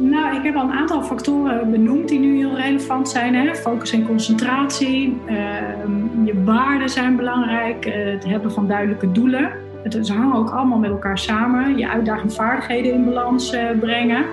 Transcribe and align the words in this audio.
Nou, 0.00 0.36
ik 0.36 0.42
heb 0.42 0.54
al 0.54 0.62
een 0.62 0.72
aantal 0.72 1.02
factoren 1.02 1.70
benoemd 1.70 2.08
die 2.08 2.18
nu 2.18 2.36
heel 2.36 2.56
relevant 2.56 3.08
zijn. 3.08 3.34
Hè? 3.34 3.54
Focus 3.54 3.92
en 3.92 4.06
concentratie. 4.06 5.20
Ehm, 5.26 6.24
je 6.24 6.42
waarden 6.44 6.88
zijn 6.88 7.16
belangrijk. 7.16 7.86
Uh, 7.86 7.94
het 7.94 8.24
hebben 8.24 8.52
van 8.52 8.66
duidelijke 8.66 9.12
doelen. 9.12 9.52
Het, 9.82 10.06
ze 10.06 10.12
hangen 10.12 10.36
ook 10.36 10.50
allemaal 10.50 10.78
met 10.78 10.90
elkaar 10.90 11.18
samen. 11.18 11.78
Je 11.78 11.88
uitdaging 11.88 12.32
vaardigheden 12.32 12.92
in 12.92 13.04
balans 13.04 13.54
uh, 13.54 13.60
brengen. 13.80 14.24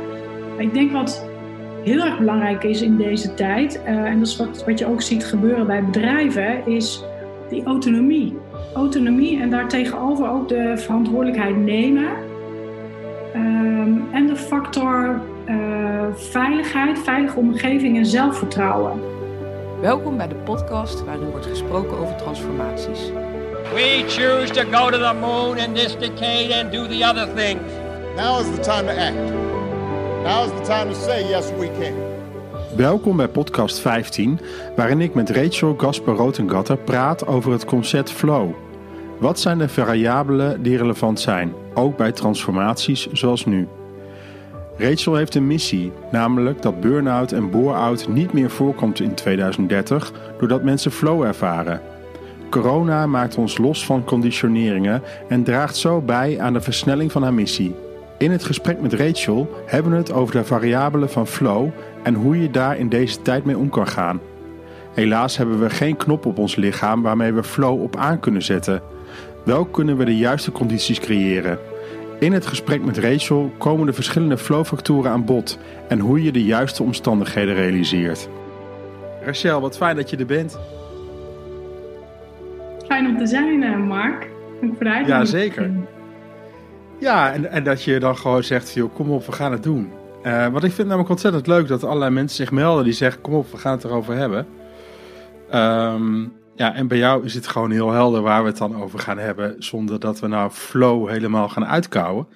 Ik 0.58 0.74
denk 0.74 0.92
wat 0.92 1.30
heel 1.84 2.06
erg 2.06 2.18
belangrijk 2.18 2.64
is 2.64 2.82
in 2.82 2.98
deze 2.98 3.34
tijd, 3.34 3.82
uh, 3.86 3.90
en 3.90 4.20
dat 4.20 4.28
is 4.28 4.38
wat, 4.38 4.64
wat 4.66 4.80
je 4.80 4.86
ook 4.86 5.02
ziet 5.02 5.26
gebeuren 5.26 5.68
bij 5.68 5.84
bedrijven, 5.84 6.66
is 6.66 7.04
die 7.50 7.64
autonomie. 7.64 8.38
Autonomie 8.74 9.42
en 9.42 9.50
daartegenover 9.50 10.30
ook 10.30 10.48
de 10.48 10.74
verantwoordelijkheid 10.78 11.58
nemen. 11.58 12.08
Um, 13.36 14.04
en 14.12 14.28
de 14.28 14.36
factor 14.36 15.22
uh, 15.50 16.06
veiligheid, 16.14 17.00
veilige 17.00 17.38
omgeving 17.38 17.98
en 17.98 18.06
zelfvertrouwen. 18.06 19.00
Welkom 19.82 20.18
bij 20.18 20.28
de 20.28 20.36
podcast 20.36 21.06
waarin 21.06 21.30
wordt 21.30 21.46
gesproken 21.46 21.98
over 21.98 22.16
transformaties. 22.16 23.12
We 23.74 24.04
choose 24.08 24.54
to 24.54 24.62
go 24.72 24.90
to 24.90 24.98
the 24.98 25.14
moon 25.20 25.58
in 25.58 25.74
this 25.74 25.98
decade 25.98 26.62
and 26.62 26.72
do 26.72 26.88
the 26.88 27.06
other 27.10 27.28
things. 27.36 27.62
Now 28.16 28.40
is 28.40 28.56
the 28.56 28.60
time 28.60 28.84
to 28.84 29.00
act. 29.00 29.32
Now 30.24 30.46
is 30.46 30.52
the 30.52 30.74
time 30.74 30.94
to 30.94 31.00
say 31.00 31.28
yes 31.28 31.52
we 31.60 31.70
can. 31.80 31.94
Welkom 32.76 33.18
bij 33.18 33.28
podcast 33.28 33.80
15, 33.80 34.40
waarin 34.76 35.02
ik 35.02 35.14
met 35.14 35.30
Rachel 35.30 35.74
Gasper 35.78 36.14
Rotengatter 36.14 36.78
praat 36.78 37.28
over 37.28 37.52
het 37.52 37.66
concept 37.66 38.12
flow. 38.12 38.50
Wat 39.20 39.40
zijn 39.40 39.58
de 39.58 39.70
variabelen 39.70 40.64
die 40.64 40.78
relevant 40.78 41.20
zijn, 41.20 41.54
ook 41.74 41.98
bij 41.98 42.12
transformaties 42.12 43.08
zoals 43.12 43.46
nu? 43.46 43.68
Rachel 44.82 45.16
heeft 45.16 45.36
een 45.36 45.48
missie, 45.48 45.92
namelijk 46.12 46.62
dat 46.62 46.82
burn-out 46.82 47.32
en 47.32 47.50
bore-out 47.50 48.08
niet 48.08 48.34
meer 48.34 48.50
voorkomt 48.50 49.00
in 49.00 49.14
2030 49.14 50.12
doordat 50.40 50.64
mensen 50.64 50.92
flow 50.92 51.24
ervaren. 51.24 51.82
Corona 52.50 53.08
maakt 53.08 53.36
ons 53.36 53.58
los 53.58 53.86
van 53.86 54.04
conditioneringen 54.04 55.02
en 55.28 55.44
draagt 55.44 55.76
zo 55.76 56.02
bij 56.02 56.40
aan 56.40 56.54
de 56.54 56.62
versnelling 56.62 57.12
van 57.12 57.24
haar 57.24 57.34
missie. 57.34 57.76
In 58.18 58.32
het 58.32 58.44
gesprek 58.44 58.82
met 58.82 58.94
Rachel 58.94 59.50
hebben 59.66 59.92
we 59.92 59.98
het 59.98 60.12
over 60.12 60.36
de 60.36 60.46
variabelen 60.46 61.10
van 61.10 61.28
flow 61.28 61.70
en 62.04 62.14
hoe 62.14 62.42
je 62.42 62.52
daar 62.52 62.78
in 62.78 62.90
deze 62.90 63.22
tijd 63.22 63.46
mee 63.46 63.58
om 63.58 63.70
kan 63.70 63.88
gaan. 63.88 64.20
Helaas 64.94 65.38
hebben 65.38 65.60
we 65.60 65.70
geen 65.70 65.98
knop 65.98 66.26
op 66.26 66.38
ons 66.38 66.56
lichaam 66.56 67.02
waarmee 67.02 67.34
we 67.34 67.44
flow 67.44 67.82
op 67.82 67.96
aan 67.96 68.20
kunnen 68.20 68.44
zetten. 68.44 68.82
Wel 69.46 69.66
kunnen 69.66 69.98
we 69.98 70.06
de 70.06 70.18
juiste 70.18 70.52
condities 70.52 71.00
creëren. 71.00 71.60
In 72.22 72.34
het 72.34 72.46
gesprek 72.46 72.86
met 72.86 72.98
Rachel 72.98 73.52
komen 73.58 73.86
de 73.86 73.94
verschillende 73.94 74.38
flowfactoren 74.38 75.12
aan 75.12 75.26
bod 75.26 75.60
en 75.88 76.00
hoe 76.00 76.24
je 76.24 76.32
de 76.32 76.44
juiste 76.44 76.84
omstandigheden 76.84 77.56
realiseert. 77.56 78.30
Rachel, 79.26 79.62
wat 79.62 79.78
fijn 79.78 79.96
dat 79.96 80.10
je 80.10 80.18
er 80.18 80.26
bent. 80.26 80.60
Fijn 82.86 83.08
om 83.08 83.18
te 83.18 83.26
zijn, 83.26 83.64
eh, 83.64 83.78
Mark. 83.78 84.30
Dank 84.60 84.76
voor 84.76 84.84
de 84.84 85.04
Ja, 85.06 85.26
zeker. 85.26 85.72
Ja, 87.00 87.34
en, 87.34 87.52
en 87.52 87.64
dat 87.64 87.84
je 87.84 88.00
dan 88.00 88.18
gewoon 88.18 88.44
zegt, 88.44 88.74
joh, 88.74 88.94
kom 88.94 89.10
op, 89.10 89.26
we 89.26 89.32
gaan 89.32 89.52
het 89.52 89.64
doen. 89.64 89.92
Uh, 90.24 90.48
want 90.48 90.64
ik 90.64 90.72
vind 90.72 90.88
namelijk 90.88 91.10
ontzettend 91.10 91.48
leuk 91.48 91.68
dat 91.68 91.84
allerlei 91.84 92.12
mensen 92.12 92.38
zich 92.38 92.52
melden 92.52 92.84
die 92.84 92.94
zeggen, 92.94 93.22
kom 93.22 93.34
op, 93.34 93.52
we 93.52 93.58
gaan 93.58 93.72
het 93.72 93.84
erover 93.84 94.16
hebben. 94.16 94.48
Um, 95.54 96.34
ja, 96.62 96.74
en 96.74 96.88
bij 96.88 96.98
jou 96.98 97.26
is 97.26 97.34
het 97.34 97.48
gewoon 97.48 97.72
heel 97.72 97.92
helder 97.92 98.22
waar 98.22 98.42
we 98.42 98.50
het 98.50 98.58
dan 98.58 98.76
over 98.76 99.00
gaan 99.00 99.18
hebben, 99.18 99.64
zonder 99.64 100.00
dat 100.00 100.20
we 100.20 100.28
nou 100.28 100.52
flow 100.52 101.10
helemaal 101.10 101.50
gaan 101.50 101.66
uitkouwen. 101.66 102.28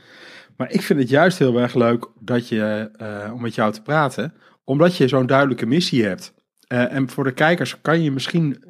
Maar 0.58 0.72
ik 0.72 0.82
vind 0.82 1.00
het 1.00 1.10
juist 1.10 1.40
heel 1.40 1.60
erg 1.60 1.74
leuk 1.74 2.08
dat 2.20 2.50
je, 2.50 2.92
uh, 3.02 3.34
om 3.34 3.42
met 3.42 3.56
jou 3.56 3.72
te 3.72 3.82
praten, 3.82 4.34
omdat 4.64 4.98
je 4.98 5.08
zo'n 5.08 5.26
duidelijke 5.26 5.66
missie 5.66 6.06
hebt. 6.06 6.34
Uh, 6.68 6.94
en 6.94 7.10
voor 7.10 7.24
de 7.24 7.34
kijkers 7.34 7.82
kan 7.82 8.02
je 8.02 8.12
misschien 8.12 8.64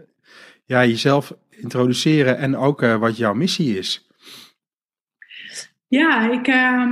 ja, 0.66 0.86
jezelf 0.86 1.34
introduceren 1.50 2.38
en 2.38 2.58
ook 2.58 2.82
uh, 2.82 2.96
wat 2.96 3.18
jouw 3.18 3.34
missie 3.34 3.78
is. 3.78 4.10
Ja, 5.88 6.32
ik, 6.32 6.48
uh, 6.48 6.92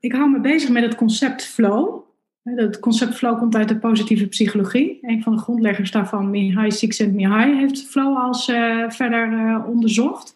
ik 0.00 0.12
hou 0.12 0.30
me 0.30 0.40
bezig 0.40 0.70
met 0.70 0.82
het 0.82 0.94
concept 0.94 1.44
flow. 1.44 2.07
Het 2.42 2.78
concept 2.78 3.14
flow 3.14 3.38
komt 3.38 3.56
uit 3.56 3.68
de 3.68 3.78
positieve 3.78 4.26
psychologie. 4.26 4.98
Een 5.00 5.22
van 5.22 5.36
de 5.36 5.42
grondleggers 5.42 5.90
daarvan, 5.90 6.30
Mihai 6.30 6.70
Csikszentmihalyi, 6.70 7.56
heeft 7.56 7.82
flow 7.82 8.16
als 8.16 8.48
uh, 8.48 8.90
verder 8.90 9.32
uh, 9.32 9.64
onderzocht. 9.66 10.34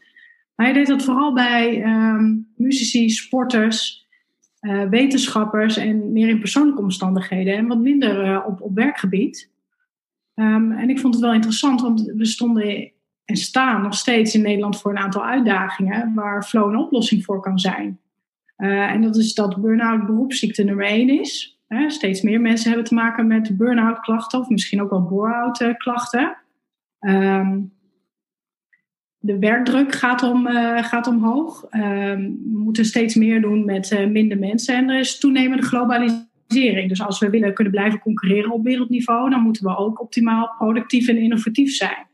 Maar 0.55 0.67
hij 0.67 0.75
deed 0.75 0.87
dat 0.87 1.05
vooral 1.05 1.33
bij 1.33 1.85
um, 1.85 2.53
muzici, 2.57 3.11
sporters, 3.11 4.09
uh, 4.61 4.89
wetenschappers 4.89 5.77
en 5.77 6.13
meer 6.13 6.29
in 6.29 6.39
persoonlijke 6.39 6.83
omstandigheden 6.83 7.57
en 7.57 7.67
wat 7.67 7.79
minder 7.79 8.45
op, 8.45 8.61
op 8.61 8.75
werkgebied. 8.75 9.51
Um, 10.35 10.73
en 10.73 10.91
ik 10.91 11.01
vond 11.01 11.15
het 11.15 11.23
wel 11.23 11.35
interessant, 11.35 11.81
want 11.81 12.13
we 12.17 12.25
stonden 12.25 12.93
en 13.25 13.37
staan 13.37 13.83
nog 13.83 13.95
steeds 13.95 14.35
in 14.35 14.43
Nederland 14.43 14.81
voor 14.81 14.91
een 14.91 14.99
aantal 14.99 15.25
uitdagingen 15.25 16.15
waar 16.15 16.45
flow 16.45 16.69
een 16.69 16.77
oplossing 16.77 17.25
voor 17.25 17.41
kan 17.41 17.59
zijn. 17.59 18.01
en 18.57 19.03
dat 19.03 19.17
is 19.17 19.35
dat 19.35 19.61
burn-out 19.61 20.07
beroepsziekte 20.07 20.63
nummer 20.63 20.87
één 20.87 21.21
is. 21.21 21.52
Steeds 21.87 22.23
meer 22.23 22.41
mensen 22.41 22.69
hebben 22.69 22.89
te 22.89 22.95
maken 22.95 23.27
met 23.27 23.57
burn-out 23.57 24.01
klachten 24.01 24.39
of 24.39 24.49
misschien 24.49 24.83
ook 24.83 24.91
wel 24.91 25.03
bore-out 25.03 25.61
uh, 25.61 25.75
klachten. 25.77 26.37
Um, 27.01 27.73
de 29.19 29.39
werkdruk 29.39 29.93
gaat, 29.93 30.23
om, 30.23 30.47
uh, 30.47 30.83
gaat 30.83 31.07
omhoog. 31.07 31.65
Um, 31.71 31.81
we 32.53 32.59
moeten 32.59 32.85
steeds 32.85 33.15
meer 33.15 33.41
doen 33.41 33.65
met 33.65 33.91
uh, 33.91 34.07
minder 34.07 34.39
mensen 34.39 34.75
en 34.75 34.89
er 34.89 34.99
is 34.99 35.19
toenemende 35.19 35.63
globalisering. 35.63 36.89
Dus 36.89 37.03
als 37.03 37.19
we 37.19 37.31
willen 37.31 37.55
kunnen 37.55 37.73
blijven 37.73 37.99
concurreren 37.99 38.51
op 38.51 38.65
wereldniveau, 38.65 39.31
dan 39.31 39.43
moeten 39.43 39.65
we 39.65 39.77
ook 39.77 40.01
optimaal 40.01 40.55
productief 40.59 41.09
en 41.09 41.19
innovatief 41.19 41.75
zijn. 41.75 42.11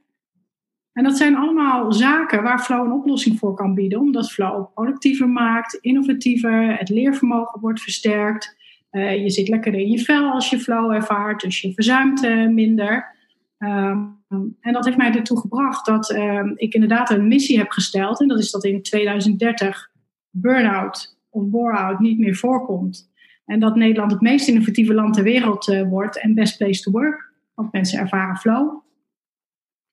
En 0.93 1.05
dat 1.05 1.17
zijn 1.17 1.37
allemaal 1.37 1.93
zaken 1.93 2.43
waar 2.43 2.61
Flow 2.61 2.85
een 2.85 2.93
oplossing 2.93 3.39
voor 3.39 3.55
kan 3.55 3.75
bieden, 3.75 4.01
omdat 4.01 4.33
Flow 4.33 4.73
productiever 4.75 5.29
maakt, 5.29 5.75
innovatiever, 5.75 6.79
het 6.79 6.89
leervermogen 6.89 7.61
wordt 7.61 7.81
versterkt. 7.81 8.57
Uh, 8.91 9.23
je 9.23 9.31
zit 9.31 9.49
lekkerder 9.49 9.81
in 9.81 9.91
je 9.91 9.99
vel 9.99 10.31
als 10.31 10.51
je 10.51 10.59
flow 10.59 10.93
ervaart, 10.93 11.41
dus 11.41 11.61
je 11.61 11.73
verzuimt 11.73 12.25
uh, 12.25 12.49
minder. 12.49 13.17
Um, 13.59 14.19
en 14.61 14.73
dat 14.73 14.85
heeft 14.85 14.97
mij 14.97 15.15
ertoe 15.15 15.41
gebracht 15.41 15.87
dat 15.87 16.11
uh, 16.11 16.53
ik 16.55 16.75
inderdaad 16.75 17.11
een 17.11 17.29
missie 17.29 17.59
heb 17.59 17.71
gesteld. 17.71 18.21
En 18.21 18.29
dat 18.29 18.39
is 18.39 18.51
dat 18.51 18.65
in 18.65 18.83
2030 18.83 19.91
burn-out 20.31 21.19
of 21.31 21.45
bore-out 21.45 21.99
niet 21.99 22.19
meer 22.19 22.37
voorkomt. 22.37 23.11
En 23.45 23.61
dat 23.61 23.77
Nederland 23.77 24.13
het 24.13 24.21
meest 24.21 24.49
innovatieve 24.49 24.95
land 24.95 25.15
ter 25.15 25.23
wereld 25.23 25.69
uh, 25.69 25.89
wordt 25.89 26.21
en 26.21 26.35
best 26.35 26.57
place 26.57 26.83
to 26.83 26.91
work. 26.91 27.33
Want 27.55 27.73
mensen 27.73 27.99
ervaren 27.99 28.37
flow. 28.37 28.83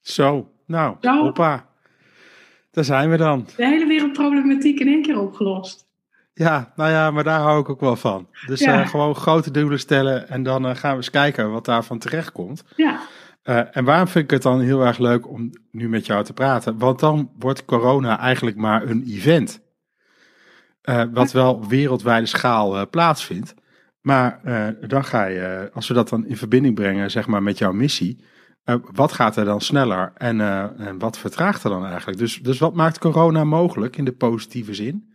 Zo, 0.02 0.52
nou, 0.66 0.96
Zo. 1.02 1.24
hoppa. 1.24 1.70
Daar 2.72 2.84
zijn 2.84 3.10
we 3.10 3.18
dan. 3.18 3.46
De 3.56 3.66
hele 3.66 3.86
wereldproblematiek 3.86 4.80
in 4.80 4.88
één 4.88 5.02
keer 5.02 5.20
opgelost. 5.20 5.85
Ja, 6.38 6.72
nou 6.76 6.92
ja, 6.92 7.12
maar 7.12 7.24
daar 7.24 7.40
hou 7.40 7.60
ik 7.60 7.70
ook 7.70 7.80
wel 7.80 7.96
van. 7.96 8.28
Dus 8.46 8.60
ja. 8.60 8.82
uh, 8.82 8.88
gewoon 8.88 9.16
grote 9.16 9.52
doelen 9.52 9.80
stellen 9.80 10.30
en 10.30 10.44
dan 10.44 10.66
uh, 10.66 10.76
gaan 10.76 10.92
we 10.92 10.98
eens 10.98 11.10
kijken 11.10 11.52
wat 11.52 11.66
daarvan 11.66 11.98
terecht 11.98 12.32
komt. 12.32 12.64
Ja. 12.76 13.00
Uh, 13.44 13.78
en 13.78 13.84
waarom 13.84 14.08
vind 14.08 14.24
ik 14.24 14.32
het 14.32 14.42
dan 14.42 14.60
heel 14.60 14.86
erg 14.86 14.98
leuk 14.98 15.30
om 15.30 15.50
nu 15.72 15.90
met 15.90 16.06
jou 16.06 16.24
te 16.24 16.34
praten? 16.34 16.78
Want 16.78 17.00
dan 17.00 17.32
wordt 17.40 17.66
corona 17.66 18.20
eigenlijk 18.20 18.58
maar 18.58 18.84
een 18.84 19.04
event. 19.08 19.62
wat 21.12 21.32
wel 21.32 21.68
wereldwijde 21.68 22.26
schaal 22.26 22.90
plaatsvindt. 22.90 23.54
Maar 24.02 24.40
dan 24.88 25.06
ga 25.06 25.26
je, 25.26 25.70
als 25.74 25.88
we 25.88 25.94
dat 25.94 26.10
dan 26.10 26.26
in 26.26 26.38
verbinding 26.38 26.76
brengen, 26.76 27.12
zeg 27.12 27.28
maar, 27.28 27.44
met 27.44 27.58
jouw 27.58 27.72
missie. 27.72 28.24
wat 28.94 29.12
gaat 29.12 29.36
er 29.36 29.46
dan 29.46 29.62
sneller 29.62 30.12
en, 30.16 30.42
en 30.80 31.00
wat 31.00 31.18
vertraagt 31.18 31.64
er 31.64 31.70
dan 31.70 31.86
eigenlijk? 31.86 32.18
Dus, 32.18 32.40
dus 32.42 32.60
wat 32.60 32.74
maakt 32.74 32.98
corona 32.98 33.44
mogelijk 33.44 33.98
in 33.98 34.06
de 34.06 34.14
positieve 34.14 34.74
zin? 34.74 35.15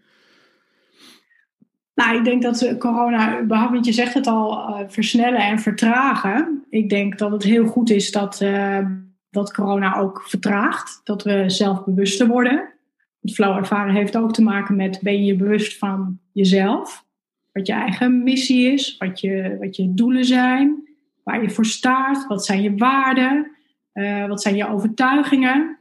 Nou, 2.00 2.16
ik 2.16 2.24
denk 2.24 2.42
dat 2.42 2.78
corona, 2.78 3.46
want 3.46 3.86
je 3.86 3.92
zegt 3.92 4.14
het 4.14 4.26
al, 4.26 4.52
uh, 4.52 4.88
versnellen 4.88 5.40
en 5.40 5.58
vertragen. 5.58 6.64
Ik 6.70 6.88
denk 6.88 7.18
dat 7.18 7.30
het 7.30 7.42
heel 7.42 7.66
goed 7.66 7.90
is 7.90 8.12
dat, 8.12 8.40
uh, 8.40 8.86
dat 9.30 9.54
corona 9.54 9.96
ook 9.96 10.22
vertraagt. 10.22 11.00
Dat 11.04 11.22
we 11.22 11.44
zelfbewuster 11.46 12.26
worden. 12.26 12.72
Het 13.20 13.34
flow 13.34 13.56
ervaren 13.56 13.94
heeft 13.94 14.16
ook 14.16 14.32
te 14.32 14.42
maken 14.42 14.76
met 14.76 15.00
ben 15.02 15.24
je 15.24 15.36
bewust 15.36 15.78
van 15.78 16.18
jezelf. 16.32 17.04
Wat 17.52 17.66
je 17.66 17.72
eigen 17.72 18.22
missie 18.22 18.72
is, 18.72 18.96
wat 18.98 19.20
je, 19.20 19.56
wat 19.60 19.76
je 19.76 19.94
doelen 19.94 20.24
zijn, 20.24 20.88
waar 21.24 21.42
je 21.42 21.50
voor 21.50 21.66
staat, 21.66 22.26
wat 22.26 22.44
zijn 22.44 22.62
je 22.62 22.76
waarden, 22.76 23.50
uh, 23.94 24.26
wat 24.26 24.42
zijn 24.42 24.56
je 24.56 24.68
overtuigingen. 24.68 25.78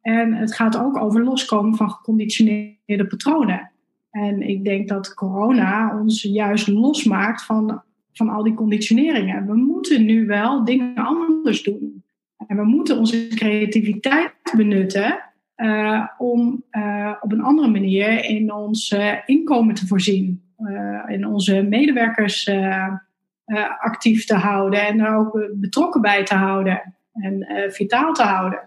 En 0.00 0.32
het 0.32 0.54
gaat 0.54 0.78
ook 0.78 0.96
over 0.96 1.24
loskomen 1.24 1.76
van 1.76 1.90
geconditioneerde 1.90 3.06
patronen. 3.08 3.70
En 4.10 4.42
ik 4.42 4.64
denk 4.64 4.88
dat 4.88 5.14
corona 5.14 5.98
ons 6.00 6.22
juist 6.22 6.68
losmaakt 6.68 7.44
van, 7.44 7.82
van 8.12 8.28
al 8.28 8.42
die 8.42 8.54
conditioneringen. 8.54 9.46
We 9.46 9.54
moeten 9.54 10.04
nu 10.04 10.26
wel 10.26 10.64
dingen 10.64 10.94
anders 10.94 11.62
doen. 11.62 12.04
En 12.46 12.56
we 12.56 12.64
moeten 12.64 12.98
onze 12.98 13.28
creativiteit 13.28 14.32
benutten 14.56 15.20
uh, 15.56 16.06
om 16.18 16.64
uh, 16.70 17.12
op 17.20 17.32
een 17.32 17.42
andere 17.42 17.68
manier 17.68 18.24
in 18.24 18.52
ons 18.52 18.90
uh, 18.90 19.14
inkomen 19.26 19.74
te 19.74 19.86
voorzien. 19.86 20.42
en 21.06 21.26
onze 21.26 21.62
medewerkers 21.62 22.50
actief 23.80 24.24
te 24.24 24.34
houden 24.34 24.86
en 24.86 25.00
er 25.00 25.16
ook 25.16 25.48
betrokken 25.54 26.00
bij 26.00 26.24
te 26.24 26.34
houden 26.34 26.94
en 27.12 27.46
vitaal 27.72 28.12
te 28.12 28.22
houden. 28.22 28.60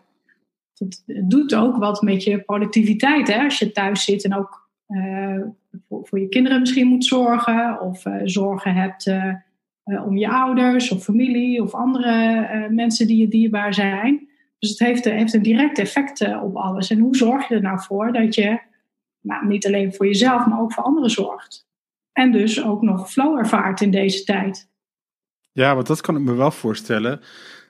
Het 0.77 1.29
doet 1.29 1.55
ook 1.55 1.77
wat 1.77 2.01
met 2.01 2.23
je 2.23 2.41
productiviteit 2.41 3.27
hè? 3.27 3.43
als 3.43 3.59
je 3.59 3.71
thuis 3.71 4.03
zit 4.03 4.23
en 4.23 4.35
ook 4.35 4.62
voor, 5.87 6.07
voor, 6.07 6.19
je 6.19 6.29
kinderen 6.29 6.59
misschien 6.59 6.87
moet 6.87 7.05
zorgen 7.05 7.81
of 7.81 8.03
zorgen 8.23 8.73
hebt 8.73 9.13
om 9.83 10.17
je 10.17 10.29
ouders 10.29 10.91
of 10.91 11.03
familie 11.03 11.61
of 11.61 11.73
andere 11.73 12.67
mensen 12.69 13.07
die 13.07 13.17
je 13.17 13.27
dierbaar 13.27 13.73
zijn. 13.73 14.27
Dus 14.63 14.71
het 14.71 14.79
heeft, 14.79 15.03
heeft 15.05 15.33
een 15.33 15.41
direct 15.41 15.79
effect 15.79 16.21
eh, 16.21 16.43
op 16.43 16.55
alles. 16.55 16.89
En 16.89 16.99
hoe 16.99 17.15
zorg 17.15 17.47
je 17.47 17.55
er 17.55 17.61
nou 17.61 17.79
voor 17.79 18.11
dat 18.11 18.35
je 18.35 18.59
nou, 19.21 19.47
niet 19.47 19.65
alleen 19.65 19.93
voor 19.93 20.05
jezelf, 20.05 20.45
maar 20.45 20.59
ook 20.59 20.73
voor 20.73 20.83
anderen 20.83 21.09
zorgt? 21.09 21.67
En 22.11 22.31
dus 22.31 22.63
ook 22.63 22.81
nog 22.81 23.11
flow 23.11 23.37
ervaart 23.37 23.81
in 23.81 23.91
deze 23.91 24.23
tijd. 24.23 24.69
Ja, 25.51 25.75
want 25.75 25.87
dat 25.87 26.01
kan 26.01 26.15
ik 26.15 26.21
me 26.21 26.33
wel 26.33 26.51
voorstellen. 26.51 27.21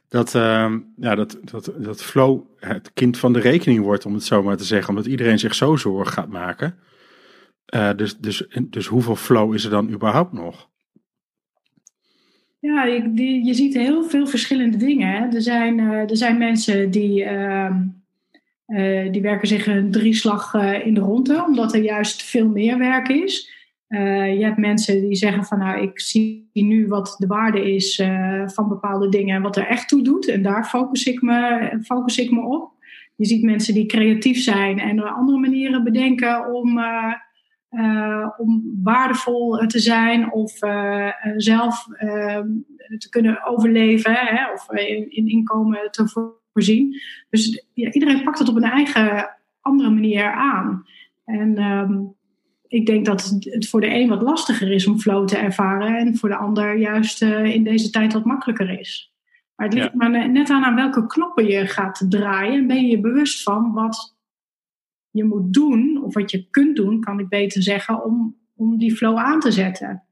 Dat, 0.07 0.33
uh, 0.33 0.73
ja, 0.95 1.15
dat, 1.15 1.39
dat, 1.43 1.71
dat 1.77 2.03
flow 2.03 2.41
het 2.59 2.93
kind 2.93 3.17
van 3.17 3.33
de 3.33 3.39
rekening 3.39 3.83
wordt, 3.83 4.05
om 4.05 4.13
het 4.13 4.23
zo 4.23 4.43
maar 4.43 4.57
te 4.57 4.63
zeggen. 4.63 4.89
Omdat 4.89 5.05
iedereen 5.05 5.39
zich 5.39 5.55
zo 5.55 5.75
zorgen 5.75 6.13
gaat 6.13 6.29
maken. 6.29 6.79
Uh, 7.75 7.89
dus, 7.95 8.17
dus, 8.17 8.47
dus 8.61 8.87
hoeveel 8.87 9.15
flow 9.15 9.53
is 9.53 9.63
er 9.63 9.69
dan 9.69 9.89
überhaupt 9.89 10.33
nog? 10.33 10.69
Ja, 12.59 12.83
je, 12.83 13.43
je 13.43 13.53
ziet 13.53 13.73
heel 13.73 14.03
veel 14.03 14.27
verschillende 14.27 14.77
dingen. 14.77 15.33
Er, 15.33 15.41
zijn, 15.41 15.77
uh, 15.77 16.09
er 16.09 16.17
zijn 16.17 16.37
mensen 16.37 16.91
die, 16.91 17.23
uh, 17.23 17.75
uh, 18.67 19.11
die 19.11 19.21
werken 19.21 19.47
zich 19.47 19.67
een 19.67 19.91
drieslag 19.91 20.53
in 20.83 20.93
de 20.93 20.99
ronde, 20.99 21.45
omdat 21.47 21.73
er 21.73 21.81
juist 21.81 22.23
veel 22.23 22.49
meer 22.49 22.77
werk 22.77 23.07
is. 23.07 23.51
je 23.87 24.39
hebt 24.41 24.57
mensen 24.57 25.01
die 25.01 25.15
zeggen 25.15 25.43
van 25.43 25.59
nou, 25.59 25.81
ik 25.81 25.99
zie 25.99 26.49
nu 26.53 26.87
wat 26.87 27.15
de 27.17 27.27
waarde 27.27 27.73
is 27.73 28.01
van 28.45 28.67
bepaalde 28.67 29.09
dingen 29.09 29.35
en 29.35 29.41
wat 29.41 29.57
er 29.57 29.67
echt 29.67 29.87
toe 29.87 30.03
doet. 30.03 30.27
En 30.27 30.41
daar 30.41 30.65
focus 30.65 31.03
ik 31.03 31.21
me, 31.21 31.69
focus 31.83 32.17
ik 32.17 32.31
me 32.31 32.41
op. 32.41 32.71
Je 33.15 33.25
ziet 33.25 33.43
mensen 33.43 33.73
die 33.73 33.85
creatief 33.85 34.43
zijn 34.43 34.79
en 34.79 34.99
andere 34.99 35.37
manieren 35.37 35.83
bedenken 35.83 36.53
om 36.53 36.79
om 38.37 38.79
waardevol 38.83 39.57
te 39.67 39.79
zijn 39.79 40.31
of 40.31 40.63
uh, 40.63 41.09
zelf 41.37 41.87
uh, 41.87 42.39
te 42.97 43.09
kunnen 43.09 43.45
overleven 43.45 44.13
hè, 44.13 44.51
of 44.51 44.71
in, 44.71 45.11
in, 45.11 45.27
inkomen 45.27 45.91
te 45.91 46.07
voorzien. 46.51 47.01
Dus 47.29 47.65
ja, 47.73 47.91
iedereen 47.91 48.23
pakt 48.23 48.39
het 48.39 48.49
op 48.49 48.55
een 48.55 48.63
eigen 48.63 49.29
andere 49.61 49.89
manier 49.89 50.31
aan. 50.31 50.85
En 51.25 51.61
um, 51.61 52.15
ik 52.67 52.85
denk 52.85 53.05
dat 53.05 53.37
het 53.39 53.69
voor 53.69 53.81
de 53.81 53.93
een 53.95 54.09
wat 54.09 54.21
lastiger 54.21 54.71
is 54.71 54.87
om 54.87 54.99
flow 54.99 55.27
te 55.27 55.37
ervaren 55.37 55.97
en 55.97 56.17
voor 56.17 56.29
de 56.29 56.35
ander 56.35 56.77
juist 56.77 57.21
in 57.21 57.63
deze 57.63 57.89
tijd 57.89 58.13
wat 58.13 58.25
makkelijker 58.25 58.79
is. 58.79 59.13
Maar 59.55 59.65
het 59.65 59.75
ligt 59.75 59.89
ja. 59.91 60.09
maar 60.09 60.29
net 60.29 60.49
aan 60.49 60.63
aan 60.63 60.75
welke 60.75 61.07
knoppen 61.07 61.45
je 61.45 61.67
gaat 61.67 62.05
draaien 62.09 62.53
en 62.53 62.67
ben 62.67 62.81
je 62.81 62.87
je 62.87 62.99
bewust 62.99 63.43
van 63.43 63.73
wat 63.73 64.15
je 65.13 65.23
moet 65.23 65.53
doen, 65.53 66.03
of 66.03 66.13
wat 66.13 66.31
je 66.31 66.47
kunt 66.49 66.75
doen, 66.75 67.01
kan 67.01 67.19
ik 67.19 67.29
beter 67.29 67.63
zeggen, 67.63 68.05
om, 68.05 68.35
om 68.55 68.77
die 68.77 68.95
flow 68.95 69.17
aan 69.17 69.39
te 69.39 69.51
zetten. 69.51 70.03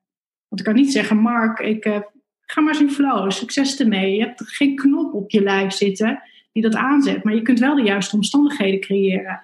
Want 0.48 0.62
ik 0.62 0.64
kan 0.64 0.76
niet 0.76 0.92
zeggen, 0.92 1.18
Mark, 1.18 1.60
ik, 1.60 1.86
uh, 1.86 2.00
ga 2.42 2.62
maar 2.62 2.74
eens 2.74 2.82
in 2.82 2.92
flow, 2.92 3.32
succes 3.32 3.80
ermee. 3.80 4.16
Je 4.16 4.22
hebt 4.22 4.44
geen 4.46 4.76
knop 4.76 5.14
op 5.14 5.32
je 5.32 5.42
lijf 5.42 5.74
zitten 5.74 6.22
die 6.52 6.64
dat 6.64 6.76
aanzet, 6.76 7.24
maar 7.24 7.36
je 7.36 7.42
kunt 7.42 7.60
wel 7.60 7.76
de 7.76 7.82
juiste 7.82 8.16
omstandigheden 8.16 8.80
creëren. 8.80 9.42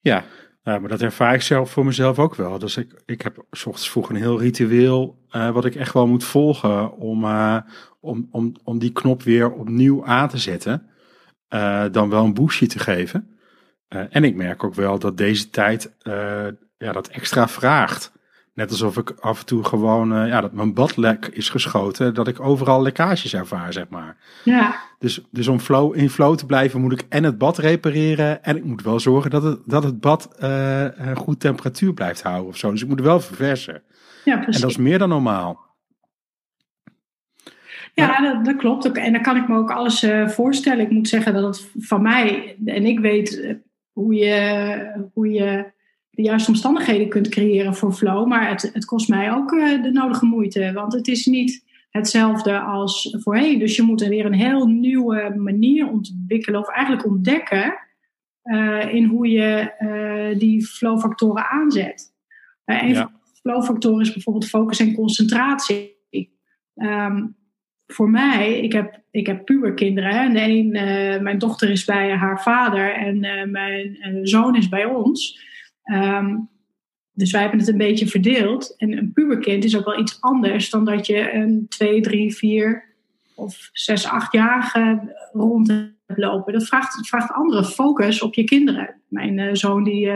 Ja, 0.00 0.24
nou, 0.64 0.80
maar 0.80 0.88
dat 0.88 1.02
ervaar 1.02 1.34
ik 1.34 1.42
zelf 1.42 1.70
voor 1.70 1.84
mezelf 1.84 2.18
ook 2.18 2.34
wel. 2.34 2.58
Dus 2.58 2.76
ik, 2.76 3.02
ik 3.06 3.22
heb 3.22 3.44
s 3.50 3.66
ochtends 3.66 3.90
vroeg 3.90 4.10
een 4.10 4.16
heel 4.16 4.40
ritueel 4.40 5.18
uh, 5.30 5.50
wat 5.50 5.64
ik 5.64 5.74
echt 5.74 5.92
wel 5.92 6.06
moet 6.06 6.24
volgen 6.24 6.96
om, 6.96 7.24
uh, 7.24 7.58
om, 8.00 8.28
om, 8.30 8.52
om 8.64 8.78
die 8.78 8.92
knop 8.92 9.22
weer 9.22 9.52
opnieuw 9.52 10.04
aan 10.04 10.28
te 10.28 10.38
zetten. 10.38 10.86
Dan 11.92 12.08
wel 12.08 12.24
een 12.24 12.34
boostje 12.34 12.66
te 12.66 12.78
geven. 12.78 13.31
Uh, 13.94 14.00
en 14.10 14.24
ik 14.24 14.34
merk 14.34 14.64
ook 14.64 14.74
wel 14.74 14.98
dat 14.98 15.16
deze 15.16 15.50
tijd 15.50 15.94
uh, 16.02 16.46
ja, 16.78 16.92
dat 16.92 17.08
extra 17.08 17.48
vraagt. 17.48 18.12
Net 18.54 18.70
alsof 18.70 18.96
ik 18.96 19.10
af 19.10 19.40
en 19.40 19.46
toe 19.46 19.64
gewoon, 19.64 20.12
uh, 20.12 20.28
ja, 20.28 20.40
dat 20.40 20.52
mijn 20.52 20.74
badlek 20.74 21.26
is 21.26 21.48
geschoten, 21.48 22.14
dat 22.14 22.28
ik 22.28 22.40
overal 22.40 22.82
lekkages 22.82 23.34
ervaar, 23.34 23.72
zeg 23.72 23.88
maar. 23.88 24.16
Ja. 24.44 24.74
Dus, 24.98 25.20
dus 25.30 25.48
om 25.48 25.60
flow, 25.60 25.96
in 25.96 26.10
flow 26.10 26.36
te 26.36 26.46
blijven 26.46 26.80
moet 26.80 26.92
ik 26.92 27.06
en 27.08 27.24
het 27.24 27.38
bad 27.38 27.58
repareren 27.58 28.44
en 28.44 28.56
ik 28.56 28.64
moet 28.64 28.82
wel 28.82 29.00
zorgen 29.00 29.30
dat 29.30 29.42
het, 29.42 29.60
dat 29.64 29.82
het 29.82 30.00
bad 30.00 30.34
een 30.38 31.16
goed 31.16 31.40
temperatuur 31.40 31.94
blijft 31.94 32.22
houden 32.22 32.48
of 32.48 32.56
zo. 32.56 32.70
Dus 32.70 32.82
ik 32.82 32.88
moet 32.88 33.00
wel 33.00 33.20
verversen. 33.20 33.82
Ja, 34.24 34.34
precies. 34.34 34.54
En 34.54 34.60
dat 34.60 34.70
is 34.70 34.76
meer 34.76 34.98
dan 34.98 35.08
normaal. 35.08 35.60
Ja, 37.94 38.20
dat, 38.20 38.44
dat, 38.44 38.56
klopt. 38.56 38.92
En 38.92 39.12
dan 39.12 39.22
kan 39.22 39.36
ik 39.36 39.48
me 39.48 39.56
ook 39.56 39.70
alles 39.70 40.06
voorstellen. 40.26 40.84
Ik 40.84 40.90
moet 40.90 41.08
zeggen 41.08 41.34
dat 41.34 41.42
het 41.42 41.70
van 41.78 42.02
mij, 42.02 42.56
en 42.64 42.86
ik 42.86 42.98
weet 42.98 43.60
hoe 43.92 44.14
je, 44.14 45.08
hoe 45.12 45.28
je 45.28 45.70
de 46.10 46.22
juiste 46.22 46.50
omstandigheden 46.50 47.08
kunt 47.08 47.28
creëren 47.28 47.74
voor 47.74 47.92
flow. 47.92 48.26
Maar 48.26 48.48
het, 48.48 48.70
het 48.72 48.84
kost 48.84 49.08
mij 49.08 49.32
ook 49.32 49.52
uh, 49.52 49.82
de 49.82 49.90
nodige 49.90 50.24
moeite. 50.24 50.72
Want 50.72 50.92
het 50.92 51.08
is 51.08 51.26
niet 51.26 51.64
hetzelfde 51.90 52.60
als 52.60 53.16
voorheen. 53.18 53.58
Dus 53.58 53.76
je 53.76 53.82
moet 53.82 54.02
er 54.02 54.08
weer 54.08 54.24
een 54.24 54.32
heel 54.32 54.66
nieuwe 54.66 55.34
manier 55.36 55.88
ontwikkelen. 55.88 56.60
Of 56.60 56.68
eigenlijk 56.68 57.06
ontdekken 57.06 57.78
uh, 58.44 58.94
in 58.94 59.04
hoe 59.04 59.28
je 59.28 59.72
uh, 59.80 60.38
die 60.38 60.66
flowfactoren 60.66 61.50
aanzet. 61.50 62.14
een 62.64 62.88
ja. 62.88 62.94
van 62.94 63.12
de 63.12 63.40
flowfactoren 63.40 64.00
is 64.00 64.12
bijvoorbeeld 64.12 64.48
focus 64.48 64.80
en 64.80 64.94
concentratie. 64.94 66.00
Um, 66.74 67.36
voor 67.92 68.10
mij, 68.10 68.60
ik 68.60 68.72
heb, 68.72 69.00
ik 69.10 69.26
heb 69.26 69.44
puberkinderen. 69.44 70.36
En 70.36 70.76
uh, 70.76 71.20
mijn 71.20 71.38
dochter 71.38 71.70
is 71.70 71.84
bij 71.84 72.16
haar 72.16 72.42
vader 72.42 72.94
en 72.94 73.24
uh, 73.24 73.44
mijn 73.44 74.14
uh, 74.14 74.20
zoon 74.22 74.56
is 74.56 74.68
bij 74.68 74.84
ons. 74.84 75.40
Um, 75.92 76.50
dus 77.14 77.30
wij 77.30 77.40
hebben 77.40 77.58
het 77.58 77.68
een 77.68 77.76
beetje 77.76 78.06
verdeeld. 78.06 78.74
En 78.76 78.98
een 78.98 79.12
puberkind 79.12 79.64
is 79.64 79.76
ook 79.76 79.84
wel 79.84 79.98
iets 79.98 80.20
anders 80.20 80.70
dan 80.70 80.84
dat 80.84 81.06
je 81.06 81.32
een 81.32 81.66
2, 81.68 82.00
3, 82.00 82.34
4 82.34 82.84
of 83.34 83.68
6, 83.72 84.06
8-jarige 84.06 85.14
rond 85.32 85.68
hebt 85.68 86.18
lopen. 86.18 86.52
Dat 86.52 86.66
vraagt, 86.66 87.08
vraagt 87.08 87.32
andere 87.32 87.64
focus 87.64 88.22
op 88.22 88.34
je 88.34 88.44
kinderen. 88.44 89.00
Mijn 89.08 89.56
zoon 89.56 89.84
die, 89.84 90.10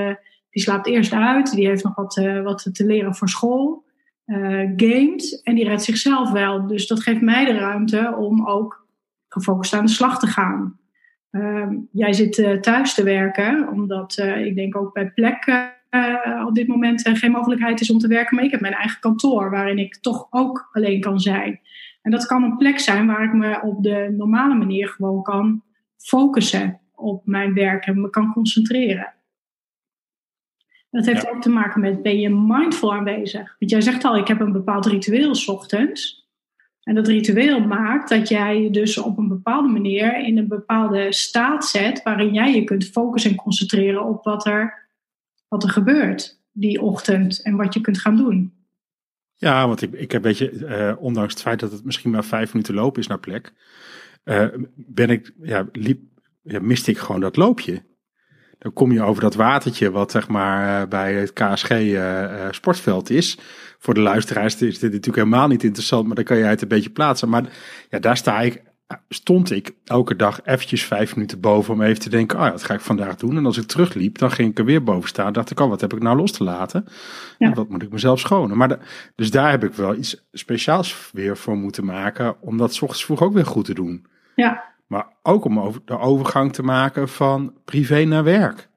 die 0.50 0.62
slaapt 0.62 0.86
eerst 0.86 1.12
uit, 1.12 1.54
die 1.54 1.66
heeft 1.66 1.84
nog 1.84 1.94
wat, 1.94 2.20
wat 2.42 2.68
te 2.72 2.86
leren 2.86 3.14
voor 3.14 3.28
school 3.28 3.85
uh, 4.26 4.70
games 4.76 5.42
en 5.42 5.54
die 5.54 5.64
redt 5.64 5.82
zichzelf 5.82 6.30
wel. 6.30 6.66
Dus 6.66 6.86
dat 6.86 7.02
geeft 7.02 7.20
mij 7.20 7.44
de 7.44 7.52
ruimte 7.52 8.14
om 8.18 8.46
ook 8.46 8.86
gefocust 9.28 9.72
aan 9.72 9.84
de 9.84 9.90
slag 9.90 10.18
te 10.18 10.26
gaan. 10.26 10.78
Uh, 11.30 11.66
jij 11.92 12.12
zit 12.12 12.38
uh, 12.38 12.60
thuis 12.60 12.94
te 12.94 13.02
werken, 13.02 13.68
omdat 13.68 14.18
uh, 14.18 14.46
ik 14.46 14.54
denk 14.54 14.76
ook 14.76 14.92
bij 14.92 15.10
plek 15.10 15.74
op 16.46 16.54
dit 16.54 16.66
moment 16.66 17.08
geen 17.08 17.30
mogelijkheid 17.30 17.80
is 17.80 17.90
om 17.90 17.98
te 17.98 18.08
werken. 18.08 18.36
Maar 18.36 18.44
ik 18.44 18.50
heb 18.50 18.60
mijn 18.60 18.72
eigen 18.72 19.00
kantoor 19.00 19.50
waarin 19.50 19.78
ik 19.78 19.96
toch 19.96 20.26
ook 20.30 20.68
alleen 20.72 21.00
kan 21.00 21.20
zijn. 21.20 21.60
En 22.02 22.10
dat 22.10 22.26
kan 22.26 22.42
een 22.42 22.56
plek 22.56 22.78
zijn 22.78 23.06
waar 23.06 23.24
ik 23.24 23.32
me 23.32 23.60
op 23.62 23.82
de 23.82 24.14
normale 24.16 24.54
manier 24.54 24.88
gewoon 24.88 25.22
kan 25.22 25.62
focussen 25.96 26.80
op 26.94 27.26
mijn 27.26 27.54
werk 27.54 27.86
en 27.86 28.00
me 28.00 28.10
kan 28.10 28.32
concentreren. 28.32 29.14
Dat 30.96 31.06
heeft 31.06 31.30
ook 31.30 31.42
te 31.42 31.48
maken 31.48 31.80
met, 31.80 32.02
ben 32.02 32.20
je 32.20 32.28
mindful 32.28 32.94
aanwezig? 32.94 33.56
Want 33.58 33.70
jij 33.70 33.80
zegt 33.80 34.04
al, 34.04 34.16
ik 34.16 34.28
heb 34.28 34.40
een 34.40 34.52
bepaald 34.52 34.86
ritueel 34.86 35.34
s 35.34 35.48
ochtends. 35.48 36.28
En 36.82 36.94
dat 36.94 37.06
ritueel 37.06 37.60
maakt 37.60 38.08
dat 38.08 38.28
jij 38.28 38.62
je 38.62 38.70
dus 38.70 38.98
op 38.98 39.18
een 39.18 39.28
bepaalde 39.28 39.68
manier 39.68 40.26
in 40.26 40.38
een 40.38 40.48
bepaalde 40.48 41.12
staat 41.12 41.64
zet, 41.64 42.02
waarin 42.02 42.32
jij 42.32 42.54
je 42.54 42.64
kunt 42.64 42.88
focussen 42.88 43.30
en 43.30 43.36
concentreren 43.36 44.04
op 44.04 44.24
wat 44.24 44.46
er, 44.46 44.88
wat 45.48 45.62
er 45.62 45.70
gebeurt 45.70 46.40
die 46.52 46.82
ochtend 46.82 47.42
en 47.42 47.56
wat 47.56 47.74
je 47.74 47.80
kunt 47.80 47.98
gaan 47.98 48.16
doen. 48.16 48.52
Ja, 49.34 49.66
want 49.66 49.82
ik, 49.82 49.92
ik 49.92 50.12
heb, 50.12 50.22
weet 50.22 50.38
je, 50.38 50.52
uh, 50.52 51.02
ondanks 51.02 51.32
het 51.32 51.42
feit 51.42 51.60
dat 51.60 51.72
het 51.72 51.84
misschien 51.84 52.10
maar 52.10 52.24
vijf 52.24 52.52
minuten 52.52 52.74
lopen 52.74 53.00
is 53.00 53.06
naar 53.06 53.20
plek, 53.20 53.52
uh, 54.24 54.46
ben 54.74 55.10
ik, 55.10 55.32
ja, 55.42 55.66
liep, 55.72 56.00
ja, 56.42 56.60
miste 56.60 56.90
ik 56.90 56.98
gewoon 56.98 57.20
dat 57.20 57.36
loopje 57.36 57.82
dan 58.58 58.72
kom 58.72 58.92
je 58.92 59.02
over 59.02 59.22
dat 59.22 59.34
watertje 59.34 59.90
wat 59.90 60.10
zeg 60.10 60.28
maar 60.28 60.82
eh, 60.82 60.88
bij 60.88 61.14
het 61.14 61.32
KSG 61.32 61.70
eh, 61.70 62.24
eh, 62.24 62.52
sportveld 62.52 63.10
is. 63.10 63.38
Voor 63.78 63.94
de 63.94 64.00
luisteraars 64.00 64.54
is 64.54 64.78
dit 64.78 64.82
natuurlijk 64.82 65.16
helemaal 65.16 65.48
niet 65.48 65.64
interessant, 65.64 66.06
maar 66.06 66.14
dan 66.14 66.24
kan 66.24 66.36
je 66.36 66.44
het 66.44 66.62
een 66.62 66.68
beetje 66.68 66.90
plaatsen. 66.90 67.28
Maar 67.28 67.44
ja, 67.90 67.98
daar 67.98 68.16
sta 68.16 68.40
ik, 68.40 68.62
stond 69.08 69.50
ik 69.50 69.72
elke 69.84 70.16
dag 70.16 70.40
eventjes 70.44 70.84
vijf 70.84 71.16
minuten 71.16 71.40
boven 71.40 71.74
om 71.74 71.82
even 71.82 72.00
te 72.00 72.10
denken, 72.10 72.38
oh 72.38 72.44
ja, 72.44 72.50
wat 72.50 72.62
ga 72.62 72.74
ik 72.74 72.80
vandaag 72.80 73.16
doen? 73.16 73.36
En 73.36 73.46
als 73.46 73.58
ik 73.58 73.66
terugliep, 73.66 74.18
dan 74.18 74.30
ging 74.30 74.50
ik 74.50 74.58
er 74.58 74.64
weer 74.64 74.82
boven 74.82 75.08
staan. 75.08 75.32
dacht 75.32 75.50
ik, 75.50 75.60
oh, 75.60 75.68
wat 75.68 75.80
heb 75.80 75.92
ik 75.92 76.02
nou 76.02 76.16
los 76.16 76.32
te 76.32 76.44
laten? 76.44 76.84
Ja. 77.38 77.46
En 77.46 77.54
wat 77.54 77.68
moet 77.68 77.82
ik 77.82 77.92
mezelf 77.92 78.20
schonen? 78.20 78.56
Maar 78.56 78.78
dus 79.14 79.30
daar 79.30 79.50
heb 79.50 79.64
ik 79.64 79.72
wel 79.72 79.94
iets 79.94 80.26
speciaals 80.32 81.10
weer 81.12 81.36
voor 81.36 81.56
moeten 81.56 81.84
maken, 81.84 82.40
om 82.40 82.56
dat 82.56 82.74
s 82.74 82.82
ochtends 82.82 83.04
vroeg 83.04 83.22
ook 83.22 83.32
weer 83.32 83.46
goed 83.46 83.64
te 83.64 83.74
doen. 83.74 84.06
Ja. 84.34 84.74
Maar 84.86 85.06
ook 85.22 85.44
om 85.44 85.60
over, 85.60 85.80
de 85.84 85.98
overgang 85.98 86.52
te 86.52 86.62
maken 86.62 87.08
van 87.08 87.54
privé 87.64 88.04
naar 88.04 88.24
werk. 88.24 88.68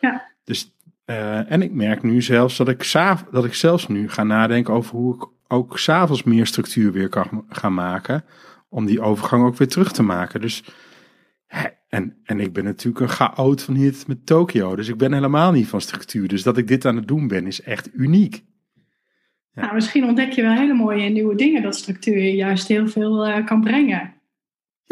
Ja. 0.00 0.30
Dus 0.44 0.76
Eh, 1.04 1.50
en 1.52 1.62
ik 1.62 1.72
merk 1.72 2.02
nu 2.02 2.22
zelfs 2.22 2.56
dat 2.56 2.68
ik, 2.68 2.92
dat 3.30 3.44
ik 3.44 3.54
zelfs 3.54 3.88
nu 3.88 4.08
ga 4.08 4.22
nadenken 4.22 4.74
over 4.74 4.96
hoe 4.96 5.14
ik 5.14 5.28
ook 5.48 5.78
s'avonds 5.78 6.22
meer 6.22 6.46
structuur 6.46 6.92
weer 6.92 7.08
kan 7.08 7.44
gaan 7.48 7.74
maken. 7.74 8.24
Om 8.68 8.86
die 8.86 9.00
overgang 9.00 9.44
ook 9.44 9.56
weer 9.56 9.68
terug 9.68 9.92
te 9.92 10.02
maken. 10.02 10.40
Dus, 10.40 10.64
en, 11.88 12.16
en 12.24 12.40
ik 12.40 12.52
ben 12.52 12.64
natuurlijk 12.64 13.00
een 13.00 13.08
chaot 13.08 13.62
van 13.62 13.74
hier 13.74 13.94
met 14.06 14.26
Tokio. 14.26 14.76
Dus 14.76 14.88
ik 14.88 14.96
ben 14.96 15.12
helemaal 15.12 15.52
niet 15.52 15.68
van 15.68 15.80
structuur. 15.80 16.28
Dus 16.28 16.42
dat 16.42 16.58
ik 16.58 16.68
dit 16.68 16.84
aan 16.84 16.96
het 16.96 17.08
doen 17.08 17.28
ben 17.28 17.46
is 17.46 17.62
echt 17.62 17.90
uniek. 17.94 18.44
Ja. 19.54 19.62
Nou, 19.62 19.74
misschien 19.74 20.04
ontdek 20.04 20.32
je 20.32 20.42
wel 20.42 20.54
hele 20.54 20.74
mooie 20.74 21.08
nieuwe 21.08 21.34
dingen 21.34 21.62
dat 21.62 21.76
structuur 21.76 22.18
juist 22.18 22.68
heel 22.68 22.88
veel 22.88 23.28
uh, 23.28 23.46
kan 23.46 23.60
brengen. 23.60 24.14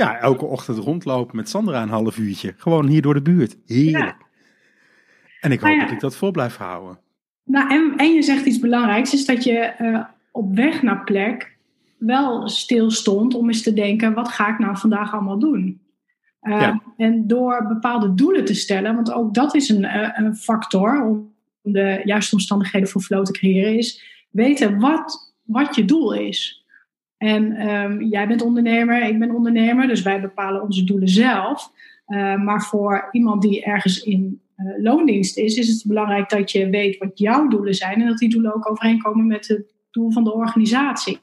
Ja, 0.01 0.19
elke 0.19 0.45
ochtend 0.45 0.79
rondlopen 0.79 1.37
met 1.37 1.49
Sandra 1.49 1.83
een 1.83 1.89
half 1.89 2.19
uurtje. 2.19 2.55
Gewoon 2.57 2.87
hier 2.87 3.03
door 3.03 3.15
de 3.15 3.23
buurt. 3.23 3.57
Heerlijk. 3.67 4.17
Ja. 4.19 4.27
En 5.41 5.53
ik 5.53 5.61
hoop 5.61 5.81
dat 5.81 5.91
ik 5.91 6.01
dat 6.01 6.17
vol 6.17 6.31
blijf 6.31 6.57
houden. 6.57 6.99
Nou, 7.45 7.71
en, 7.71 7.95
en 7.97 8.13
je 8.13 8.23
zegt 8.23 8.47
iets 8.47 8.59
belangrijks, 8.59 9.15
is 9.15 9.27
dat 9.27 9.45
je 9.45 9.75
uh, 9.81 10.05
op 10.33 10.55
weg 10.55 10.83
naar 10.83 11.05
plek 11.05 11.57
wel 11.99 12.49
stil 12.49 12.91
stond 12.91 13.35
om 13.35 13.49
eens 13.49 13.63
te 13.63 13.73
denken, 13.73 14.15
wat 14.15 14.29
ga 14.29 14.49
ik 14.49 14.59
nou 14.59 14.77
vandaag 14.77 15.13
allemaal 15.13 15.39
doen? 15.39 15.81
Uh, 16.43 16.61
ja. 16.61 16.83
En 16.97 17.27
door 17.27 17.67
bepaalde 17.69 18.15
doelen 18.15 18.45
te 18.45 18.55
stellen, 18.55 18.95
want 18.95 19.13
ook 19.13 19.35
dat 19.35 19.55
is 19.55 19.69
een, 19.69 19.85
een 20.25 20.37
factor 20.37 21.05
om 21.05 21.33
de 21.63 22.01
juiste 22.05 22.35
omstandigheden 22.35 22.89
voor 22.89 23.01
flow 23.01 23.25
te 23.25 23.33
creëren, 23.33 23.77
is 23.77 24.05
weten 24.31 24.79
wat, 24.79 25.35
wat 25.43 25.77
je 25.77 25.85
doel 25.85 26.15
is. 26.15 26.60
En 27.21 27.71
um, 27.71 28.03
jij 28.03 28.27
bent 28.27 28.43
ondernemer, 28.43 29.03
ik 29.03 29.19
ben 29.19 29.35
ondernemer, 29.35 29.89
dus 29.89 30.03
wij 30.03 30.21
bepalen 30.21 30.63
onze 30.63 30.85
doelen 30.85 31.09
zelf. 31.09 31.73
Uh, 32.07 32.43
maar 32.43 32.63
voor 32.63 33.09
iemand 33.11 33.43
die 33.43 33.65
ergens 33.65 34.03
in 34.03 34.41
uh, 34.57 34.83
loondienst 34.83 35.39
is, 35.39 35.57
is 35.57 35.69
het 35.69 35.85
belangrijk 35.87 36.29
dat 36.29 36.51
je 36.51 36.71
weet 36.71 36.99
wat 36.99 37.19
jouw 37.19 37.49
doelen 37.49 37.75
zijn 37.75 38.01
en 38.01 38.07
dat 38.07 38.19
die 38.19 38.29
doelen 38.29 38.55
ook 38.55 38.71
overeenkomen 38.71 39.27
met 39.27 39.49
het 39.49 39.75
doel 39.91 40.11
van 40.11 40.25
de 40.25 40.35
organisatie. 40.35 41.19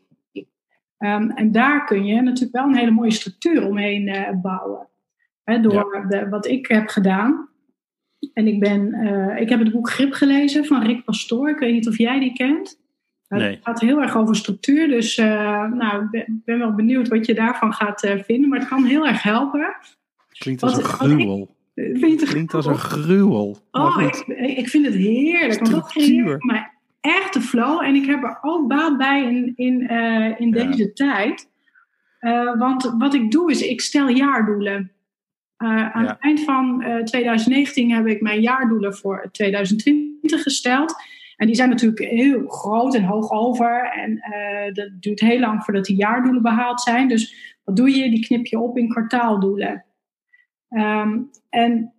Um, 1.00 1.32
en 1.32 1.52
daar 1.52 1.86
kun 1.86 2.06
je 2.06 2.22
natuurlijk 2.22 2.56
wel 2.56 2.66
een 2.66 2.78
hele 2.78 2.92
mooie 2.92 3.12
structuur 3.12 3.68
omheen 3.68 4.08
uh, 4.08 4.30
bouwen. 4.42 4.88
He, 5.44 5.62
door 5.62 6.06
de, 6.10 6.30
wat 6.30 6.48
ik 6.48 6.68
heb 6.68 6.88
gedaan. 6.88 7.50
En 8.34 8.48
ik, 8.48 8.60
ben, 8.60 8.94
ik 9.38 9.50
heb 9.50 9.60
het 9.60 9.72
boek 9.72 9.90
Grip 9.90 10.14
gelezen 10.14 10.66
van 10.66 10.84
Rick 10.84 11.04
Pastoor. 11.04 11.50
Ik 11.50 11.60
weet 11.60 11.74
niet 11.74 11.88
of 11.88 11.98
jij 11.98 12.20
die 12.20 12.34
kent. 12.34 12.80
Nee. 13.30 13.50
Het 13.50 13.60
gaat 13.64 13.80
heel 13.80 14.02
erg 14.02 14.16
over 14.16 14.36
structuur, 14.36 14.88
dus 14.88 15.18
uh, 15.18 15.26
nou, 15.72 16.04
ik 16.04 16.10
ben, 16.10 16.42
ben, 16.46 16.60
wel 16.60 16.74
benieuwd 16.74 17.08
wat 17.08 17.26
je 17.26 17.34
daarvan 17.34 17.74
gaat 17.74 18.04
uh, 18.04 18.24
vinden. 18.24 18.50
Maar 18.50 18.60
het 18.60 18.68
kan 18.68 18.84
heel 18.84 19.08
erg 19.08 19.24
helpen. 19.24 19.76
Klinkt 20.32 20.64
als 20.64 20.76
wat, 20.76 20.84
een 20.84 20.90
gruwel. 20.90 21.56
Ik, 21.74 21.98
vind 21.98 22.22
het 22.22 22.30
Klinkt 22.30 22.54
als 22.54 22.66
een 22.66 22.78
gruwel. 22.78 23.58
Oh, 23.72 24.02
ik, 24.02 24.38
ik, 24.58 24.70
vind 24.70 24.86
het 24.86 24.96
heerlijk. 24.96 25.60
Want 25.60 25.72
dat 25.72 25.92
creëert 25.92 26.44
mij 26.44 26.72
echt 27.02 27.34
de 27.34 27.42
flow. 27.42 27.82
En 27.84 27.96
ik 27.96 28.06
heb 28.06 28.24
er 28.24 28.38
ook 28.42 28.68
baat 28.68 28.98
bij 28.98 29.24
in, 29.24 29.54
in, 29.56 29.82
uh, 29.82 30.40
in 30.40 30.52
deze 30.52 30.84
ja. 30.84 30.90
tijd. 30.94 31.50
want 32.58 32.94
wat 32.98 33.14
ik 33.14 33.32
doe 33.32 33.52
is, 33.52 33.62
ik 33.62 33.82
stel 33.82 34.10
jaardoelen. 34.10 34.92
aan 35.58 36.04
ja. 36.04 36.10
het 36.10 36.18
eind 36.20 36.44
van 36.44 36.84
2019 37.04 37.92
heb 37.92 38.08
ik 38.08 38.22
mijn 38.22 38.42
jaardoelen 38.42 38.96
voor 38.96 39.30
2020 39.32 40.42
gesteld. 40.42 40.96
En 41.38 41.48
die 41.48 41.56
zijn 41.56 41.70
natuurlijk 41.70 42.12
heel 42.12 42.48
groot 42.48 42.96
en 42.96 43.04
hoog 43.04 43.32
over. 43.32 43.92
En 43.96 44.12
uh, 44.12 44.74
dat 44.74 44.90
duurt 45.00 45.20
heel 45.20 45.40
lang 45.40 45.64
voordat 45.64 45.86
die 45.86 45.96
jaardoelen 45.96 46.42
behaald 46.42 46.82
zijn. 46.82 47.08
Dus 47.08 47.56
wat 47.64 47.76
doe 47.76 47.96
je? 47.98 48.10
Die 48.10 48.26
knip 48.26 48.46
je 48.46 48.60
op 48.60 48.78
in 48.78 48.90
kwartaaldoelen. 48.90 49.86
Um, 50.70 51.30
en 51.50 51.94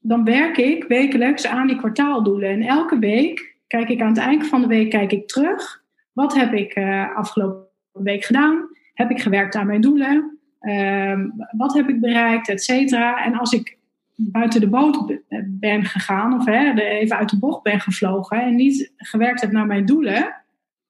dan 0.00 0.24
werk 0.24 0.56
ik 0.56 0.84
wekelijks 0.84 1.46
aan 1.46 1.66
die 1.66 1.76
kwartaaldoelen. 1.76 2.50
En 2.50 2.62
elke 2.62 2.98
week 2.98 3.56
kijk 3.66 3.88
ik 3.88 4.00
aan 4.00 4.08
het 4.08 4.18
eind 4.18 4.46
van 4.46 4.60
de 4.60 4.66
week 4.66 4.90
kijk 4.90 5.12
ik 5.12 5.28
terug. 5.28 5.82
Wat 6.12 6.34
heb 6.34 6.52
ik 6.52 6.76
uh, 6.76 7.16
afgelopen 7.16 7.68
week 7.92 8.24
gedaan? 8.24 8.68
Heb 8.92 9.10
ik 9.10 9.20
gewerkt 9.20 9.54
aan 9.54 9.66
mijn 9.66 9.80
doelen? 9.80 10.38
Um, 10.60 11.34
wat 11.56 11.74
heb 11.74 11.88
ik 11.88 12.00
bereikt, 12.00 12.48
et 12.48 12.62
cetera? 12.62 13.24
En 13.24 13.38
als 13.38 13.52
ik 13.52 13.78
buiten 14.16 14.60
de 14.60 14.68
boot 14.68 15.20
ben 15.46 15.84
gegaan 15.84 16.34
of 16.34 16.44
hè, 16.44 16.72
even 16.72 17.16
uit 17.16 17.28
de 17.28 17.38
bocht 17.38 17.62
ben 17.62 17.80
gevlogen 17.80 18.42
en 18.42 18.54
niet 18.54 18.92
gewerkt 18.96 19.40
heb 19.40 19.52
naar 19.52 19.66
mijn 19.66 19.86
doelen, 19.86 20.34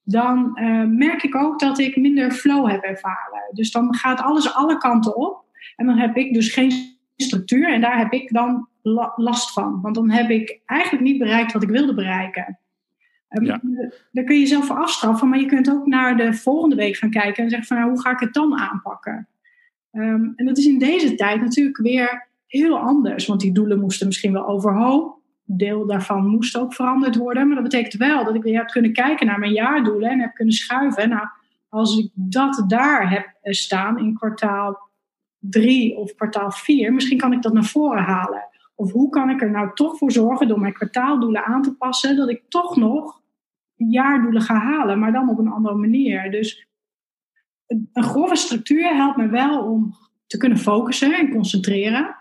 dan 0.02 0.58
uh, 0.62 0.84
merk 0.84 1.22
ik 1.22 1.34
ook 1.34 1.60
dat 1.60 1.78
ik 1.78 1.96
minder 1.96 2.30
flow 2.30 2.70
heb 2.70 2.82
ervaren. 2.82 3.42
Dus 3.52 3.70
dan 3.70 3.94
gaat 3.94 4.20
alles 4.20 4.54
alle 4.54 4.78
kanten 4.78 5.16
op 5.16 5.44
en 5.76 5.86
dan 5.86 5.98
heb 5.98 6.16
ik 6.16 6.34
dus 6.34 6.52
geen 6.52 6.72
structuur 7.16 7.72
en 7.72 7.80
daar 7.80 7.98
heb 7.98 8.12
ik 8.12 8.32
dan 8.32 8.68
last 9.16 9.52
van. 9.52 9.80
Want 9.80 9.94
dan 9.94 10.10
heb 10.10 10.30
ik 10.30 10.60
eigenlijk 10.66 11.04
niet 11.04 11.18
bereikt 11.18 11.52
wat 11.52 11.62
ik 11.62 11.68
wilde 11.68 11.94
bereiken. 11.94 12.58
Um, 13.28 13.44
ja. 13.44 13.60
Daar 14.12 14.24
kun 14.24 14.34
je 14.34 14.40
jezelf 14.40 14.66
voor 14.66 14.76
afstraffen, 14.76 15.28
maar 15.28 15.38
je 15.38 15.46
kunt 15.46 15.70
ook 15.70 15.86
naar 15.86 16.16
de 16.16 16.32
volgende 16.32 16.76
week 16.76 16.96
gaan 16.96 17.10
kijken 17.10 17.44
en 17.44 17.50
zeggen 17.50 17.68
van 17.68 17.76
nou, 17.76 17.90
hoe 17.90 18.00
ga 18.00 18.10
ik 18.10 18.20
het 18.20 18.34
dan 18.34 18.58
aanpakken? 18.58 19.28
Um, 19.92 20.32
en 20.36 20.46
dat 20.46 20.58
is 20.58 20.66
in 20.66 20.78
deze 20.78 21.14
tijd 21.14 21.40
natuurlijk 21.40 21.76
weer 21.76 22.28
heel 22.56 22.78
anders. 22.78 23.26
Want 23.26 23.40
die 23.40 23.52
doelen 23.52 23.80
moesten 23.80 24.06
misschien 24.06 24.32
wel 24.32 24.46
overhoop. 24.46 25.23
Deel 25.44 25.87
daarvan 25.87 26.26
moest 26.26 26.58
ook 26.58 26.75
veranderd 26.75 27.16
worden. 27.16 27.46
Maar 27.46 27.54
dat 27.54 27.70
betekent 27.70 27.94
wel 27.94 28.25
dat 28.25 28.34
ik 28.34 28.42
weer 28.42 28.58
heb 28.58 28.66
kunnen 28.66 28.92
kijken 28.92 29.26
naar 29.26 29.38
mijn 29.38 29.52
jaardoelen 29.52 30.11
en 30.11 30.20
heb 30.20 30.34
kunnen 30.34 30.54
schuiven. 30.54 31.08
Nou, 31.08 31.26
als 31.68 31.99
ik 31.99 32.11
dat 32.14 32.64
daar 32.66 33.11
heb 33.11 33.37
staan 33.42 33.99
in 33.99 34.14
kwartaal 34.14 34.90
3 35.38 35.96
of 35.96 36.14
kwartaal 36.14 36.50
4, 36.50 36.92
misschien 36.92 37.18
kan 37.18 37.32
ik 37.32 37.42
dat 37.42 37.52
naar 37.52 37.64
voren 37.64 38.02
halen. 38.02 38.49
Of 38.75 38.92
hoe 38.92 39.08
kan 39.08 39.30
ik 39.30 39.42
er 39.42 39.50
nou 39.50 39.70
toch 39.75 39.99
voor 39.99 40.12
zorgen 40.12 40.49
door 40.49 40.61
mijn 40.61 40.73
kwartaaldoelen 40.73 41.44
aan 41.44 41.62
te 41.62 41.75
passen, 41.75 42.16
dat 42.16 42.30
ik 42.30 42.42
toch 42.49 42.76
nog 42.76 43.23
jaardoelen 43.75 44.42
ga 44.42 44.58
halen, 44.58 44.99
maar 44.99 45.12
dan 45.12 45.28
op 45.28 45.38
een 45.38 45.49
andere 45.49 45.75
manier. 45.75 46.30
Dus 46.30 46.66
een 47.66 48.02
grove 48.02 48.37
structuur 48.37 48.94
helpt 48.94 49.16
me 49.16 49.28
wel 49.28 49.62
om 49.62 49.94
te 50.26 50.37
kunnen 50.37 50.58
focussen 50.58 51.12
en 51.12 51.30
concentreren. 51.30 52.16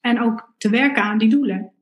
En 0.00 0.22
ook 0.22 0.52
te 0.58 0.70
werken 0.70 1.02
aan 1.02 1.18
die 1.18 1.28
doelen. 1.28 1.72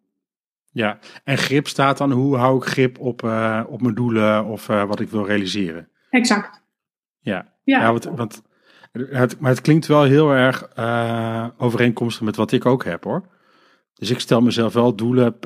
Ja, 0.72 0.98
en 1.24 1.38
grip 1.38 1.68
staat 1.68 1.98
dan 1.98 2.10
hoe 2.10 2.36
hou 2.36 2.56
ik 2.56 2.64
grip 2.64 2.98
op, 2.98 3.22
uh, 3.22 3.62
op 3.68 3.82
mijn 3.82 3.94
doelen 3.94 4.44
of 4.44 4.68
uh, 4.68 4.84
wat 4.84 5.00
ik 5.00 5.08
wil 5.08 5.26
realiseren. 5.26 5.88
Exact. 6.10 6.62
Ja, 7.20 7.46
ja. 7.64 7.80
ja 7.80 7.90
want, 7.90 8.04
want 8.04 8.42
het, 8.92 9.40
maar 9.40 9.50
het 9.50 9.60
klinkt 9.60 9.86
wel 9.86 10.02
heel 10.02 10.30
erg 10.30 10.68
uh, 10.78 11.46
overeenkomstig 11.56 12.22
met 12.22 12.36
wat 12.36 12.52
ik 12.52 12.66
ook 12.66 12.84
heb 12.84 13.04
hoor. 13.04 13.22
Dus 13.94 14.10
ik 14.10 14.20
stel 14.20 14.40
mezelf 14.40 14.72
wel 14.72 14.94
doelen 14.94 15.38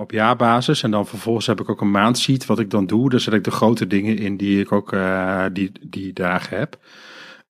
op 0.00 0.10
jaarbasis 0.10 0.82
en 0.82 0.90
dan 0.90 1.06
vervolgens 1.06 1.46
heb 1.46 1.60
ik 1.60 1.68
ook 1.68 1.80
een 1.80 1.90
maandsheet 1.90 2.46
wat 2.46 2.58
ik 2.58 2.70
dan 2.70 2.86
doe. 2.86 3.10
Daar 3.10 3.20
zet 3.20 3.34
ik 3.34 3.44
de 3.44 3.50
grote 3.50 3.86
dingen 3.86 4.16
in 4.16 4.36
die 4.36 4.60
ik 4.60 4.72
ook 4.72 4.96
die, 5.52 5.72
die 5.80 6.12
dagen 6.12 6.58
heb. 6.58 6.78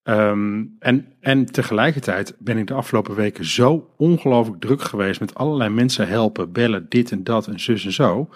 Um, 0.08 0.76
en, 0.78 1.12
en 1.20 1.46
tegelijkertijd 1.46 2.36
ben 2.38 2.58
ik 2.58 2.66
de 2.66 2.74
afgelopen 2.74 3.14
weken 3.14 3.44
zo 3.44 3.94
ongelooflijk 3.96 4.60
druk 4.60 4.82
geweest 4.82 5.20
met 5.20 5.34
allerlei 5.34 5.70
mensen 5.70 6.08
helpen, 6.08 6.52
bellen, 6.52 6.86
dit 6.88 7.10
en 7.10 7.24
dat 7.24 7.46
en 7.46 7.60
zus 7.60 7.84
en 7.84 7.92
zo. 7.92 8.28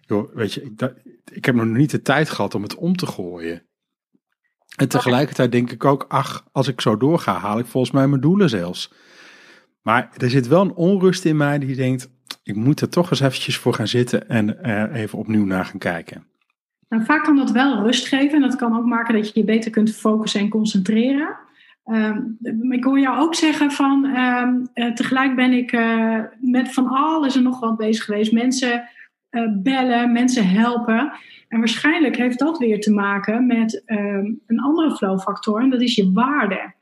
Joh, 0.00 0.34
weet 0.34 0.52
je, 0.52 0.62
ik, 0.62 0.94
ik 1.32 1.44
heb 1.44 1.54
nog 1.54 1.66
niet 1.66 1.90
de 1.90 2.02
tijd 2.02 2.30
gehad 2.30 2.54
om 2.54 2.62
het 2.62 2.74
om 2.74 2.96
te 2.96 3.06
gooien. 3.06 3.62
En 4.76 4.88
tegelijkertijd 4.88 5.52
denk 5.52 5.70
ik 5.70 5.84
ook, 5.84 6.04
ach, 6.08 6.46
als 6.52 6.68
ik 6.68 6.80
zo 6.80 6.96
doorga, 6.96 7.38
haal 7.38 7.58
ik 7.58 7.66
volgens 7.66 7.92
mij 7.92 8.08
mijn 8.08 8.20
doelen 8.20 8.48
zelfs. 8.48 8.92
Maar 9.82 10.10
er 10.16 10.30
zit 10.30 10.48
wel 10.48 10.60
een 10.60 10.74
onrust 10.74 11.24
in 11.24 11.36
mij 11.36 11.58
die 11.58 11.76
denkt, 11.76 12.10
ik 12.42 12.54
moet 12.54 12.80
er 12.80 12.88
toch 12.88 13.10
eens 13.10 13.20
eventjes 13.20 13.56
voor 13.56 13.74
gaan 13.74 13.88
zitten 13.88 14.28
en 14.28 14.64
even 14.92 15.18
opnieuw 15.18 15.44
naar 15.44 15.64
gaan 15.64 15.78
kijken. 15.78 16.26
Nou, 16.88 17.04
vaak 17.04 17.24
kan 17.24 17.36
dat 17.36 17.50
wel 17.50 17.82
rust 17.82 18.06
geven 18.06 18.34
en 18.34 18.40
dat 18.40 18.56
kan 18.56 18.76
ook 18.76 18.84
maken 18.84 19.14
dat 19.14 19.26
je 19.32 19.40
je 19.40 19.46
beter 19.46 19.70
kunt 19.70 19.96
focussen 19.96 20.40
en 20.40 20.48
concentreren. 20.48 21.36
Um, 21.84 22.38
ik 22.70 22.84
hoor 22.84 23.00
jou 23.00 23.18
ook 23.18 23.34
zeggen 23.34 23.70
van 23.70 24.04
um, 24.04 24.68
uh, 24.74 24.92
tegelijk 24.92 25.36
ben 25.36 25.52
ik 25.52 25.72
uh, 25.72 26.20
met 26.40 26.72
van 26.72 26.86
alles 26.86 27.36
en 27.36 27.42
nog 27.42 27.60
wat 27.60 27.76
bezig 27.76 28.04
geweest. 28.04 28.32
Mensen 28.32 28.88
uh, 29.30 29.52
bellen, 29.62 30.12
mensen 30.12 30.48
helpen. 30.48 31.12
En 31.48 31.58
waarschijnlijk 31.58 32.16
heeft 32.16 32.38
dat 32.38 32.58
weer 32.58 32.80
te 32.80 32.92
maken 32.92 33.46
met 33.46 33.82
um, 33.86 34.40
een 34.46 34.60
andere 34.60 34.96
flowfactor 34.96 35.60
en 35.60 35.70
dat 35.70 35.80
is 35.80 35.94
je 35.94 36.12
waarde. 36.12 36.74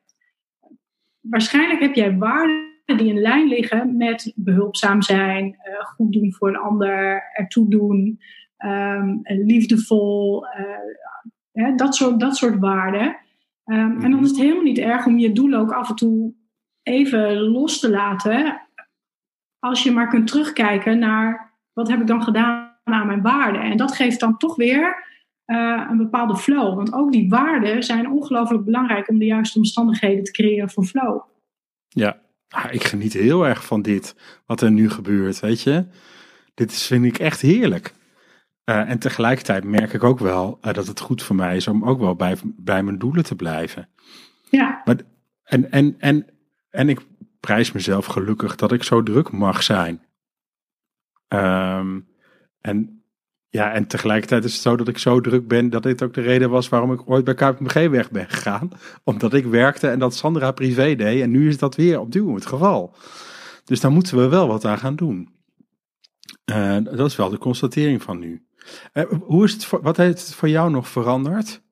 Waarschijnlijk 1.21 1.81
heb 1.81 1.95
jij 1.95 2.17
waarden 2.17 2.65
die 2.85 3.07
in 3.07 3.21
lijn 3.21 3.49
liggen 3.49 3.97
met 3.97 4.33
behulpzaam 4.37 5.03
zijn, 5.03 5.57
goed 5.83 6.13
doen 6.13 6.33
voor 6.33 6.49
een 6.49 6.57
ander, 6.57 7.23
ertoe 7.33 7.71
doen, 7.71 8.21
um, 8.67 9.21
liefdevol, 9.23 10.47
uh, 11.53 11.77
dat, 11.77 11.95
soort, 11.95 12.21
dat 12.21 12.37
soort 12.37 12.59
waarden. 12.59 13.07
Um, 13.65 13.77
En 13.77 14.01
dan 14.01 14.11
mhm. 14.11 14.23
is 14.23 14.29
het 14.29 14.39
helemaal 14.39 14.63
niet 14.63 14.79
erg 14.79 15.07
om 15.07 15.19
je 15.19 15.33
doelen 15.33 15.61
ook 15.61 15.73
af 15.73 15.89
en 15.89 15.95
toe 15.95 16.35
even 16.83 17.39
los 17.39 17.81
te 17.81 17.91
laten. 17.91 18.61
Als 19.59 19.83
je 19.83 19.91
maar 19.91 20.09
kunt 20.09 20.27
terugkijken 20.27 20.99
naar 20.99 21.55
wat 21.73 21.89
heb 21.89 22.01
ik 22.01 22.07
dan 22.07 22.23
gedaan 22.23 22.75
aan 22.85 23.07
mijn 23.07 23.23
waarden. 23.23 23.63
En 23.63 23.77
dat 23.77 23.95
geeft 23.95 24.21
dan 24.21 24.37
toch 24.37 24.57
weer 24.57 25.05
uh, 25.47 25.87
een 25.91 25.97
bepaalde 25.97 26.37
flow. 26.37 26.77
Want 26.77 26.93
ook 26.93 27.13
die 27.13 27.29
waarden 27.29 27.83
zijn 27.83 28.11
ongelooflijk 28.11 28.65
belangrijk 28.65 29.09
om 29.09 29.19
de 29.19 29.25
juiste 29.25 29.59
omstandigheden 29.59 30.25
te 30.25 30.33
creëren 30.33 30.71
voor 30.71 30.85
flow. 30.85 31.21
Ja, 31.89 32.19
ik 32.71 32.85
geniet 32.85 33.13
heel 33.13 33.47
erg 33.47 33.67
van 33.67 33.83
dit, 33.83 34.17
wat 34.47 34.61
er 34.61 34.71
nu 34.71 34.91
gebeurt, 34.91 35.41
weet 35.41 35.63
je. 35.63 35.87
dit 36.55 36.71
is, 36.71 36.87
vind 36.87 37.05
ik 37.05 37.19
echt 37.19 37.41
heerlijk. 37.41 37.95
Uh, 38.71 38.91
en 38.91 38.99
tegelijkertijd 38.99 39.65
merk 39.65 39.93
ik 39.93 40.05
ook 40.05 40.19
wel 40.19 40.59
uh, 40.63 40.73
dat 40.73 40.87
het 40.87 41.01
goed 41.01 41.23
voor 41.23 41.37
mij 41.37 41.57
is 41.57 41.69
om 41.69 41.85
ook 41.85 42.01
wel 42.01 42.15
bij, 42.15 42.37
bij 42.45 42.83
mijn 42.83 42.99
doelen 42.99 43.25
te 43.25 43.35
blijven. 43.35 43.89
Ja. 44.51 44.83
Maar, 44.85 44.97
en, 45.45 45.71
en, 45.71 45.95
en, 45.99 46.27
en 46.71 46.89
ik 46.89 47.01
prijs 47.41 47.73
mezelf 47.73 48.07
gelukkig 48.07 48.57
dat 48.57 48.73
ik 48.73 48.83
zo 48.83 49.03
druk 49.03 49.31
mag 49.31 49.63
zijn. 49.63 50.03
Um, 51.29 52.09
en, 52.61 53.03
ja, 53.49 53.73
en 53.73 53.87
tegelijkertijd 53.87 54.45
is 54.45 54.53
het 54.53 54.63
zo 54.63 54.77
dat 54.77 54.89
ik 54.89 54.99
zo 54.99 55.21
druk 55.21 55.49
ben 55.49 55.71
dat 55.71 55.83
dit 55.83 56.03
ook 56.03 56.15
de 56.15 56.21
reden 56.21 56.51
was 56.51 56.69
waarom 56.69 56.93
ik 56.93 57.11
ooit 57.11 57.25
bij 57.25 57.35
KPMG 57.35 57.89
weg 57.91 58.11
ben 58.11 58.29
gegaan. 58.29 58.71
Omdat 59.05 59.35
ik 59.35 59.45
werkte 59.45 59.89
en 59.89 59.99
dat 59.99 60.15
Sandra 60.15 60.51
privé 60.51 60.95
deed. 60.95 61.23
En 61.23 61.31
nu 61.31 61.49
is 61.49 61.59
dat 61.59 61.75
weer 61.75 62.01
opnieuw 62.01 62.35
het 62.35 62.47
geval. 62.47 62.95
Dus 63.65 63.81
daar 63.81 63.91
moeten 63.91 64.17
we 64.17 64.29
wel 64.29 64.49
wat 64.49 64.65
aan 64.65 64.79
gaan 64.79 64.97
doen. 64.97 65.35
Uh, 66.51 66.77
dat 66.85 67.07
is 67.07 67.17
wel 67.17 67.31
de 67.31 67.39
constatering 67.39 68.03
van 68.03 68.19
nu. 68.19 68.47
Uh, 68.95 69.05
hoe 69.21 69.45
is 69.45 69.53
het 69.53 69.65
voor, 69.65 69.83
wat 69.83 69.97
heeft 69.97 70.27
het 70.27 70.35
voor 70.35 70.49
jou 70.49 70.71
nog 70.71 70.89
veranderd? 70.89 71.65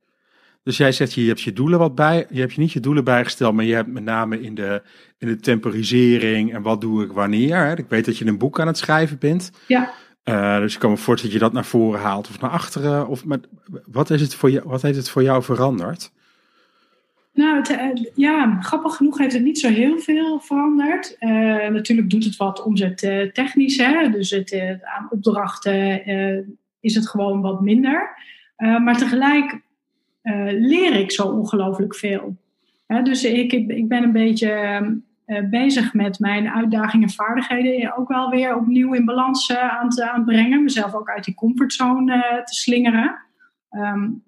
Dus 0.64 0.76
jij 0.76 0.92
zegt, 0.92 1.14
je 1.14 1.26
hebt 1.26 1.40
je 1.40 1.52
doelen 1.52 1.78
wat 1.78 1.94
bij, 1.94 2.26
je 2.30 2.40
hebt 2.40 2.52
je 2.52 2.60
niet 2.60 2.72
je 2.72 2.80
doelen 2.80 3.04
bijgesteld, 3.04 3.54
maar 3.54 3.64
je 3.64 3.74
hebt 3.74 3.92
met 3.92 4.04
name 4.04 4.40
in 4.40 4.54
de, 4.54 4.82
in 5.18 5.28
de 5.28 5.36
temporisering 5.36 6.54
en 6.54 6.62
wat 6.62 6.80
doe 6.80 7.04
ik 7.04 7.12
wanneer. 7.12 7.56
Hè? 7.56 7.76
Ik 7.76 7.88
weet 7.88 8.04
dat 8.04 8.18
je 8.18 8.26
een 8.26 8.38
boek 8.38 8.60
aan 8.60 8.66
het 8.66 8.78
schrijven 8.78 9.18
bent. 9.18 9.50
Ja. 9.66 9.90
Uh, 10.24 10.58
dus 10.58 10.74
ik 10.74 10.80
kan 10.80 10.90
me 10.90 10.96
voorstellen 10.96 11.32
dat 11.32 11.42
je 11.42 11.48
dat 11.48 11.52
naar 11.52 11.70
voren 11.70 12.00
haalt 12.00 12.28
of 12.28 12.40
naar 12.40 12.50
achteren. 12.50 13.08
Of 13.08 13.24
met, 13.24 13.48
wat, 13.86 14.10
is 14.10 14.20
het 14.20 14.34
voor 14.34 14.50
jou, 14.50 14.68
wat 14.68 14.82
heeft 14.82 14.96
het 14.96 15.08
voor 15.08 15.22
jou 15.22 15.42
veranderd? 15.42 16.12
Nou, 17.32 17.56
het, 17.56 18.10
ja, 18.14 18.60
grappig 18.60 18.96
genoeg 18.96 19.18
heeft 19.18 19.32
het 19.32 19.42
niet 19.42 19.58
zo 19.58 19.68
heel 19.68 19.98
veel 19.98 20.40
veranderd. 20.40 21.16
Uh, 21.20 21.30
natuurlijk 21.68 22.10
doet 22.10 22.24
het 22.24 22.36
wat 22.36 22.62
omzet 22.62 22.98
technisch. 23.32 23.76
Hè? 23.76 24.10
Dus 24.10 24.30
het, 24.30 24.54
aan 24.82 25.06
opdrachten 25.10 26.02
is 26.84 26.94
het 26.94 27.08
gewoon 27.08 27.40
wat 27.40 27.60
minder. 27.60 28.16
maar 28.56 28.96
tegelijk 28.96 29.60
leer 30.58 30.94
ik 30.94 31.12
zo 31.12 31.26
ongelooflijk 31.26 31.94
veel. 31.94 32.36
dus 33.02 33.24
ik, 33.24 33.52
ik 33.52 33.88
ben 33.88 34.02
een 34.02 34.12
beetje 34.12 34.80
uh, 35.26 35.48
bezig 35.50 35.94
met 35.94 36.18
mijn 36.18 36.48
uitdagingen 36.48 37.08
en 37.08 37.14
vaardigheden 37.14 37.96
ook 37.96 38.08
wel 38.08 38.30
weer 38.30 38.56
opnieuw 38.56 38.92
in 38.92 39.04
balans 39.04 39.56
aan, 39.56 39.88
te, 39.88 40.10
aan 40.10 40.24
brengen. 40.24 40.62
Mezelf 40.62 40.94
ook 40.94 41.10
uit 41.10 41.24
die 41.24 41.34
comfortzone 41.34 42.42
te 42.44 42.54
slingeren. 42.54 43.16
Um, 43.70 44.22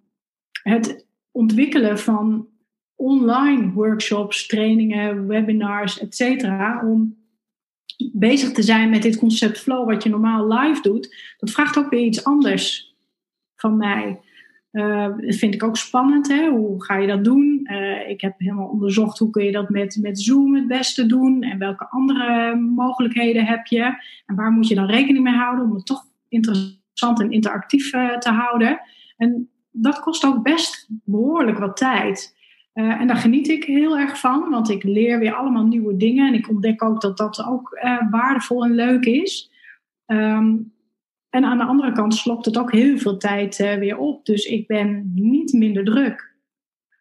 het 0.63 1.07
ontwikkelen 1.31 1.99
van 1.99 2.49
online 2.95 3.73
workshops, 3.73 4.47
trainingen, 4.47 5.27
webinars, 5.27 5.99
et 5.99 6.15
cetera. 6.15 6.83
Om 6.85 7.17
bezig 8.13 8.53
te 8.53 8.63
zijn 8.63 8.91
met 8.91 9.03
dit 9.03 9.19
concept 9.19 9.59
flow, 9.59 9.89
wat 9.89 10.03
je 10.03 10.09
normaal 10.09 10.49
live 10.49 10.83
doet. 10.83 11.35
Dat 11.39 11.51
vraagt 11.51 11.79
ook 11.79 11.91
weer 11.91 12.05
iets 12.05 12.25
anders 12.25 12.95
van 13.57 13.77
mij. 13.77 14.21
Uh, 14.73 15.09
dat 15.17 15.35
vind 15.35 15.55
ik 15.55 15.63
ook 15.63 15.77
spannend. 15.77 16.29
Hè? 16.29 16.49
Hoe 16.49 16.85
ga 16.85 16.97
je 16.97 17.07
dat 17.07 17.25
doen? 17.25 17.69
Uh, 17.71 18.09
ik 18.09 18.21
heb 18.21 18.35
helemaal 18.39 18.69
onderzocht 18.69 19.19
hoe 19.19 19.31
kun 19.31 19.45
je 19.45 19.53
dat 19.53 19.69
met, 19.69 19.99
met 20.01 20.21
Zoom 20.21 20.55
het 20.55 20.67
beste 20.67 21.07
doen. 21.07 21.43
En 21.43 21.59
welke 21.59 21.89
andere 21.91 22.55
mogelijkheden 22.57 23.45
heb 23.45 23.67
je. 23.67 23.83
En 24.27 24.35
waar 24.35 24.51
moet 24.51 24.69
je 24.69 24.75
dan 24.75 24.87
rekening 24.87 25.25
mee 25.25 25.35
houden 25.35 25.65
om 25.65 25.75
het 25.75 25.87
toch 25.87 26.05
interessant 26.29 27.21
en 27.21 27.31
interactief 27.31 27.95
uh, 27.95 28.19
te 28.19 28.31
houden. 28.31 28.81
En 29.17 29.51
dat 29.71 30.01
kost 30.01 30.25
ook 30.25 30.43
best 30.43 30.89
behoorlijk 31.05 31.59
wat 31.59 31.77
tijd. 31.77 32.36
En 32.77 33.07
daar 33.07 33.17
geniet 33.17 33.49
ik 33.49 33.65
heel 33.65 33.99
erg 33.99 34.21
van. 34.21 34.51
Want 34.51 34.71
ik 34.71 34.83
leer 34.83 35.19
weer 35.19 35.35
allemaal 35.35 35.67
nieuwe 35.67 35.97
dingen. 35.97 36.29
En 36.29 36.35
ik 36.35 36.49
ontdek 36.49 36.83
ook 36.83 37.01
dat 37.01 37.17
dat 37.17 37.45
ook 37.45 37.79
waardevol 38.11 38.65
en 38.65 38.75
leuk 38.75 39.05
is. 39.05 39.51
Um, 40.07 40.75
en 41.37 41.45
aan 41.45 41.59
de 41.59 41.65
andere 41.65 41.93
kant 41.93 42.15
slokt 42.15 42.45
het 42.45 42.59
ook 42.59 42.73
heel 42.73 42.99
veel 42.99 43.17
tijd 43.17 43.59
uh, 43.59 43.75
weer 43.75 43.99
op. 43.99 44.27
Dus 44.27 44.45
ik 44.45 44.67
ben 44.67 45.13
niet 45.15 45.53
minder 45.53 45.85
druk. 45.85 46.35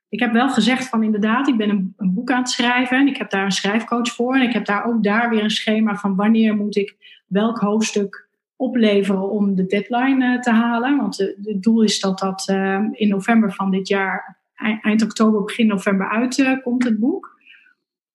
Ik 0.09 0.19
heb 0.19 0.31
wel 0.31 0.49
gezegd 0.49 0.89
van 0.89 1.03
inderdaad, 1.03 1.47
ik 1.47 1.57
ben 1.57 1.69
een, 1.69 1.93
een, 1.97 2.13
boek 2.13 2.31
aan 2.31 2.39
het 2.39 2.49
schrijven. 2.49 2.97
En 2.97 3.07
ik 3.07 3.17
heb 3.17 3.29
daar 3.29 3.45
een 3.45 3.51
schrijfcoach 3.51 4.11
voor. 4.11 4.35
En 4.35 4.41
ik 4.41 4.53
heb 4.53 4.65
daar 4.65 4.85
ook 4.85 5.03
daar 5.03 5.29
weer 5.29 5.43
een 5.43 5.49
schema 5.49 5.95
van 5.95 6.15
wanneer 6.15 6.55
moet 6.55 6.75
ik 6.75 7.21
welk 7.27 7.57
hoofdstuk 7.57 8.27
opleveren 8.55 9.29
om 9.29 9.55
de 9.55 9.65
deadline 9.65 10.39
te 10.39 10.51
halen. 10.51 10.97
Want 10.97 11.17
het 11.17 11.63
doel 11.63 11.81
is 11.81 11.99
dat 11.99 12.19
dat 12.19 12.49
in 12.91 13.07
november 13.07 13.53
van 13.53 13.71
dit 13.71 13.87
jaar, 13.87 14.37
eind 14.55 15.01
oktober, 15.01 15.43
begin 15.43 15.67
november 15.67 16.09
uitkomt, 16.09 16.83
het 16.83 16.99
boek. 16.99 17.35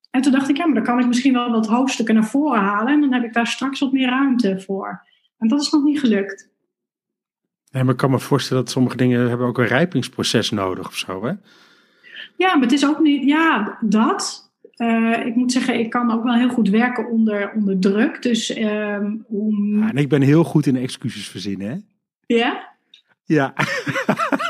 En 0.09 0.21
toen 0.21 0.31
dacht 0.31 0.49
ik, 0.49 0.57
ja, 0.57 0.65
maar 0.65 0.75
dan 0.75 0.83
kan 0.83 0.99
ik 0.99 1.07
misschien 1.07 1.33
wel 1.33 1.51
wat 1.51 1.67
hoofdstukken 1.67 2.15
naar 2.15 2.25
voren 2.25 2.61
halen. 2.61 2.93
En 2.93 3.01
dan 3.01 3.13
heb 3.13 3.23
ik 3.23 3.33
daar 3.33 3.47
straks 3.47 3.79
wat 3.79 3.91
meer 3.91 4.09
ruimte 4.09 4.59
voor. 4.59 5.03
En 5.37 5.47
dat 5.47 5.61
is 5.61 5.69
nog 5.69 5.83
niet 5.83 5.99
gelukt. 5.99 6.49
Nee, 7.71 7.83
maar 7.83 7.91
ik 7.93 7.99
kan 7.99 8.11
me 8.11 8.19
voorstellen 8.19 8.63
dat 8.63 8.71
sommige 8.71 8.97
dingen 8.97 9.29
hebben 9.29 9.47
ook 9.47 9.57
een 9.57 9.65
rijpingsproces 9.65 10.49
nodig 10.49 10.87
of 10.87 10.95
zo, 10.95 11.25
hè? 11.25 11.33
Ja, 12.37 12.53
maar 12.53 12.61
het 12.61 12.71
is 12.71 12.87
ook 12.87 12.99
niet... 12.99 13.23
Ja, 13.23 13.77
dat... 13.81 14.49
Uh, 14.75 15.25
ik 15.25 15.35
moet 15.35 15.51
zeggen, 15.51 15.79
ik 15.79 15.89
kan 15.89 16.11
ook 16.11 16.23
wel 16.23 16.33
heel 16.33 16.49
goed 16.49 16.69
werken 16.69 17.09
onder, 17.09 17.51
onder 17.51 17.79
druk. 17.79 18.21
Dus 18.21 18.57
um, 18.57 19.25
om... 19.27 19.79
ja, 19.79 19.89
en 19.89 19.97
ik 19.97 20.09
ben 20.09 20.21
heel 20.21 20.43
goed 20.43 20.65
in 20.65 20.75
excuses 20.75 21.27
verzinnen, 21.27 21.69
hè? 21.69 21.77
Ja? 22.35 22.69
Ja. 23.23 23.53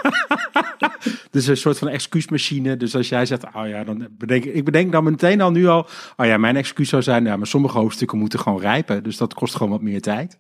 dus 1.32 1.48
een 1.48 1.58
soort 1.58 1.78
van 1.78 1.88
excuusmachine. 1.88 2.78
Dus 2.78 2.96
als 2.96 3.10
jij 3.10 3.26
zegt, 3.26 3.46
oh 3.54 3.68
ja, 3.68 3.84
dan 3.84 4.08
bedenk 4.12 4.44
ik 4.44 4.66
bedenk 4.66 4.92
dan 4.92 5.04
meteen 5.04 5.42
al 5.42 5.52
nu 5.52 5.68
al, 5.68 5.88
oh 6.18 6.26
ja, 6.26 6.38
mijn 6.38 6.56
excuus 6.56 6.90
zou 6.90 7.02
zijn, 7.02 7.26
ja, 7.26 7.38
maar 7.38 7.48
sommige 7.48 7.78
hoofdstukken 7.78 8.18
moeten 8.18 8.40
gewoon 8.40 8.62
rijpen. 8.62 9.04
Dus 9.04 9.18
dat 9.18 9.34
kost 9.34 9.56
gewoon 9.56 9.72
wat 9.72 9.82
meer 9.82 10.02
tijd. 10.02 10.40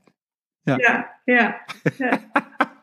Ja, 0.63 0.77
ja. 0.77 1.19
ja, 1.25 1.65
ja. 1.97 2.19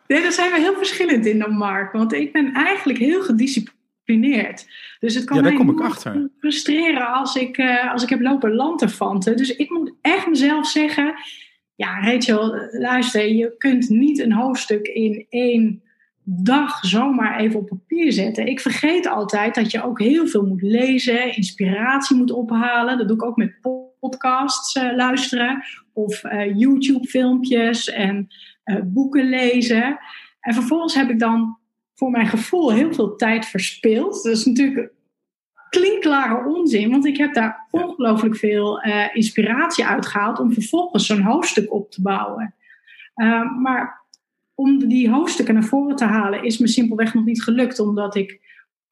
Nee, 0.06 0.22
daar 0.22 0.32
zijn 0.32 0.52
we 0.52 0.58
heel 0.58 0.76
verschillend 0.76 1.26
in 1.26 1.38
dan 1.38 1.52
Mark. 1.52 1.92
Want 1.92 2.12
ik 2.12 2.32
ben 2.32 2.54
eigenlijk 2.54 2.98
heel 2.98 3.22
gedisciplineerd. 3.22 4.66
Dus 5.00 5.14
het 5.14 5.24
kan 5.24 5.36
ja, 5.36 5.42
daar 5.42 5.52
mij 5.52 5.64
kom 5.64 5.70
ik 5.70 5.80
achter. 5.80 6.30
frustreren 6.38 7.12
als 7.12 7.34
ik, 7.34 7.58
uh, 7.58 7.92
als 7.92 8.02
ik 8.02 8.08
heb 8.08 8.20
lopen 8.20 8.54
lanterfanten. 8.54 9.36
Dus 9.36 9.56
ik 9.56 9.70
moet 9.70 9.92
echt 10.00 10.26
mezelf 10.26 10.66
zeggen... 10.66 11.14
Ja, 11.74 12.00
Rachel, 12.00 12.68
luister, 12.70 13.28
je 13.28 13.54
kunt 13.58 13.88
niet 13.88 14.18
een 14.18 14.32
hoofdstuk 14.32 14.86
in 14.86 15.26
één 15.28 15.82
dag 16.30 16.84
zomaar 16.84 17.38
even 17.38 17.60
op 17.60 17.66
papier 17.66 18.12
zetten. 18.12 18.46
Ik 18.46 18.60
vergeet 18.60 19.06
altijd 19.06 19.54
dat 19.54 19.70
je 19.70 19.82
ook 19.82 20.00
heel 20.00 20.26
veel 20.26 20.46
moet 20.46 20.62
lezen, 20.62 21.36
inspiratie 21.36 22.16
moet 22.16 22.30
ophalen. 22.30 22.98
Dat 22.98 23.08
doe 23.08 23.16
ik 23.16 23.24
ook 23.24 23.36
met 23.36 23.60
podcasts 24.00 24.74
uh, 24.74 24.96
luisteren 24.96 25.64
of 25.92 26.24
uh, 26.24 26.56
YouTube-filmpjes 26.56 27.88
en 27.88 28.28
uh, 28.64 28.76
boeken 28.84 29.28
lezen. 29.28 29.98
En 30.40 30.54
vervolgens 30.54 30.94
heb 30.94 31.10
ik 31.10 31.18
dan 31.18 31.58
voor 31.94 32.10
mijn 32.10 32.26
gevoel 32.26 32.72
heel 32.72 32.92
veel 32.92 33.16
tijd 33.16 33.46
verspild. 33.46 34.22
Dat 34.22 34.32
is 34.32 34.44
natuurlijk 34.44 34.92
klinkklare 35.70 36.46
onzin, 36.46 36.90
want 36.90 37.06
ik 37.06 37.16
heb 37.16 37.34
daar 37.34 37.66
ongelooflijk 37.70 38.36
veel 38.36 38.80
inspiratie 39.12 39.86
uitgehaald 39.86 40.38
om 40.38 40.52
vervolgens 40.52 41.06
zo'n 41.06 41.22
hoofdstuk 41.22 41.72
op 41.72 41.90
te 41.90 42.02
bouwen. 42.02 42.54
maar 43.62 44.06
om 44.60 44.88
die 44.88 45.10
hoofdstukken 45.10 45.54
naar 45.54 45.64
voren 45.64 45.96
te 45.96 46.04
halen 46.04 46.42
is 46.42 46.58
me 46.58 46.68
simpelweg 46.68 47.14
nog 47.14 47.24
niet 47.24 47.42
gelukt, 47.42 47.78
omdat 47.78 48.14
ik 48.14 48.40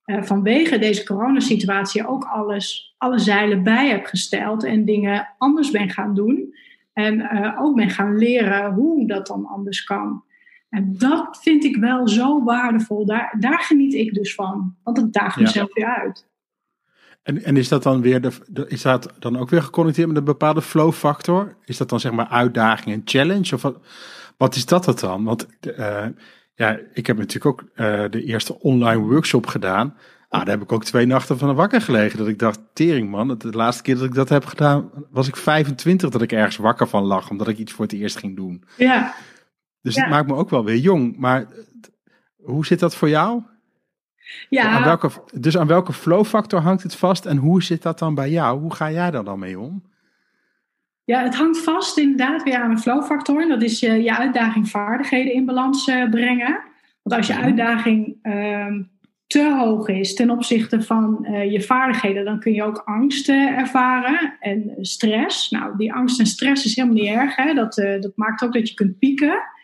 uh, 0.04 0.22
vanwege 0.22 0.78
deze 0.78 1.04
coronasituatie 1.04 2.06
ook 2.06 2.24
alles, 2.24 2.94
alle 2.98 3.18
zeilen 3.18 3.62
bij 3.62 3.88
heb 3.88 4.04
gesteld 4.04 4.64
en 4.64 4.84
dingen 4.84 5.28
anders 5.38 5.70
ben 5.70 5.90
gaan 5.90 6.14
doen. 6.14 6.54
En 6.92 7.18
uh, 7.18 7.60
ook 7.60 7.76
ben 7.76 7.90
gaan 7.90 8.18
leren 8.18 8.72
hoe 8.72 9.06
dat 9.06 9.26
dan 9.26 9.46
anders 9.46 9.84
kan. 9.84 10.24
En 10.68 10.94
dat 10.98 11.38
vind 11.42 11.64
ik 11.64 11.76
wel 11.76 12.08
zo 12.08 12.44
waardevol. 12.44 13.06
Daar, 13.06 13.36
daar 13.38 13.60
geniet 13.60 13.94
ik 13.94 14.14
dus 14.14 14.34
van. 14.34 14.76
Want 14.82 14.96
het 14.96 15.12
daagt 15.12 15.40
mezelf 15.40 15.74
weer 15.74 15.96
uit. 15.98 16.28
En, 17.22 17.44
en 17.44 17.56
is 17.56 17.68
dat 17.68 17.82
dan 17.82 18.00
weer 18.00 18.20
de, 18.20 18.64
is 18.68 18.82
dat 18.82 19.14
dan 19.18 19.36
ook 19.36 19.50
weer 19.50 19.62
geconnecteerd 19.62 20.08
met 20.08 20.16
een 20.16 20.24
bepaalde 20.24 20.62
flow 20.62 20.92
factor? 20.92 21.56
Is 21.64 21.76
dat 21.76 21.88
dan 21.88 22.00
zeg 22.00 22.12
maar 22.12 22.28
uitdaging 22.28 22.94
en 22.94 23.02
challenge? 23.04 23.54
Of 23.54 23.62
wat, 23.62 23.78
wat 24.36 24.54
is 24.54 24.66
dat 24.66 24.86
het 24.86 25.00
dan? 25.00 25.24
Want 25.24 25.46
uh, 25.78 26.06
ja, 26.54 26.78
ik 26.92 27.06
heb 27.06 27.16
natuurlijk 27.16 27.46
ook 27.46 27.68
uh, 27.74 28.04
de 28.10 28.24
eerste 28.24 28.60
online 28.60 29.02
workshop 29.02 29.46
gedaan. 29.46 29.94
Ah, 30.28 30.40
daar 30.44 30.54
heb 30.54 30.62
ik 30.62 30.72
ook 30.72 30.84
twee 30.84 31.06
nachten 31.06 31.38
van 31.38 31.54
wakker 31.54 31.80
gelegen. 31.80 32.18
Dat 32.18 32.28
ik 32.28 32.38
dacht, 32.38 32.60
tering 32.72 33.10
man, 33.10 33.38
de 33.38 33.50
laatste 33.50 33.82
keer 33.82 33.94
dat 33.94 34.04
ik 34.04 34.14
dat 34.14 34.28
heb 34.28 34.44
gedaan, 34.44 34.90
was 35.10 35.28
ik 35.28 35.36
25 35.36 36.10
dat 36.10 36.22
ik 36.22 36.32
ergens 36.32 36.56
wakker 36.56 36.88
van 36.88 37.04
lag, 37.04 37.30
omdat 37.30 37.48
ik 37.48 37.58
iets 37.58 37.72
voor 37.72 37.84
het 37.84 37.94
eerst 37.94 38.18
ging 38.18 38.36
doen. 38.36 38.64
Ja. 38.76 39.14
Dus 39.82 39.94
ja. 39.94 40.00
het 40.00 40.10
maakt 40.10 40.28
me 40.28 40.34
ook 40.34 40.50
wel 40.50 40.64
weer 40.64 40.76
jong. 40.76 41.16
Maar 41.16 41.46
hoe 42.42 42.66
zit 42.66 42.78
dat 42.78 42.96
voor 42.96 43.08
jou? 43.08 43.42
Ja. 44.48 44.62
Aan 44.62 44.84
welke, 44.84 45.10
dus 45.34 45.58
aan 45.58 45.66
welke 45.66 45.92
flow 45.92 46.24
factor 46.24 46.60
hangt 46.60 46.82
het 46.82 46.94
vast 46.94 47.26
en 47.26 47.36
hoe 47.36 47.62
zit 47.62 47.82
dat 47.82 47.98
dan 47.98 48.14
bij 48.14 48.30
jou? 48.30 48.60
Hoe 48.60 48.74
ga 48.74 48.90
jij 48.90 49.10
daar 49.10 49.24
dan 49.24 49.38
mee 49.38 49.58
om? 49.58 49.82
Ja, 51.06 51.22
het 51.22 51.34
hangt 51.34 51.62
vast 51.62 51.98
inderdaad 51.98 52.42
weer 52.42 52.56
aan 52.56 52.70
een 52.70 52.78
flow-factor. 52.78 53.48
Dat 53.48 53.62
is 53.62 53.80
je, 53.80 54.02
je 54.02 54.16
uitdaging 54.16 54.68
vaardigheden 54.68 55.32
in 55.32 55.44
balans 55.44 55.88
uh, 55.88 56.10
brengen. 56.10 56.60
Want 57.02 57.16
als 57.16 57.26
je 57.26 57.36
uitdaging 57.36 58.18
uh, 58.22 58.76
te 59.26 59.54
hoog 59.58 59.88
is 59.88 60.14
ten 60.14 60.30
opzichte 60.30 60.82
van 60.82 61.24
eh, 61.24 61.52
je 61.52 61.62
vaardigheden, 61.62 62.24
dan 62.24 62.40
kun 62.40 62.52
je 62.52 62.62
ook 62.62 62.82
angst 62.84 63.28
eh, 63.28 63.58
ervaren 63.58 64.36
en 64.40 64.74
stress. 64.80 65.50
Nou, 65.50 65.76
die 65.76 65.92
angst 65.92 66.20
en 66.20 66.26
stress 66.26 66.64
is 66.64 66.76
helemaal 66.76 66.96
niet 66.96 67.10
erg. 67.10 67.36
Hè? 67.36 67.54
Dat, 67.54 67.78
eh, 67.78 68.00
dat 68.00 68.12
maakt 68.16 68.42
ook 68.42 68.52
dat 68.52 68.68
je 68.68 68.74
kunt 68.74 68.98
pieken. 68.98 69.54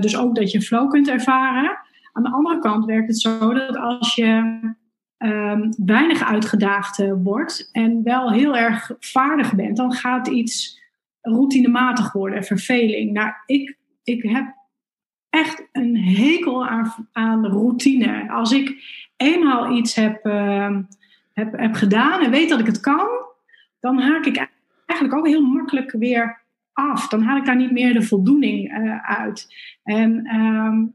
dus 0.00 0.16
ook 0.16 0.34
dat 0.34 0.50
je 0.50 0.62
flow 0.62 0.90
kunt 0.90 1.08
ervaren. 1.08 1.78
Aan 2.12 2.22
de 2.22 2.30
andere 2.30 2.58
kant 2.58 2.84
werkt 2.84 3.08
het 3.08 3.20
zo 3.20 3.54
dat 3.54 3.76
als 3.76 4.14
je 4.14 4.60
ehm, 5.18 5.72
weinig 5.76 6.22
uitgedaagd 6.22 7.02
wordt 7.22 7.68
en 7.72 8.02
wel 8.02 8.32
heel 8.32 8.56
erg 8.56 8.90
vaardig 8.98 9.54
bent, 9.54 9.76
dan 9.76 9.92
gaat 9.92 10.28
iets 10.28 10.80
routinematig 11.20 12.12
worden, 12.12 12.44
verveling. 12.44 13.12
Nou, 13.12 13.32
ik, 13.46 13.76
ik 14.02 14.22
heb 14.22 14.54
echt 15.30 15.68
een 15.72 15.96
hekel 15.96 16.66
aan, 16.66 17.08
aan 17.12 17.46
routine. 17.46 18.30
Als 18.30 18.52
ik 18.52 18.76
eenmaal 19.16 19.76
iets 19.76 19.94
heb, 19.94 20.26
uh, 20.26 20.76
heb, 21.32 21.58
heb 21.58 21.74
gedaan 21.74 22.20
en 22.20 22.30
weet 22.30 22.48
dat 22.48 22.60
ik 22.60 22.66
het 22.66 22.80
kan, 22.80 23.08
dan 23.80 24.00
haak 24.00 24.24
ik 24.24 24.48
eigenlijk 24.86 25.20
ook 25.20 25.26
heel 25.26 25.46
makkelijk 25.46 25.90
weer 25.90 26.40
af. 26.72 27.08
Dan 27.08 27.22
haal 27.22 27.36
ik 27.36 27.44
daar 27.44 27.56
niet 27.56 27.72
meer 27.72 27.92
de 27.92 28.02
voldoening 28.02 28.78
uh, 28.78 29.02
uit. 29.02 29.54
En 29.82 30.34
um, 30.36 30.94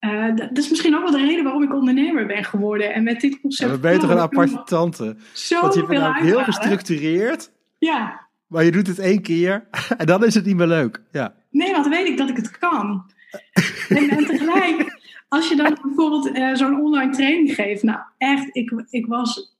uh, 0.00 0.36
dat 0.36 0.58
is 0.58 0.68
misschien 0.68 0.96
ook 0.96 1.02
wel 1.02 1.10
de 1.10 1.26
reden 1.26 1.44
waarom 1.44 1.62
ik 1.62 1.74
ondernemer 1.74 2.26
ben 2.26 2.44
geworden. 2.44 2.94
En 2.94 3.02
met 3.02 3.20
dit 3.20 3.40
concept. 3.40 3.70
Ja, 3.70 3.76
we 3.76 3.82
beter 3.82 4.10
een 4.10 4.18
aparte 4.18 4.62
tante. 4.64 5.16
Zo 5.32 5.60
Want 5.60 5.74
je 5.74 5.86
bent 5.86 6.06
ook 6.06 6.18
heel 6.18 6.44
gestructureerd. 6.44 7.50
Ja. 7.78 8.26
Maar 8.46 8.64
je 8.64 8.70
doet 8.70 8.86
het 8.86 8.98
één 8.98 9.22
keer 9.22 9.68
en 9.98 10.06
dan 10.06 10.24
is 10.24 10.34
het 10.34 10.44
niet 10.44 10.56
meer 10.56 10.66
leuk. 10.66 11.02
Ja. 11.12 11.34
Nee, 11.50 11.72
want 11.72 11.84
dan 11.84 11.92
weet 11.92 12.08
ik 12.08 12.16
dat 12.16 12.28
ik 12.28 12.36
het 12.36 12.58
kan. 12.58 13.10
en, 13.88 14.08
en 14.08 14.24
tegelijk, 14.24 14.98
als 15.28 15.48
je 15.48 15.56
dan 15.56 15.78
bijvoorbeeld 15.82 16.36
uh, 16.36 16.54
zo'n 16.54 16.80
online 16.80 17.12
training 17.12 17.54
geeft, 17.54 17.82
nou 17.82 17.98
echt, 18.18 18.48
ik, 18.56 18.84
ik 18.90 19.06
was, 19.06 19.57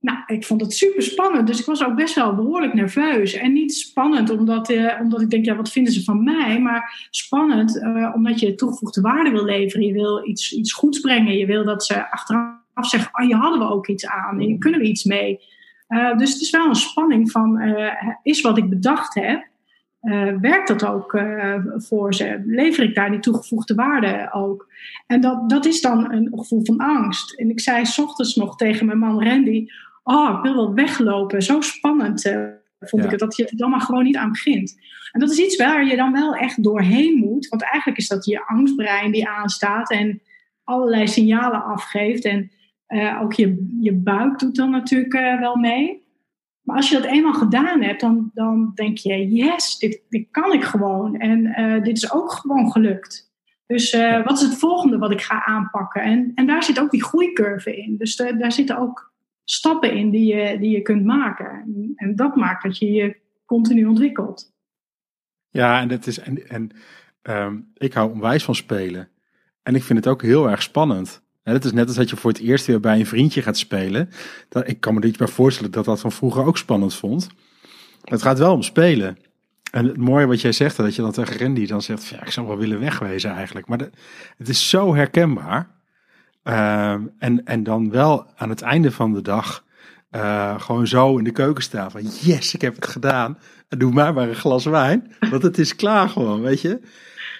nou, 0.00 0.18
ik 0.26 0.44
vond 0.44 0.60
het 0.60 0.72
super 0.72 1.02
spannend. 1.02 1.46
Dus 1.46 1.60
ik 1.60 1.66
was 1.66 1.84
ook 1.84 1.94
best 1.94 2.14
wel 2.14 2.34
behoorlijk 2.34 2.74
nerveus. 2.74 3.34
En 3.34 3.52
niet 3.52 3.74
spannend 3.74 4.30
omdat, 4.30 4.70
uh, 4.70 5.00
omdat 5.00 5.20
ik 5.20 5.30
denk, 5.30 5.44
ja, 5.44 5.56
wat 5.56 5.70
vinden 5.70 5.92
ze 5.92 6.04
van 6.04 6.24
mij? 6.24 6.60
Maar 6.60 7.08
spannend 7.10 7.76
uh, 7.76 8.12
omdat 8.14 8.40
je 8.40 8.54
toegevoegde 8.54 9.00
waarde 9.00 9.30
wil 9.30 9.44
leveren. 9.44 9.86
Je 9.86 9.92
wil 9.92 10.28
iets, 10.28 10.52
iets 10.52 10.72
goeds 10.72 11.00
brengen. 11.00 11.36
Je 11.36 11.46
wil 11.46 11.64
dat 11.64 11.84
ze 11.84 12.10
achteraf 12.10 12.56
zeggen, 12.80 13.10
oh, 13.12 13.26
hier 13.26 13.36
hadden 13.36 13.58
we 13.58 13.74
ook 13.74 13.88
iets 13.88 14.06
aan. 14.06 14.38
Hier 14.38 14.58
kunnen 14.58 14.80
we 14.80 14.86
iets 14.86 15.04
mee. 15.04 15.40
dus 16.16 16.32
het 16.32 16.40
is 16.40 16.50
wel 16.50 16.68
een 16.68 16.74
spanning 16.74 17.30
van, 17.30 17.60
is 18.22 18.40
wat 18.40 18.58
ik 18.58 18.68
bedacht 18.68 19.14
heb. 19.14 19.48
Uh, 20.02 20.32
werkt 20.40 20.68
dat 20.68 20.86
ook 20.86 21.12
uh, 21.12 21.54
voor 21.74 22.14
ze? 22.14 22.42
Lever 22.46 22.84
ik 22.84 22.94
daar 22.94 23.10
die 23.10 23.20
toegevoegde 23.20 23.74
waarde 23.74 24.28
ook? 24.32 24.68
En 25.06 25.20
dat, 25.20 25.50
dat 25.50 25.66
is 25.66 25.80
dan 25.80 26.12
een 26.12 26.32
gevoel 26.34 26.64
van 26.64 26.78
angst. 26.78 27.32
En 27.32 27.50
ik 27.50 27.60
zei 27.60 27.86
s 27.86 27.98
ochtends 27.98 28.36
nog 28.36 28.56
tegen 28.56 28.86
mijn 28.86 28.98
man 28.98 29.24
Randy: 29.24 29.66
Oh, 30.10 30.36
ik 30.36 30.42
wil 30.42 30.54
wel 30.54 30.74
weglopen. 30.74 31.42
Zo 31.42 31.60
spannend 31.60 32.26
uh, 32.26 32.46
vond 32.80 33.02
ja. 33.02 33.04
ik 33.04 33.10
het, 33.10 33.20
dat 33.20 33.36
je 33.36 33.46
er 33.46 33.56
dan 33.56 33.70
maar 33.70 33.80
gewoon 33.80 34.04
niet 34.04 34.16
aan 34.16 34.30
begint. 34.30 34.78
En 35.12 35.20
dat 35.20 35.30
is 35.30 35.38
iets 35.38 35.56
waar 35.56 35.86
je 35.86 35.96
dan 35.96 36.12
wel 36.12 36.34
echt 36.34 36.62
doorheen 36.62 37.18
moet. 37.18 37.48
Want 37.48 37.62
eigenlijk 37.62 37.98
is 38.00 38.08
dat 38.08 38.24
je 38.24 38.46
angstbrein 38.46 39.12
die 39.12 39.28
aanstaat 39.28 39.90
en 39.90 40.22
allerlei 40.64 41.08
signalen 41.08 41.64
afgeeft. 41.64 42.24
En 42.24 42.50
ook 43.20 43.32
je, 43.32 43.76
je 43.80 43.94
buik 43.94 44.38
doet 44.38 44.56
dan 44.56 44.70
natuurlijk 44.70 45.12
wel 45.40 45.56
mee. 45.56 46.06
Maar 46.62 46.76
als 46.76 46.88
je 46.88 47.00
dat 47.00 47.10
eenmaal 47.10 47.32
gedaan 47.32 47.82
hebt, 47.82 48.00
dan, 48.00 48.30
dan 48.34 48.70
denk 48.74 48.98
je, 48.98 49.28
yes, 49.28 49.78
dit, 49.78 50.02
dit 50.08 50.26
kan 50.30 50.52
ik 50.52 50.64
gewoon. 50.64 51.16
En 51.16 51.82
dit 51.82 51.96
is 51.96 52.12
ook 52.12 52.32
gewoon 52.32 52.72
gelukt. 52.72 53.32
Dus 53.66 53.92
uh, 53.92 54.24
wat 54.24 54.36
is 54.36 54.42
het 54.42 54.58
volgende 54.58 54.98
wat 54.98 55.10
ik 55.10 55.20
ga 55.20 55.44
aanpakken? 55.44 56.02
En, 56.02 56.32
en 56.34 56.46
daar 56.46 56.62
zit 56.62 56.80
ook 56.80 56.90
die 56.90 57.04
groeicurve 57.04 57.76
in. 57.76 57.96
Dus 57.96 58.16
de, 58.16 58.36
daar 58.36 58.52
zitten 58.52 58.78
ook 58.78 59.12
stappen 59.50 59.92
in 59.92 60.10
die 60.10 60.34
je, 60.34 60.58
die 60.58 60.70
je 60.70 60.82
kunt 60.82 61.04
maken. 61.04 61.64
En, 61.96 62.16
dat 62.16 62.36
maakt 62.36 62.62
dat 62.62 62.78
je 62.78 62.92
je 62.92 63.16
continu 63.46 63.84
ontwikkelt. 63.84 64.52
Ja, 65.50 65.80
en, 65.80 65.88
dat 65.88 66.06
is, 66.06 66.18
en, 66.18 66.48
en 66.48 66.70
um, 67.22 67.70
ik 67.74 67.92
hou 67.92 68.12
onwijs 68.12 68.44
van 68.44 68.54
spelen. 68.54 69.08
En 69.62 69.74
ik 69.74 69.82
vind 69.82 69.98
het 69.98 70.08
ook 70.08 70.22
heel 70.22 70.50
erg 70.50 70.62
spannend. 70.62 71.22
En 71.42 71.52
het 71.52 71.64
is 71.64 71.72
net 71.72 71.86
als 71.86 71.96
dat 71.96 72.10
je 72.10 72.16
voor 72.16 72.30
het 72.30 72.40
eerst 72.40 72.66
weer 72.66 72.80
bij 72.80 72.98
een 72.98 73.06
vriendje 73.06 73.42
gaat 73.42 73.58
spelen. 73.58 74.08
Dat, 74.48 74.68
ik 74.68 74.80
kan 74.80 74.94
me 74.94 75.06
iets 75.06 75.18
bij 75.18 75.26
voorstellen 75.26 75.70
dat 75.70 75.84
dat 75.84 76.00
van 76.00 76.12
vroeger 76.12 76.44
ook 76.44 76.58
spannend 76.58 76.94
vond. 76.94 77.28
Het 78.04 78.22
gaat 78.22 78.38
wel 78.38 78.52
om 78.52 78.62
spelen. 78.62 79.18
En 79.70 79.84
het 79.84 79.96
mooie 79.96 80.26
wat 80.26 80.40
jij 80.40 80.52
zegt, 80.52 80.76
dat 80.76 80.94
je 80.94 81.02
dan 81.02 81.12
tegen 81.12 81.38
Randy 81.38 81.66
dan 81.66 81.82
zegt, 81.82 82.06
ja, 82.06 82.24
ik 82.24 82.30
zou 82.30 82.46
wel 82.46 82.56
willen 82.56 82.80
wegwezen 82.80 83.30
eigenlijk. 83.30 83.66
Maar 83.66 83.78
het 84.36 84.48
is 84.48 84.68
zo 84.68 84.94
herkenbaar. 84.94 85.77
Uh, 86.44 86.92
en, 87.18 87.44
en 87.44 87.62
dan 87.62 87.90
wel 87.90 88.32
aan 88.36 88.48
het 88.48 88.62
einde 88.62 88.90
van 88.90 89.12
de 89.12 89.22
dag 89.22 89.64
uh, 90.10 90.60
gewoon 90.60 90.86
zo 90.86 91.18
in 91.18 91.24
de 91.24 91.32
keuken 91.32 91.62
staan 91.62 91.90
van, 91.90 92.02
yes, 92.02 92.54
ik 92.54 92.60
heb 92.60 92.74
het 92.74 92.86
gedaan. 92.86 93.38
Doe 93.68 93.92
maar 93.92 94.14
maar 94.14 94.28
een 94.28 94.34
glas 94.34 94.64
wijn, 94.64 95.12
want 95.30 95.42
het 95.42 95.58
is 95.58 95.76
klaar 95.76 96.08
gewoon, 96.08 96.40
weet 96.40 96.60
je. 96.60 96.80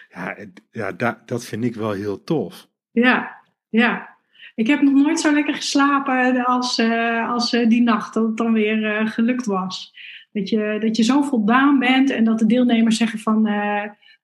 Ja, 0.09 0.37
ja 0.71 0.93
da, 0.93 1.23
dat 1.27 1.45
vind 1.45 1.65
ik 1.65 1.75
wel 1.75 1.91
heel 1.91 2.25
tof. 2.25 2.69
Ja, 2.91 3.37
ja, 3.69 4.17
ik 4.55 4.67
heb 4.67 4.81
nog 4.81 4.95
nooit 4.95 5.21
zo 5.21 5.33
lekker 5.33 5.55
geslapen 5.55 6.45
als, 6.45 6.79
uh, 6.79 7.31
als 7.31 7.55
uh, 7.55 7.69
die 7.69 7.83
nacht, 7.83 8.15
dat 8.15 8.25
het 8.25 8.37
dan 8.37 8.53
weer 8.53 9.09
gelukt 9.09 9.47
was. 9.47 9.97
Dat 10.33 10.49
je, 10.49 10.77
dat 10.81 10.97
je 10.97 11.03
zo 11.03 11.23
voldaan 11.23 11.79
bent 11.79 12.11
en 12.11 12.25
dat 12.25 12.39
de 12.39 12.47
deelnemers 12.47 12.97
zeggen 12.97 13.19
van, 13.19 13.43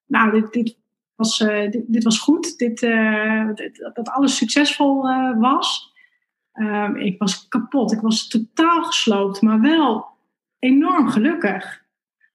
nou, 0.06 0.30
dit, 0.30 0.52
dit, 0.52 0.78
was, 1.16 1.38
dit, 1.38 1.82
dit, 1.86 2.04
was 2.04 2.18
goed, 2.18 2.58
dit, 2.58 2.80
dit, 3.54 3.90
dat 3.94 4.08
alles 4.08 4.36
succesvol 4.36 5.02
was. 5.38 5.92
Um, 6.54 6.96
ik 6.96 7.18
was 7.18 7.48
kapot, 7.48 7.92
ik 7.92 8.00
was 8.00 8.28
totaal 8.28 8.82
gesloopt, 8.82 9.42
maar 9.42 9.60
wel 9.60 10.06
enorm 10.58 11.08
gelukkig. 11.08 11.82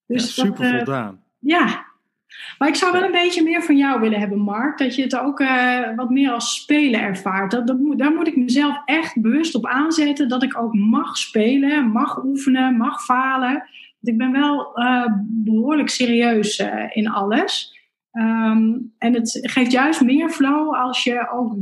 Dus 0.08 0.36
ja, 0.36 0.44
super 0.44 0.72
dat, 0.72 0.84
voldaan. 0.84 1.24
Ja, 1.40 1.86
maar 2.58 2.68
ik 2.68 2.76
zou 2.76 2.92
wel 2.92 3.04
een 3.04 3.12
beetje 3.12 3.44
meer 3.44 3.64
van 3.64 3.78
jou 3.78 4.00
willen 4.00 4.20
hebben, 4.20 4.40
Mark. 4.40 4.78
Dat 4.78 4.96
je 4.96 5.02
het 5.02 5.18
ook 5.18 5.44
wat 5.96 6.10
meer 6.10 6.32
als 6.32 6.56
spelen 6.56 7.02
ervaart. 7.02 7.52
Dat, 7.52 7.68
dat 7.68 7.78
daar 7.98 8.12
moet 8.12 8.28
ik 8.28 8.36
mezelf 8.36 8.82
echt 8.86 9.22
bewust 9.22 9.56
op 9.56 9.66
aanzetten. 9.66 10.30
Dat 10.30 10.44
ik 10.44 10.58
ook 10.58 10.74
mag 10.74 11.18
spelen, 11.18 11.92
mag 11.92 12.24
oefenen, 12.24 12.78
mag 12.78 13.04
falen. 13.04 13.54
Want 13.54 13.68
ik 14.02 14.18
ben 14.18 14.32
wel 14.32 14.72
behoorlijk 15.20 15.90
serieus 15.90 16.64
in 16.90 17.10
alles. 17.10 17.79
Um, 18.20 18.94
en 18.98 19.14
het 19.14 19.40
geeft 19.42 19.72
juist 19.72 20.02
meer 20.02 20.30
flow 20.30 20.76
als 20.76 21.04
je 21.04 21.30
ook 21.32 21.56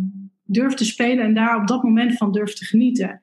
durft 0.43 0.77
te 0.77 0.85
spelen 0.85 1.23
en 1.23 1.33
daar 1.33 1.61
op 1.61 1.67
dat 1.67 1.83
moment 1.83 2.17
van 2.17 2.31
durft 2.31 2.57
te 2.57 2.65
genieten. 2.65 3.21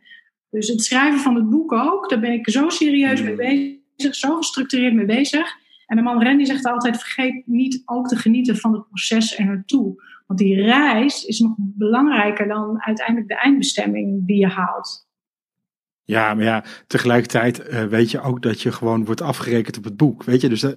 Dus 0.51 0.69
het 0.69 0.85
schrijven 0.85 1.21
van 1.21 1.35
het 1.35 1.51
boek 1.51 1.73
ook, 1.73 2.09
daar 2.09 2.21
ben 2.21 2.33
ik 2.33 2.51
zo 2.51 2.69
serieus 2.69 3.23
mee 3.23 3.37
bezig, 3.37 4.15
zo 4.15 4.37
gestructureerd 4.37 4.95
mee 4.95 5.05
bezig. 5.05 5.57
En 5.87 5.97
de 5.97 6.03
man 6.03 6.23
Randy 6.23 6.45
zegt 6.45 6.67
altijd: 6.67 6.97
vergeet 6.97 7.47
niet 7.47 7.83
ook 7.85 8.09
te 8.09 8.17
genieten 8.17 8.57
van 8.57 8.73
het 8.73 8.89
proces 8.89 9.39
er 9.39 9.45
naartoe. 9.45 10.03
Want 10.27 10.39
die 10.39 10.63
reis 10.63 11.25
is 11.25 11.39
nog 11.39 11.55
belangrijker 11.59 12.49
dan 12.49 12.83
uiteindelijk 12.83 13.29
de 13.29 13.39
eindbestemming 13.39 14.27
die 14.27 14.39
je 14.39 14.49
haalt. 14.49 15.07
Ja, 16.07 16.35
maar 16.35 16.45
ja, 16.45 16.65
tegelijkertijd 16.87 17.69
uh, 17.69 17.85
weet 17.85 18.11
je 18.11 18.21
ook 18.21 18.43
dat 18.43 18.63
je 18.63 18.73
gewoon 18.73 19.05
wordt 19.05 19.21
afgerekend 19.21 19.77
op 19.77 19.85
het 19.85 19.97
boek. 19.97 20.25
Weet 20.25 20.41
je, 20.41 20.49
dus, 20.49 20.63
uh, 20.63 20.71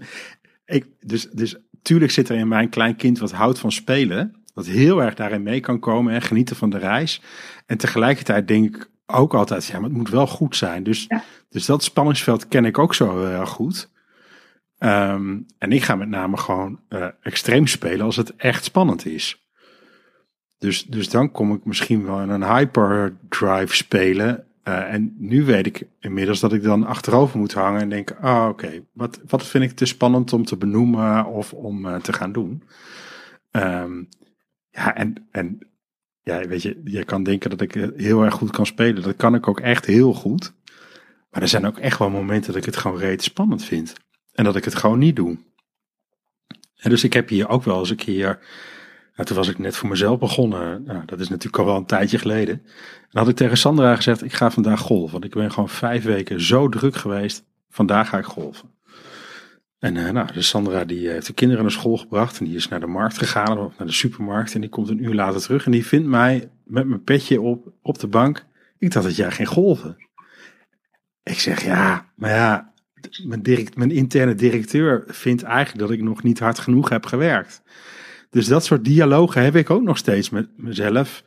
ik, 0.68 0.86
dus, 1.00 1.30
dus 1.30 1.56
tuurlijk 1.82 2.12
zit 2.12 2.30
er 2.30 2.38
in 2.38 2.48
mijn 2.48 2.70
klein 2.70 2.96
kind 2.96 3.20
wat 3.20 3.32
houdt 3.32 3.60
van 3.60 3.72
spelen. 3.72 4.36
Dat 4.54 4.66
heel 4.66 5.02
erg 5.02 5.14
daarin 5.14 5.44
mee 5.44 5.60
kan 5.60 5.80
komen 5.80 6.14
en 6.14 6.22
genieten 6.22 6.56
van 6.56 6.70
de 6.70 6.78
reis. 6.78 7.22
En 7.66 7.78
tegelijkertijd 7.78 8.48
denk 8.48 8.76
ik 8.76 8.90
ook 9.06 9.34
altijd, 9.34 9.66
ja, 9.66 9.80
maar 9.80 9.90
het 9.90 9.98
moet 9.98 10.10
wel 10.10 10.28
goed 10.28 10.56
zijn. 10.56 10.84
Dus, 10.84 11.06
ja. 11.08 11.24
dus 11.50 11.66
dat 11.66 11.84
spanningsveld 11.84 12.48
ken 12.48 12.66
ik 12.66 12.78
ook 12.78 12.94
zo 12.94 13.26
uh, 13.26 13.46
goed. 13.46 13.90
Um, 14.80 15.46
en 15.58 15.72
ik 15.72 15.84
ga 15.84 15.96
met 15.96 16.10
name 16.10 16.38
gewoon 16.38 16.80
uh, 16.90 17.08
extreem 17.22 17.68
spelen 17.68 18.06
als 18.06 18.16
het 18.16 18.36
echt 18.36 18.64
spannend 18.64 19.06
is. 19.06 19.48
Dus, 20.58 20.84
dus 20.84 21.10
dan 21.10 21.32
kom 21.32 21.54
ik 21.54 21.66
misschien 21.66 22.06
wel 22.06 22.22
in 22.22 22.30
een 22.30 22.46
hyperdrive 22.46 23.76
spelen. 23.76 24.48
Uh, 24.68 24.94
en 24.94 25.16
nu 25.18 25.46
weet 25.46 25.66
ik 25.66 25.88
inmiddels 26.00 26.40
dat 26.40 26.54
ik 26.54 26.64
dan 26.64 26.86
achterover 26.86 27.40
moet 27.40 27.54
hangen 27.54 27.82
en 27.82 27.90
denk: 27.90 28.12
ah, 28.22 28.48
oké, 28.50 28.84
wat, 28.94 29.20
wat 29.28 29.48
vind 29.48 29.64
ik 29.64 29.72
te 29.72 29.86
spannend 29.86 30.34
om 30.34 30.46
te 30.46 30.58
benoemen 30.58 31.26
of 31.26 31.54
om 31.54 31.86
uh, 31.86 31.96
te 31.96 32.14
gaan 32.14 32.32
doen? 32.32 32.64
Um, 33.52 34.10
ja, 34.70 34.96
en, 34.96 35.28
en 35.32 35.60
ja, 36.22 36.48
weet 36.48 36.62
je, 36.62 36.82
je 36.84 37.04
kan 37.04 37.24
denken 37.24 37.50
dat 37.50 37.62
ik 37.62 37.74
heel 37.96 38.24
erg 38.24 38.34
goed 38.34 38.52
kan 38.52 38.66
spelen. 38.66 39.04
Dat 39.04 39.16
kan 39.16 39.36
ik 39.36 39.48
ook 39.48 39.60
echt 39.60 39.86
heel 39.86 40.14
goed. 40.14 40.54
Maar 41.30 41.42
er 41.42 41.48
zijn 41.48 41.66
ook 41.66 41.78
echt 41.78 42.00
wel 42.00 42.10
momenten 42.10 42.54
dat 42.54 42.62
ik 42.62 42.66
het 42.66 42.78
gewoon 42.78 42.98
reet 43.00 43.24
spannend 43.24 43.64
vind. 43.64 43.94
En 44.34 44.44
dat 44.44 44.56
ik 44.56 44.64
het 44.64 44.76
gewoon 44.76 45.00
niet 45.00 45.16
doe. 45.16 45.38
En 46.76 46.90
dus 46.90 47.04
ik 47.04 47.14
heb 47.14 47.30
hier 47.30 47.50
ook 47.50 47.64
wel 47.64 47.80
eens 47.80 47.90
een 47.90 47.96
keer. 47.96 48.40
Toen 49.26 49.36
was 49.36 49.48
ik 49.48 49.58
net 49.58 49.76
voor 49.76 49.90
mezelf 49.90 50.20
begonnen. 50.20 50.84
Nou, 50.84 51.06
dat 51.06 51.20
is 51.20 51.30
natuurlijk 51.30 51.58
al 51.58 51.66
wel 51.66 51.76
een 51.76 51.86
tijdje 51.86 52.18
geleden. 52.18 52.62
En 53.12 53.20
had 53.20 53.28
ik 53.28 53.36
tegen 53.36 53.58
Sandra 53.58 53.96
gezegd: 53.96 54.24
Ik 54.24 54.34
ga 54.34 54.52
vandaag 54.52 54.80
golven. 54.80 55.12
Want 55.12 55.24
ik 55.24 55.34
ben 55.34 55.52
gewoon 55.52 55.70
vijf 55.70 56.04
weken 56.04 56.42
zo 56.42 56.70
druk 56.70 56.96
geweest. 56.96 57.46
Vandaag 57.70 58.10
ga 58.10 58.18
ik 58.18 58.26
golven. 58.26 58.70
En 59.80 59.96
uh, 59.96 60.10
nou, 60.10 60.34
dus 60.34 60.48
Sandra 60.48 60.86
die 60.86 61.10
heeft 61.10 61.28
de 61.28 61.34
kinderen 61.34 61.64
naar 61.64 61.72
school 61.72 61.98
gebracht. 61.98 62.40
En 62.40 62.46
die 62.46 62.56
is 62.56 62.68
naar 62.68 62.80
de 62.80 62.88
markt 62.88 63.18
gegaan, 63.18 63.60
of 63.60 63.78
naar 63.78 63.88
de 63.88 63.94
supermarkt. 63.94 64.54
En 64.54 64.62
die 64.62 64.70
komt 64.70 64.90
een 64.90 65.04
uur 65.04 65.14
later 65.14 65.42
terug. 65.42 65.66
En 65.66 65.72
die 65.72 65.86
vindt 65.86 66.08
mij 66.08 66.50
met 66.64 66.88
mijn 66.88 67.04
petje 67.04 67.42
op, 67.42 67.74
op 67.82 68.00
de 68.00 68.08
bank. 68.08 68.46
Ik 68.78 68.92
dacht 68.92 69.06
dat 69.06 69.16
jij 69.16 69.32
geen 69.32 69.46
golven. 69.46 69.98
Ik 71.24 71.40
zeg 71.40 71.64
ja, 71.64 72.12
maar 72.16 72.30
ja, 72.30 72.74
mijn, 73.26 73.42
direct, 73.42 73.76
mijn 73.76 73.92
interne 73.92 74.36
directeur 74.36 75.04
vindt 75.08 75.44
eigenlijk 75.44 75.80
dat 75.80 75.98
ik 75.98 76.04
nog 76.04 76.24
niet 76.24 76.40
hard 76.40 76.60
genoeg 76.60 76.90
heb 76.90 77.06
gewerkt. 77.06 77.62
Dus 78.38 78.48
dat 78.48 78.66
soort 78.66 78.86
dialogen 78.86 79.44
heb 79.44 79.56
ik 79.56 79.70
ook 79.70 79.84
nog 79.84 79.98
steeds 79.98 80.30
met 80.30 80.48
mezelf. 80.56 81.24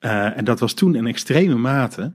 Uh, 0.00 0.36
en 0.38 0.44
dat 0.44 0.60
was 0.60 0.74
toen 0.74 0.94
in 0.94 1.06
extreme 1.06 1.54
mate. 1.54 2.12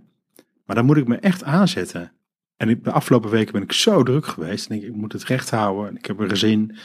Maar 0.65 0.75
dan 0.75 0.85
moet 0.85 0.97
ik 0.97 1.07
me 1.07 1.15
echt 1.15 1.43
aanzetten. 1.43 2.11
En 2.57 2.79
de 2.83 2.91
afgelopen 2.91 3.29
weken 3.29 3.53
ben 3.53 3.61
ik 3.61 3.71
zo 3.71 4.03
druk 4.03 4.25
geweest. 4.25 4.69
En 4.69 4.75
ik, 4.75 4.83
ik 4.83 4.93
moet 4.93 5.13
het 5.13 5.23
recht 5.23 5.49
houden. 5.49 5.87
En 5.87 5.97
ik 5.97 6.05
heb 6.05 6.19
een 6.19 6.29
gezin. 6.29 6.75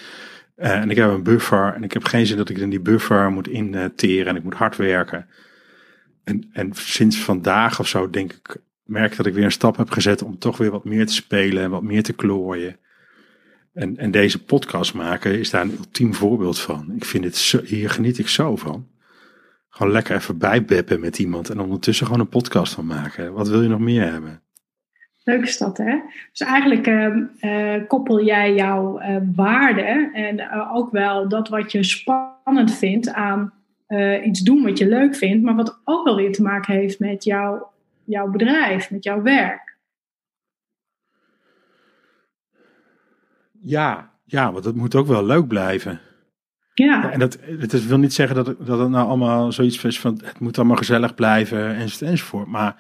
Uh, 0.57 0.71
en 0.71 0.91
ik 0.91 0.97
heb 0.97 1.11
een 1.11 1.23
buffer. 1.23 1.75
En 1.75 1.83
ik 1.83 1.93
heb 1.93 2.05
geen 2.05 2.27
zin 2.27 2.37
dat 2.37 2.49
ik 2.49 2.59
in 2.59 2.71
die 2.71 2.81
buffer 2.81 3.31
moet 3.31 3.49
interen. 3.49 4.27
En 4.27 4.37
ik 4.37 4.45
moet 4.45 4.55
hard 4.55 4.77
werken. 4.77 5.27
En, 6.25 6.49
en 6.53 6.71
sinds 6.73 7.17
vandaag 7.19 7.81
of 7.81 7.89
zo 7.89 8.11
denk 8.11 8.33
ik, 8.33 8.57
merk 8.85 9.17
dat 9.17 9.27
ik 9.27 9.35
weer 9.35 9.45
een 9.45 9.53
stap 9.53 9.77
heb 9.77 9.91
gezet 9.91 10.23
om 10.23 10.39
toch 10.39 10.57
weer 10.57 10.71
wat 10.71 10.85
meer 10.85 11.07
te 11.07 11.15
spelen 11.15 11.63
en 11.63 11.71
wat 11.71 11.83
meer 11.83 12.03
te 12.03 12.13
klooien. 12.13 12.77
En, 13.75 13.97
en 13.97 14.11
deze 14.11 14.45
podcast 14.45 14.95
maken 14.95 15.39
is 15.39 15.51
daar 15.51 15.63
een 15.63 15.77
ultiem 15.79 16.15
voorbeeld 16.15 16.61
van. 16.61 16.93
Ik 16.97 17.05
vind 17.05 17.25
het 17.25 17.37
zo, 17.37 17.63
hier 17.63 17.91
geniet 17.91 18.19
ik 18.19 18.29
zo 18.29 18.57
van. 18.57 18.87
Gewoon 19.69 19.93
lekker 19.93 20.17
even 20.17 20.39
bijbeppen 20.39 21.01
met 21.01 21.19
iemand 21.19 21.51
en 21.51 21.61
ondertussen 21.61 22.07
gewoon 22.07 22.21
een 22.21 22.29
podcast 22.29 22.75
van 22.75 22.87
maken. 22.87 23.33
Wat 23.33 23.49
wil 23.49 23.63
je 23.63 23.69
nog 23.69 23.81
meer 23.81 24.13
hebben? 24.13 24.43
Leuk 25.25 25.43
is 25.43 25.59
dat, 25.59 25.79
hè? 25.79 25.99
Dus 26.31 26.41
eigenlijk 26.41 26.87
uh, 26.87 27.87
koppel 27.89 28.25
jij 28.25 28.55
jouw 28.55 29.01
uh, 29.01 29.17
waarde 29.35 30.11
en 30.13 30.39
uh, 30.39 30.75
ook 30.75 30.91
wel 30.91 31.29
dat 31.29 31.49
wat 31.49 31.73
je 31.73 31.83
spannend 31.83 32.75
vindt 32.75 33.13
aan 33.13 33.53
iets 34.25 34.41
doen 34.41 34.63
wat 34.63 34.79
je 34.79 34.89
leuk 34.89 35.17
vindt, 35.17 35.45
maar 35.45 35.55
wat 35.55 35.81
ook 35.85 36.05
wel 36.05 36.17
weer 36.17 36.33
te 36.33 36.43
maken 36.43 36.75
heeft 36.75 36.99
met 36.99 37.25
jouw, 37.25 37.71
jouw 38.05 38.31
bedrijf, 38.31 38.91
met 38.91 39.05
jouw 39.05 39.23
werk. 39.23 39.64
Ja, 43.65 44.11
ja, 44.25 44.53
want 44.53 44.65
het 44.65 44.77
moet 44.77 44.95
ook 44.95 45.07
wel 45.07 45.25
leuk 45.25 45.47
blijven. 45.47 46.01
Ja. 46.75 47.11
En 47.11 47.19
dat, 47.19 47.39
het 47.59 47.87
wil 47.87 47.99
niet 47.99 48.15
zeggen 48.15 48.37
dat, 48.37 48.47
dat 48.47 48.79
het 48.79 48.89
nou 48.89 49.09
allemaal 49.09 49.53
zoiets 49.53 49.85
is 49.85 50.01
van 50.01 50.21
het 50.25 50.41
moet 50.41 50.59
allemaal 50.59 50.77
gezellig 50.77 51.15
blijven 51.15 51.77
enzovoort. 52.01 52.47
Maar 52.47 52.77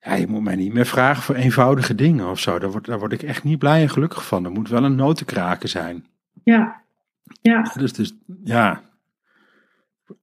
ja, 0.00 0.14
je 0.14 0.26
moet 0.26 0.42
mij 0.42 0.56
niet 0.56 0.72
meer 0.72 0.86
vragen 0.86 1.22
voor 1.22 1.34
eenvoudige 1.34 1.94
dingen 1.94 2.28
of 2.28 2.40
zo. 2.40 2.58
Daar 2.58 2.70
word, 2.70 2.84
daar 2.84 2.98
word 2.98 3.12
ik 3.12 3.22
echt 3.22 3.44
niet 3.44 3.58
blij 3.58 3.82
en 3.82 3.90
gelukkig 3.90 4.26
van. 4.26 4.44
Er 4.44 4.50
moet 4.50 4.68
wel 4.68 4.84
een 4.84 4.94
notenkraken 4.94 5.68
zijn. 5.68 6.06
Ja. 6.42 6.82
Ja. 7.40 7.72
Dus, 7.78 7.92
dus 7.92 8.14
ja. 8.44 8.80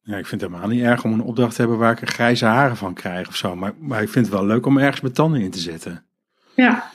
ja. 0.02 0.18
Ik 0.18 0.26
vind 0.26 0.42
het 0.42 0.52
helemaal 0.52 0.70
niet 0.70 0.84
erg 0.84 1.04
om 1.04 1.14
een 1.14 1.22
opdracht 1.22 1.56
te 1.56 1.62
hebben 1.62 1.80
waar 1.80 2.02
ik 2.02 2.10
grijze 2.10 2.46
haren 2.46 2.78
van 2.78 2.94
krijg 2.94 3.28
of 3.28 3.36
zo. 3.36 3.56
Maar, 3.56 3.74
maar 3.80 4.02
ik 4.02 4.10
vind 4.10 4.26
het 4.26 4.36
wel 4.36 4.46
leuk 4.46 4.66
om 4.66 4.78
ergens 4.78 5.02
mijn 5.02 5.14
tanden 5.14 5.42
in 5.42 5.52
te 5.52 5.60
zetten. 5.60 6.04
Ja. 6.56 6.92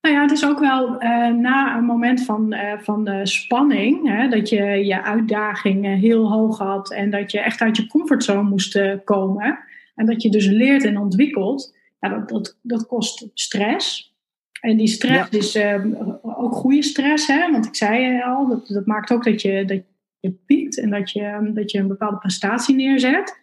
Nou 0.00 0.14
ja, 0.14 0.22
het 0.22 0.30
is 0.30 0.46
ook 0.46 0.58
wel 0.58 1.02
uh, 1.02 1.28
na 1.28 1.76
een 1.76 1.84
moment 1.84 2.24
van, 2.24 2.54
uh, 2.54 2.78
van 2.78 3.04
de 3.04 3.26
spanning, 3.26 4.08
hè, 4.08 4.28
dat 4.28 4.48
je 4.48 4.64
je 4.64 5.02
uitdaging 5.02 6.00
heel 6.00 6.30
hoog 6.30 6.58
had 6.58 6.92
en 6.92 7.10
dat 7.10 7.30
je 7.30 7.40
echt 7.40 7.60
uit 7.60 7.76
je 7.76 7.86
comfortzone 7.86 8.48
moest 8.48 8.80
komen. 9.04 9.58
En 9.94 10.06
dat 10.06 10.22
je 10.22 10.30
dus 10.30 10.46
leert 10.46 10.84
en 10.84 10.98
ontwikkelt. 10.98 11.76
Ja, 12.00 12.08
dat, 12.08 12.28
dat, 12.28 12.58
dat 12.62 12.86
kost 12.86 13.28
stress. 13.34 14.14
En 14.60 14.76
die 14.76 14.88
stress 14.88 15.30
ja. 15.30 15.38
is 15.38 15.56
uh, 15.56 15.84
ook 16.22 16.54
goede 16.54 16.82
stress, 16.82 17.26
hè? 17.26 17.50
want 17.50 17.66
ik 17.66 17.76
zei 17.76 18.22
al, 18.22 18.48
dat, 18.48 18.66
dat 18.66 18.86
maakt 18.86 19.12
ook 19.12 19.24
dat 19.24 19.42
je, 19.42 19.64
dat 19.64 19.82
je 20.20 20.32
piekt 20.46 20.80
en 20.80 20.90
dat 20.90 21.10
je, 21.10 21.50
dat 21.54 21.70
je 21.70 21.78
een 21.78 21.88
bepaalde 21.88 22.18
prestatie 22.18 22.74
neerzet. 22.74 23.39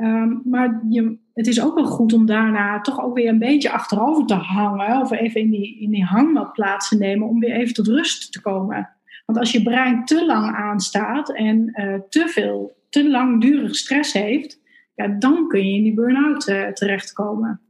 Um, 0.00 0.42
maar 0.44 0.82
je, 0.88 1.18
het 1.32 1.46
is 1.46 1.62
ook 1.62 1.74
wel 1.74 1.86
goed 1.86 2.12
om 2.12 2.26
daarna 2.26 2.80
toch 2.80 3.00
ook 3.00 3.14
weer 3.14 3.28
een 3.28 3.38
beetje 3.38 3.70
achterover 3.70 4.26
te 4.26 4.34
hangen. 4.34 5.00
Of 5.00 5.10
even 5.10 5.40
in 5.40 5.50
die, 5.50 5.80
in 5.80 5.90
die 5.90 6.04
hangmat 6.04 6.52
plaats 6.52 6.88
te 6.88 6.96
nemen 6.96 7.28
om 7.28 7.40
weer 7.40 7.54
even 7.54 7.74
tot 7.74 7.86
rust 7.86 8.32
te 8.32 8.40
komen. 8.40 8.90
Want 9.26 9.38
als 9.38 9.52
je 9.52 9.62
brein 9.62 10.04
te 10.04 10.26
lang 10.26 10.54
aanstaat 10.54 11.32
en 11.32 11.80
uh, 11.80 11.94
te 12.08 12.28
veel, 12.28 12.76
te 12.88 13.10
langdurig 13.10 13.76
stress 13.76 14.12
heeft, 14.12 14.60
ja, 14.94 15.08
dan 15.08 15.48
kun 15.48 15.66
je 15.66 15.76
in 15.76 15.82
die 15.82 15.94
burn-out 15.94 16.48
uh, 16.48 16.68
terechtkomen. 16.68 17.60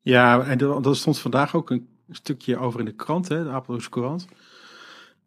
Ja, 0.00 0.44
en 0.44 0.58
dat 0.58 0.96
stond 0.96 1.18
vandaag 1.18 1.54
ook 1.54 1.70
een 1.70 1.88
stukje 2.10 2.56
over 2.56 2.80
in 2.80 2.86
de 2.86 2.94
krant, 2.94 3.28
hè, 3.28 3.44
de 3.44 3.50
Apeldoornse 3.50 3.90
Courant. 3.90 4.28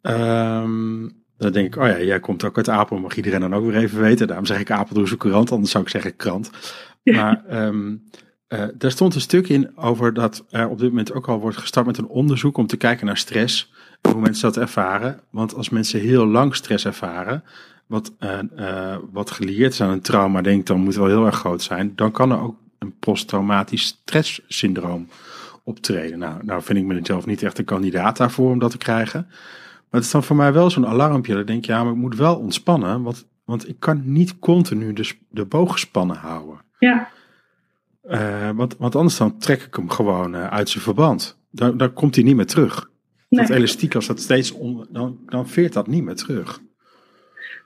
Um, 0.01 1.20
dan 1.41 1.51
denk 1.51 1.75
ik, 1.75 1.81
oh 1.81 1.87
ja, 1.87 2.01
jij 2.01 2.19
komt 2.19 2.43
ook 2.43 2.57
uit 2.57 2.69
Apel, 2.69 2.97
mag 2.97 3.15
iedereen 3.15 3.39
dan 3.39 3.55
ook 3.55 3.65
weer 3.65 3.75
even 3.77 3.99
weten. 3.99 4.27
Daarom 4.27 4.45
zeg 4.45 4.59
ik 4.59 4.71
Apeldoornse 4.71 5.17
Courant, 5.17 5.51
anders 5.51 5.71
zou 5.71 5.83
ik 5.83 5.89
zeggen 5.89 6.15
krant. 6.15 6.49
Maar 7.03 7.43
um, 7.51 8.03
uh, 8.49 8.63
daar 8.73 8.91
stond 8.91 9.15
een 9.15 9.21
stuk 9.21 9.49
in 9.49 9.77
over 9.77 10.13
dat 10.13 10.45
er 10.49 10.69
op 10.69 10.79
dit 10.79 10.89
moment 10.89 11.13
ook 11.13 11.27
al 11.27 11.39
wordt 11.39 11.57
gestart 11.57 11.85
met 11.85 11.97
een 11.97 12.07
onderzoek 12.07 12.57
om 12.57 12.67
te 12.67 12.77
kijken 12.77 13.05
naar 13.05 13.17
stress. 13.17 13.73
Hoe 14.01 14.21
mensen 14.21 14.51
dat 14.51 14.63
ervaren. 14.63 15.19
Want 15.29 15.55
als 15.55 15.69
mensen 15.69 15.99
heel 15.99 16.25
lang 16.25 16.55
stress 16.55 16.85
ervaren, 16.85 17.43
wat, 17.87 18.13
uh, 18.19 18.39
uh, 18.57 18.95
wat 19.11 19.31
geleerd 19.31 19.73
is 19.73 19.81
aan 19.81 19.89
een 19.89 20.01
trauma, 20.01 20.41
denk 20.41 20.59
ik 20.59 20.65
dan 20.65 20.79
moet 20.79 20.95
wel 20.95 21.07
heel 21.07 21.25
erg 21.25 21.35
groot 21.35 21.61
zijn. 21.61 21.93
Dan 21.95 22.11
kan 22.11 22.31
er 22.31 22.41
ook 22.41 22.55
een 22.79 22.93
posttraumatisch 22.99 23.85
stresssyndroom 23.85 25.07
optreden. 25.63 26.19
Nou, 26.19 26.45
nou 26.45 26.61
vind 26.61 26.77
ik 26.77 26.85
mezelf 26.85 27.25
niet 27.25 27.43
echt 27.43 27.57
een 27.57 27.65
kandidaat 27.65 28.17
daarvoor 28.17 28.51
om 28.51 28.59
dat 28.59 28.71
te 28.71 28.77
krijgen. 28.77 29.27
Maar 29.91 29.99
het 29.99 30.09
is 30.09 30.11
dan 30.11 30.23
voor 30.23 30.35
mij 30.35 30.53
wel 30.53 30.69
zo'n 30.69 30.87
alarmpje. 30.87 31.33
Dan 31.33 31.45
denk 31.45 31.59
ik, 31.59 31.65
ja, 31.65 31.83
maar 31.83 31.91
ik 31.91 31.97
moet 31.97 32.15
wel 32.15 32.35
ontspannen. 32.35 33.01
Want, 33.01 33.27
want 33.45 33.67
ik 33.67 33.79
kan 33.79 34.01
niet 34.05 34.39
continu 34.39 34.93
de, 34.93 35.11
de 35.29 35.45
boog 35.45 35.71
gespannen 35.71 36.15
houden. 36.15 36.61
Ja. 36.79 37.09
Uh, 38.03 38.49
want, 38.49 38.77
want 38.77 38.95
anders 38.95 39.17
dan 39.17 39.37
trek 39.37 39.61
ik 39.61 39.75
hem 39.75 39.89
gewoon 39.89 40.35
uh, 40.35 40.47
uit 40.47 40.69
zijn 40.69 40.83
verband. 40.83 41.39
Dan, 41.49 41.77
dan 41.77 41.93
komt 41.93 42.15
hij 42.15 42.23
niet 42.23 42.35
meer 42.35 42.45
terug. 42.45 42.89
Nee. 43.29 43.47
Dat 43.47 43.55
elastiek, 43.55 43.95
als 43.95 44.07
dat 44.07 44.19
steeds 44.19 44.51
on, 44.51 44.87
dan, 44.89 45.19
dan 45.25 45.47
veert 45.47 45.73
dat 45.73 45.87
niet 45.87 46.03
meer 46.03 46.15
terug. 46.15 46.61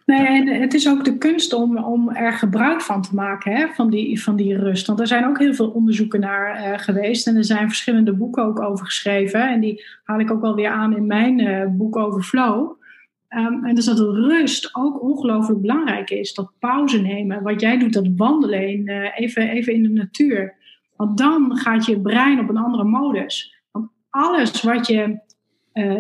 Nee, 0.06 0.26
en 0.26 0.48
het 0.48 0.74
is 0.74 0.90
ook 0.90 1.06
de 1.06 1.18
kunst 1.18 1.54
om, 1.54 1.78
om 1.78 2.10
er 2.10 2.34
gebruik 2.34 2.82
van 2.82 3.02
te 3.02 3.16
maken 3.16 3.56
hè, 3.56 3.68
van, 3.68 3.90
die, 3.90 4.22
van 4.22 4.36
die 4.36 4.58
rust. 4.58 4.88
Want 4.88 5.00
er 5.00 5.08
zijn 5.08 5.26
ook 5.26 5.40
heel 5.40 5.54
veel 5.54 5.70
onderzoeken 5.70 6.20
naar 6.20 6.60
uh, 6.60 6.80
geweest. 6.80 7.28
En 7.28 7.36
er 7.36 7.46
zijn 7.46 7.68
verschillende 7.68 8.14
boeken 8.14 8.44
ook 8.44 8.62
over 8.62 8.86
geschreven. 8.86 9.50
En 9.50 9.60
die 9.60 9.86
haal 10.04 10.20
ik 10.20 10.32
ook 10.32 10.42
wel 10.42 10.56
weer 10.56 10.70
aan 10.70 10.96
in 10.96 11.06
mijn 11.06 11.40
uh, 11.40 11.66
boek 11.70 11.96
over 11.96 12.24
flow. 12.24 12.82
Um, 13.30 13.66
en 13.66 13.76
dus 13.76 13.86
dat 13.86 14.00
rust 14.00 14.76
ook 14.76 15.02
ongelooflijk 15.02 15.62
belangrijk 15.62 16.10
is. 16.10 16.34
Dat 16.34 16.52
pauze 16.60 17.02
nemen. 17.02 17.44
Wat 17.44 17.62
jij 17.62 17.78
doet, 17.78 17.94
dat 17.94 18.08
wandelen 18.16 18.90
uh, 18.90 19.20
even, 19.20 19.50
even 19.50 19.74
in 19.74 19.84
de 19.84 19.90
natuur. 19.90 20.54
Want 20.96 21.18
dan 21.18 21.58
gaat 21.58 21.86
je 21.86 22.02
brein 22.02 22.40
op 22.40 22.50
een 22.50 22.58
andere 22.58 22.84
modus. 22.84 23.56
Want 23.72 23.90
alles 24.10 24.62
wat 24.62 24.88
je 24.88 25.20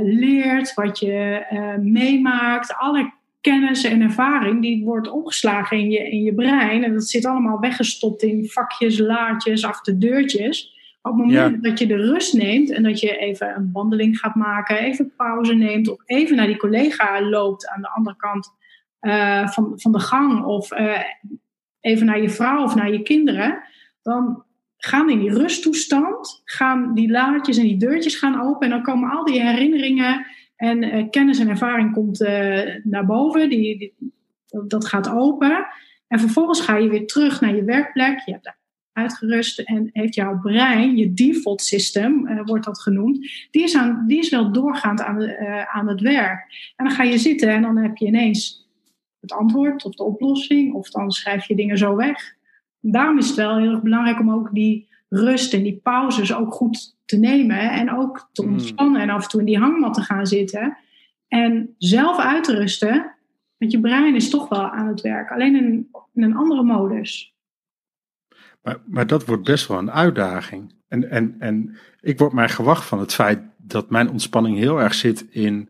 leert, 0.03 0.73
wat 0.73 0.99
je 0.99 1.45
meemaakt, 1.81 2.75
alle 2.77 3.11
kennis 3.45 3.83
en 3.83 4.01
ervaring, 4.01 4.61
die 4.61 4.85
wordt 4.85 5.09
opgeslagen 5.09 5.77
in 5.77 5.89
je, 5.89 6.09
in 6.09 6.23
je 6.23 6.33
brein. 6.33 6.83
En 6.83 6.93
dat 6.93 7.09
zit 7.09 7.25
allemaal 7.25 7.59
weggestopt 7.59 8.23
in 8.23 8.45
vakjes, 8.45 8.97
laadjes, 8.99 9.65
achter 9.65 9.99
deurtjes. 9.99 10.73
Op 11.01 11.11
het 11.11 11.21
moment 11.21 11.55
ja. 11.55 11.69
dat 11.69 11.79
je 11.79 11.87
de 11.87 11.95
rust 11.95 12.33
neemt 12.33 12.71
en 12.71 12.83
dat 12.83 12.99
je 12.99 13.17
even 13.17 13.55
een 13.55 13.69
wandeling 13.73 14.17
gaat 14.17 14.35
maken, 14.35 14.77
even 14.77 15.13
pauze 15.17 15.53
neemt, 15.53 15.89
of 15.89 15.97
even 16.05 16.35
naar 16.35 16.47
die 16.47 16.57
collega 16.57 17.21
loopt 17.21 17.67
aan 17.67 17.81
de 17.81 17.89
andere 17.89 18.15
kant 18.15 18.49
uh, 19.01 19.47
van, 19.47 19.73
van 19.75 19.91
de 19.91 19.99
gang, 19.99 20.43
of 20.43 20.71
uh, 20.71 20.99
even 21.79 22.05
naar 22.05 22.21
je 22.21 22.29
vrouw 22.29 22.63
of 22.63 22.75
naar 22.75 22.91
je 22.91 23.01
kinderen, 23.01 23.59
dan 24.01 24.43
gaan 24.77 25.09
in 25.09 25.19
die 25.19 25.33
rusttoestand, 25.33 26.41
gaan 26.45 26.93
die 26.93 27.11
laadjes 27.11 27.57
en 27.57 27.63
die 27.63 27.77
deurtjes 27.77 28.15
gaan 28.15 28.41
open 28.41 28.61
en 28.61 28.69
dan 28.69 28.83
komen 28.83 29.09
al 29.09 29.25
die 29.25 29.41
herinneringen 29.41 30.25
en 30.55 30.83
uh, 30.83 31.09
kennis 31.09 31.39
en 31.39 31.49
ervaring 31.49 31.93
komt 31.93 32.21
uh, 32.21 32.75
naar 32.83 33.05
boven, 33.05 33.49
die, 33.49 33.77
die, 33.77 33.93
dat 34.67 34.87
gaat 34.87 35.09
open. 35.09 35.67
En 36.07 36.19
vervolgens 36.19 36.61
ga 36.61 36.77
je 36.77 36.89
weer 36.89 37.07
terug 37.07 37.41
naar 37.41 37.55
je 37.55 37.63
werkplek. 37.63 38.21
Je 38.25 38.31
hebt 38.31 38.53
uitgerust 38.91 39.59
en 39.59 39.89
heeft 39.91 40.15
jouw 40.15 40.39
brein, 40.39 40.97
je 40.97 41.13
default 41.13 41.61
system 41.61 42.27
uh, 42.27 42.41
wordt 42.45 42.65
dat 42.65 42.81
genoemd, 42.81 43.47
die 43.51 43.63
is, 43.63 43.75
aan, 43.75 44.03
die 44.07 44.19
is 44.19 44.29
wel 44.29 44.51
doorgaand 44.51 45.01
aan, 45.01 45.37
aan 45.67 45.87
het 45.87 46.01
werk. 46.01 46.71
En 46.75 46.85
dan 46.85 46.93
ga 46.93 47.03
je 47.03 47.17
zitten 47.17 47.49
en 47.49 47.61
dan 47.61 47.77
heb 47.77 47.97
je 47.97 48.05
ineens 48.05 48.69
het 49.19 49.31
antwoord 49.31 49.85
of 49.85 49.95
de 49.95 50.03
oplossing, 50.03 50.73
of 50.73 50.89
dan 50.89 51.11
schrijf 51.11 51.47
je 51.47 51.55
dingen 51.55 51.77
zo 51.77 51.95
weg. 51.95 52.35
Daarom 52.79 53.17
is 53.17 53.27
het 53.27 53.35
wel 53.35 53.57
heel 53.57 53.71
erg 53.71 53.81
belangrijk 53.81 54.19
om 54.19 54.31
ook 54.31 54.53
die 54.53 54.87
rust 55.09 55.53
en 55.53 55.63
die 55.63 55.79
pauzes 55.83 56.33
ook 56.33 56.53
goed 56.53 56.97
te 57.05 57.17
nemen 57.17 57.71
en 57.71 57.91
ook 57.91 58.29
te 58.31 58.43
ontspannen 58.43 59.01
en 59.01 59.09
af 59.09 59.23
en 59.23 59.29
toe 59.29 59.39
in 59.39 59.45
die 59.45 59.59
hangmat 59.59 59.93
te 59.93 60.01
gaan 60.01 60.27
zitten 60.27 60.77
en 61.27 61.75
zelf 61.77 62.19
uit 62.19 62.43
te 62.43 62.55
rusten. 62.55 63.13
Want 63.57 63.71
je 63.71 63.79
brein 63.79 64.15
is 64.15 64.29
toch 64.29 64.49
wel 64.49 64.69
aan 64.69 64.87
het 64.87 65.01
werk, 65.01 65.31
alleen 65.31 65.55
in, 65.55 65.89
in 66.13 66.23
een 66.23 66.35
andere 66.35 66.63
modus. 66.63 67.33
Maar, 68.61 68.77
maar 68.85 69.07
dat 69.07 69.25
wordt 69.25 69.43
best 69.43 69.67
wel 69.67 69.77
een 69.77 69.91
uitdaging. 69.91 70.73
En, 70.87 71.09
en, 71.09 71.35
en 71.39 71.77
ik 71.99 72.19
word 72.19 72.33
mij 72.33 72.49
gewacht 72.49 72.85
van 72.85 72.99
het 72.99 73.13
feit 73.13 73.39
dat 73.57 73.89
mijn 73.89 74.09
ontspanning 74.09 74.57
heel 74.57 74.81
erg 74.81 74.93
zit 74.93 75.25
in 75.29 75.69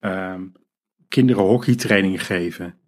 um, 0.00 0.52
kinderen 1.08 1.42
hockeytraining 1.42 2.26
geven 2.26 2.78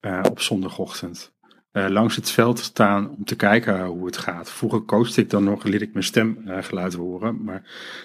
uh, 0.00 0.20
op 0.30 0.40
zondagochtend. 0.40 1.33
Eh, 1.74 1.88
langs 1.88 2.16
het 2.16 2.30
veld 2.30 2.58
staan 2.58 3.10
om 3.10 3.24
te 3.24 3.36
kijken 3.36 3.84
hoe 3.84 4.06
het 4.06 4.16
gaat. 4.16 4.50
Vroeger 4.50 4.84
coachte 4.84 5.20
ik 5.20 5.30
dan 5.30 5.44
nog, 5.44 5.64
liet 5.64 5.82
ik 5.82 5.92
mijn 5.92 6.04
stemgeluid 6.04 6.94
horen, 6.94 7.44
maar 7.44 7.62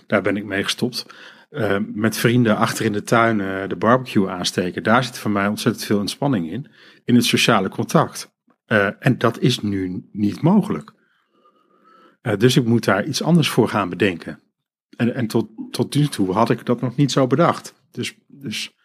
daar 0.07 0.21
ben 0.21 0.37
ik 0.37 0.45
mee 0.45 0.63
gestopt. 0.63 1.05
Uh, 1.49 1.77
met 1.93 2.17
vrienden 2.17 2.57
achter 2.57 2.85
in 2.85 2.91
de 2.91 3.03
tuin 3.03 3.37
de 3.69 3.75
barbecue 3.75 4.29
aansteken. 4.29 4.83
Daar 4.83 5.03
zit 5.03 5.17
voor 5.17 5.31
mij 5.31 5.47
ontzettend 5.47 5.85
veel 5.85 5.99
ontspanning 5.99 6.51
in. 6.51 6.67
In 7.05 7.15
het 7.15 7.25
sociale 7.25 7.69
contact. 7.69 8.31
En 8.99 9.17
dat 9.17 9.39
is 9.39 9.59
nu 9.59 10.09
niet 10.11 10.41
mogelijk. 10.41 10.93
dus 12.37 12.55
ik 12.55 12.65
moet 12.65 12.85
daar 12.85 13.05
iets 13.05 13.23
anders 13.23 13.49
voor 13.49 13.69
gaan 13.69 13.89
bedenken. 13.89 14.39
En, 14.97 15.15
en 15.15 15.27
tot, 15.27 15.49
tot 15.71 15.95
nu 15.95 16.07
toe 16.07 16.31
had 16.31 16.49
ik 16.49 16.65
dat 16.65 16.81
nog 16.81 16.95
niet 16.95 17.11
zo 17.11 17.27
bedacht. 17.27 17.73
Dus, 17.91 18.17
dus 18.27 18.75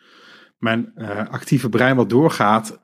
mijn 0.59 0.95
actieve 1.31 1.69
brein 1.69 1.97
wat 1.97 2.11
doorgaat, 2.11 2.81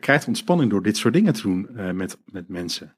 krijgt 0.00 0.26
ontspanning 0.26 0.70
door 0.70 0.82
dit 0.82 0.96
soort 0.96 1.14
dingen 1.14 1.32
te 1.32 1.42
doen 1.42 1.68
met, 1.96 2.18
met 2.24 2.48
mensen. 2.48 2.94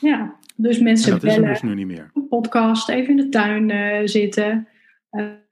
Ja, 0.00 0.34
dus 0.56 0.78
mensen 0.78 1.12
en 1.12 1.18
dat 1.18 1.28
bellen, 1.28 1.50
is 1.50 1.60
dus 1.60 1.70
nu 1.70 1.74
niet 1.74 1.86
meer. 1.86 2.10
een 2.14 2.28
podcast, 2.28 2.88
even 2.88 3.10
in 3.10 3.16
de 3.16 3.28
tuin 3.28 4.08
zitten. 4.08 4.68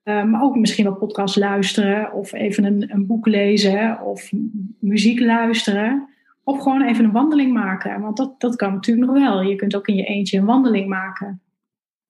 Uh, 0.04 0.24
maar 0.24 0.42
ook 0.42 0.56
misschien 0.56 0.84
wel 0.84 0.94
podcast 0.94 1.36
luisteren 1.36 2.12
of 2.12 2.32
even 2.32 2.64
een, 2.64 2.84
een, 2.88 3.06
boek 3.06 3.26
lezen 3.26 4.00
of 4.00 4.30
muziek 4.78 5.20
luisteren. 5.20 6.08
Of 6.44 6.62
gewoon 6.62 6.82
even 6.82 7.04
een 7.04 7.12
wandeling 7.12 7.52
maken. 7.52 8.00
Want 8.00 8.16
dat, 8.16 8.40
dat 8.40 8.56
kan 8.56 8.72
natuurlijk 8.72 9.06
nog 9.06 9.18
wel. 9.18 9.42
Je 9.42 9.56
kunt 9.56 9.76
ook 9.76 9.86
in 9.86 9.94
je 9.94 10.04
eentje 10.04 10.38
een 10.38 10.44
wandeling 10.44 10.88
maken. 10.88 11.40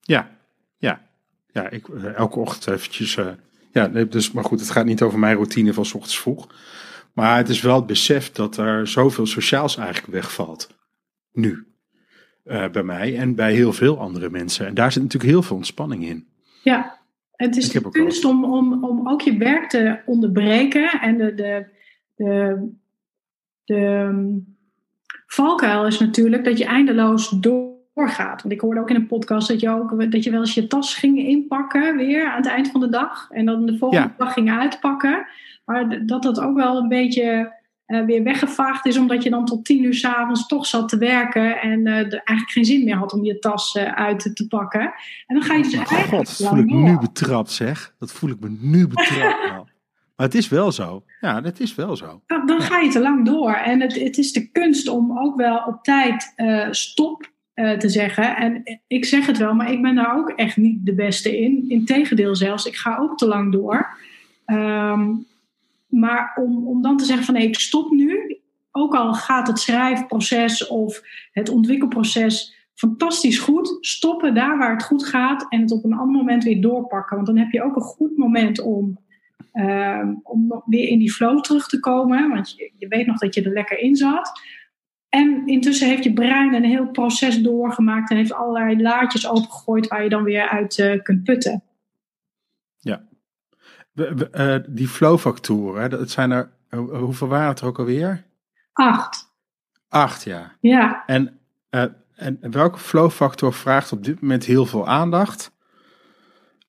Ja, 0.00 0.30
ja. 0.76 1.00
ja 1.52 1.70
ik, 1.70 1.88
elke 2.16 2.38
ochtend 2.38 2.76
eventjes. 2.76 3.18
Ja, 3.72 3.88
dus, 3.88 4.32
maar 4.32 4.44
goed, 4.44 4.60
het 4.60 4.70
gaat 4.70 4.84
niet 4.84 5.02
over 5.02 5.18
mijn 5.18 5.34
routine 5.34 5.72
van 5.72 5.84
s 5.84 5.94
ochtends 5.94 6.20
vroeg. 6.20 6.46
Maar 7.12 7.36
het 7.36 7.48
is 7.48 7.60
wel 7.60 7.76
het 7.76 7.86
besef 7.86 8.32
dat 8.32 8.56
er 8.56 8.88
zoveel 8.88 9.26
sociaals 9.26 9.76
eigenlijk 9.76 10.12
wegvalt. 10.12 10.74
Nu. 11.32 11.66
Uh, 12.44 12.68
bij 12.68 12.82
mij 12.82 13.18
en 13.18 13.34
bij 13.34 13.54
heel 13.54 13.72
veel 13.72 13.98
andere 13.98 14.30
mensen. 14.30 14.66
En 14.66 14.74
daar 14.74 14.92
zit 14.92 15.02
natuurlijk 15.02 15.32
heel 15.32 15.42
veel 15.42 15.56
ontspanning 15.56 16.04
in. 16.04 16.26
Ja, 16.62 16.98
het 17.32 17.56
is 17.56 17.68
de 17.68 17.90
kunst 17.90 18.24
om, 18.24 18.44
om, 18.44 18.84
om 18.84 19.08
ook 19.08 19.20
je 19.20 19.36
werk 19.36 19.68
te 19.68 20.00
onderbreken 20.06 21.00
en 21.00 21.16
de, 21.16 21.34
de, 21.34 21.66
de, 22.14 22.68
de 23.64 24.42
valkuil 25.26 25.86
is 25.86 25.98
natuurlijk 25.98 26.44
dat 26.44 26.58
je 26.58 26.64
eindeloos 26.64 27.28
doorgaat. 27.94 28.42
Want 28.42 28.54
ik 28.54 28.60
hoorde 28.60 28.80
ook 28.80 28.90
in 28.90 28.96
een 28.96 29.06
podcast 29.06 29.48
dat 29.48 29.60
je, 29.60 29.70
ook, 29.70 30.10
dat 30.10 30.24
je 30.24 30.30
wel 30.30 30.40
eens 30.40 30.54
je 30.54 30.66
tas 30.66 30.94
ging 30.94 31.18
inpakken 31.18 31.96
weer 31.96 32.30
aan 32.30 32.36
het 32.36 32.46
eind 32.46 32.70
van 32.70 32.80
de 32.80 32.88
dag 32.88 33.28
en 33.30 33.46
dan 33.46 33.66
de 33.66 33.78
volgende 33.78 34.14
dag 34.16 34.32
ging 34.32 34.50
uitpakken. 34.50 35.26
Maar 35.64 36.06
dat 36.06 36.22
dat 36.22 36.40
ook 36.40 36.56
wel 36.56 36.76
een 36.76 36.88
beetje 36.88 37.52
uh, 37.86 38.04
weer 38.04 38.22
weggevaagd 38.22 38.86
is, 38.86 38.96
omdat 38.96 39.22
je 39.22 39.30
dan 39.30 39.44
tot 39.44 39.64
tien 39.64 39.84
uur 39.84 39.94
s'avonds 39.94 40.46
toch 40.46 40.66
zat 40.66 40.88
te 40.88 40.98
werken 40.98 41.60
en 41.60 41.86
uh, 41.86 41.96
er 41.96 42.12
eigenlijk 42.12 42.50
geen 42.50 42.64
zin 42.64 42.84
meer 42.84 42.96
had 42.96 43.12
om 43.12 43.24
je 43.24 43.38
tas 43.38 43.74
uh, 43.74 43.92
uit 43.92 44.30
te 44.34 44.46
pakken. 44.48 44.80
En 45.26 45.34
dan 45.34 45.42
ga 45.42 45.54
je 45.54 45.62
dus 45.62 45.72
eigenlijk. 45.72 46.08
God, 46.08 46.38
dat 46.38 46.48
voel 46.48 46.58
ik 46.58 46.64
nu 46.64 46.98
betrapt, 46.98 47.50
zeg. 47.50 47.94
Dat 47.98 48.12
voel 48.12 48.30
ik 48.30 48.40
me 48.40 48.56
nu 48.60 48.86
betrapt. 48.86 49.42
nou. 49.50 49.66
Maar 50.16 50.26
het 50.26 50.34
is 50.34 50.48
wel 50.48 50.72
zo. 50.72 51.04
Ja, 51.20 51.42
het 51.42 51.60
is 51.60 51.74
wel 51.74 51.96
zo. 51.96 52.22
Dan, 52.26 52.46
dan 52.46 52.60
ga 52.60 52.78
je 52.78 52.90
te 52.90 53.00
lang 53.00 53.26
door. 53.26 53.52
En 53.52 53.80
het, 53.80 54.00
het 54.00 54.18
is 54.18 54.32
de 54.32 54.50
kunst 54.50 54.88
om 54.88 55.18
ook 55.18 55.36
wel 55.36 55.56
op 55.66 55.82
tijd 55.82 56.34
stop 56.70 57.31
te 57.54 57.88
zeggen. 57.88 58.36
En 58.36 58.80
ik 58.86 59.04
zeg 59.04 59.26
het 59.26 59.38
wel, 59.38 59.54
maar 59.54 59.72
ik 59.72 59.82
ben 59.82 59.94
daar 59.94 60.16
ook 60.16 60.30
echt 60.30 60.56
niet 60.56 60.86
de 60.86 60.94
beste 60.94 61.40
in. 61.40 61.64
Integendeel 61.68 62.36
zelfs, 62.36 62.66
ik 62.66 62.76
ga 62.76 62.96
ook 62.96 63.16
te 63.18 63.26
lang 63.26 63.52
door. 63.52 63.96
Um, 64.46 65.26
maar 65.86 66.32
om, 66.34 66.66
om 66.66 66.82
dan 66.82 66.96
te 66.96 67.04
zeggen 67.04 67.24
van 67.24 67.34
nee, 67.34 67.46
ik 67.46 67.58
stop 67.58 67.90
nu. 67.90 68.40
Ook 68.70 68.94
al 68.94 69.14
gaat 69.14 69.46
het 69.46 69.58
schrijfproces 69.58 70.66
of 70.66 71.02
het 71.32 71.48
ontwikkelproces 71.48 72.60
fantastisch 72.74 73.38
goed. 73.38 73.76
Stoppen 73.80 74.34
daar 74.34 74.58
waar 74.58 74.72
het 74.72 74.84
goed 74.84 75.06
gaat 75.06 75.46
en 75.48 75.60
het 75.60 75.72
op 75.72 75.84
een 75.84 75.92
ander 75.92 76.16
moment 76.16 76.44
weer 76.44 76.60
doorpakken. 76.60 77.16
Want 77.16 77.28
dan 77.28 77.38
heb 77.38 77.50
je 77.50 77.62
ook 77.62 77.76
een 77.76 77.82
goed 77.82 78.16
moment 78.16 78.60
om, 78.60 78.98
uh, 79.52 80.08
om 80.22 80.62
weer 80.66 80.88
in 80.88 80.98
die 80.98 81.12
flow 81.12 81.40
terug 81.40 81.68
te 81.68 81.80
komen. 81.80 82.28
Want 82.28 82.54
je, 82.56 82.72
je 82.76 82.88
weet 82.88 83.06
nog 83.06 83.18
dat 83.18 83.34
je 83.34 83.42
er 83.42 83.52
lekker 83.52 83.78
in 83.78 83.96
zat. 83.96 84.40
En 85.12 85.46
intussen 85.46 85.88
heeft 85.88 86.04
je 86.04 86.12
brein 86.12 86.54
een 86.54 86.64
heel 86.64 86.86
proces 86.86 87.42
doorgemaakt 87.42 88.10
en 88.10 88.16
heeft 88.16 88.32
allerlei 88.32 88.82
laadjes 88.82 89.28
opengegooid 89.28 89.88
waar 89.88 90.02
je 90.02 90.08
dan 90.08 90.22
weer 90.22 90.48
uit 90.48 90.78
uh, 90.78 91.02
kunt 91.02 91.24
putten. 91.24 91.62
Ja, 92.78 93.02
uh, 93.94 94.56
die 94.68 94.88
flow-factoren, 94.88 95.90
dat 95.90 96.10
zijn 96.10 96.30
er, 96.30 96.50
hoeveel 96.70 97.28
waren 97.28 97.48
het 97.48 97.60
er 97.60 97.66
ook 97.66 97.78
alweer? 97.78 98.24
Acht. 98.72 99.34
Acht, 99.88 100.24
ja. 100.24 100.52
Ja. 100.60 101.02
En, 101.06 101.40
uh, 101.70 101.84
en 102.14 102.38
welke 102.50 102.78
flow-factor 102.78 103.52
vraagt 103.52 103.92
op 103.92 104.04
dit 104.04 104.20
moment 104.20 104.44
heel 104.44 104.66
veel 104.66 104.88
aandacht? 104.88 105.52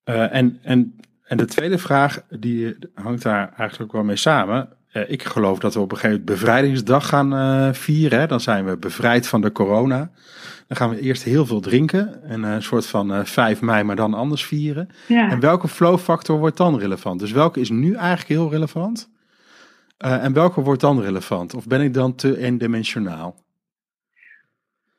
En, 0.03 0.60
en, 0.63 0.99
en 1.23 1.38
de 1.38 1.45
tweede 1.45 1.77
vraag, 1.77 2.23
die 2.29 2.77
hangt 2.93 3.23
daar 3.23 3.53
eigenlijk 3.58 3.91
wel 3.91 4.03
mee 4.03 4.15
samen. 4.15 4.77
Ik 5.08 5.23
geloof 5.23 5.60
dat 5.60 5.73
we 5.73 5.79
op 5.79 5.91
een 5.91 5.97
gegeven 5.97 6.19
moment 6.19 6.39
bevrijdingsdag 6.39 7.08
gaan 7.08 7.75
vieren. 7.75 8.19
Hè? 8.19 8.27
Dan 8.27 8.39
zijn 8.39 8.65
we 8.65 8.77
bevrijd 8.77 9.27
van 9.27 9.41
de 9.41 9.51
corona. 9.51 10.12
Dan 10.67 10.77
gaan 10.77 10.89
we 10.89 10.99
eerst 11.01 11.23
heel 11.23 11.45
veel 11.45 11.60
drinken. 11.60 12.23
En 12.23 12.43
een 12.43 12.63
soort 12.63 12.86
van 12.86 13.13
uh, 13.13 13.23
5 13.23 13.62
mei, 13.62 13.84
maar 13.84 13.95
dan 13.95 14.13
anders 14.13 14.45
vieren. 14.45 14.89
Ja. 15.08 15.29
En 15.29 15.39
welke 15.39 15.67
flow 15.67 15.97
factor 15.97 16.38
wordt 16.39 16.58
dan 16.58 16.79
relevant? 16.79 17.19
Dus 17.19 17.32
welke 17.32 17.60
is 17.60 17.69
nu 17.69 17.93
eigenlijk 17.93 18.27
heel 18.27 18.49
relevant? 18.49 19.12
Uh, 20.06 20.23
en 20.23 20.34
welke 20.34 20.62
wordt 20.62 20.82
dan 20.82 21.01
relevant? 21.01 21.53
Of 21.53 21.67
ben 21.67 21.82
ik 21.82 21.93
dan 21.93 22.15
te 22.15 22.38
eendimensionaal? 22.38 23.41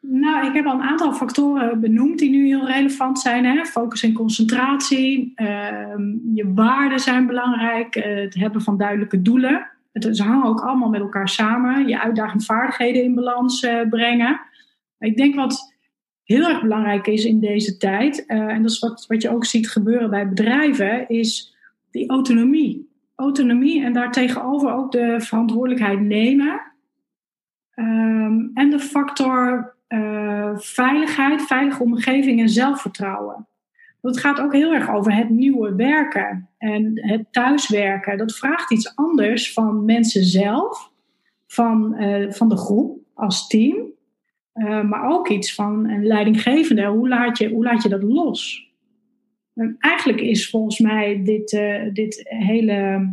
Nou, 0.00 0.46
ik 0.46 0.54
heb 0.54 0.66
al 0.66 0.74
een 0.74 0.82
aantal 0.82 1.12
factoren 1.12 1.80
benoemd 1.80 2.18
die 2.18 2.30
nu 2.30 2.46
heel 2.46 2.66
relevant 2.66 3.18
zijn. 3.18 3.44
Hè? 3.44 3.64
Focus 3.64 4.02
en 4.02 4.12
concentratie. 4.12 5.32
Uh, 5.36 5.46
je 6.34 6.52
waarden 6.54 7.00
zijn 7.00 7.26
belangrijk. 7.26 7.96
Uh, 7.96 8.04
het 8.04 8.34
hebben 8.34 8.62
van 8.62 8.76
duidelijke 8.76 9.22
doelen. 9.22 9.66
Het, 9.94 10.16
ze 10.16 10.22
hangen 10.22 10.46
ook 10.46 10.60
allemaal 10.60 10.88
met 10.88 11.00
elkaar 11.00 11.28
samen. 11.28 11.88
Je 11.88 12.00
uitdagende 12.00 12.44
vaardigheden 12.44 13.02
in 13.02 13.14
balans 13.14 13.62
uh, 13.62 13.88
brengen. 13.88 14.40
Ik 14.98 15.16
denk 15.16 15.34
wat 15.34 15.74
heel 16.24 16.48
erg 16.48 16.60
belangrijk 16.62 17.06
is 17.06 17.24
in 17.24 17.40
deze 17.40 17.76
tijd, 17.76 18.24
uh, 18.26 18.38
en 18.38 18.62
dat 18.62 18.70
is 18.70 18.78
wat, 18.78 19.04
wat 19.08 19.22
je 19.22 19.30
ook 19.30 19.44
ziet 19.44 19.70
gebeuren 19.70 20.10
bij 20.10 20.28
bedrijven, 20.28 21.08
is 21.08 21.56
die 21.90 22.08
autonomie. 22.08 22.92
Autonomie 23.14 23.84
en 23.84 23.92
daartegenover 23.92 24.72
ook 24.72 24.92
de 24.92 25.20
verantwoordelijkheid 25.20 26.00
nemen. 26.00 26.60
Um, 27.74 28.50
en 28.54 28.70
de 28.70 28.78
factor 28.78 29.74
uh, 29.88 30.50
veiligheid, 30.58 31.42
veilige 31.42 31.82
omgeving 31.82 32.40
en 32.40 32.48
zelfvertrouwen. 32.48 33.46
Het 34.04 34.20
gaat 34.20 34.40
ook 34.40 34.52
heel 34.52 34.72
erg 34.72 34.90
over 34.90 35.14
het 35.14 35.30
nieuwe 35.30 35.74
werken 35.74 36.48
en 36.58 36.92
het 36.94 37.32
thuiswerken. 37.32 38.18
Dat 38.18 38.36
vraagt 38.36 38.72
iets 38.72 38.96
anders 38.96 39.52
van 39.52 39.84
mensen 39.84 40.24
zelf, 40.24 40.92
van, 41.46 42.02
uh, 42.02 42.32
van 42.32 42.48
de 42.48 42.56
groep 42.56 42.98
als 43.14 43.46
team. 43.46 43.92
Uh, 44.54 44.82
maar 44.82 45.10
ook 45.10 45.28
iets 45.28 45.54
van 45.54 45.88
een 45.88 46.06
leidinggevende. 46.06 46.86
Hoe 46.86 47.08
laat 47.08 47.38
je, 47.38 47.48
hoe 47.48 47.64
laat 47.64 47.82
je 47.82 47.88
dat 47.88 48.02
los? 48.02 48.72
En 49.54 49.76
eigenlijk 49.78 50.20
is 50.20 50.50
volgens 50.50 50.78
mij 50.78 51.22
dit, 51.22 51.52
uh, 51.52 51.92
dit 51.92 52.20
hele, 52.28 53.10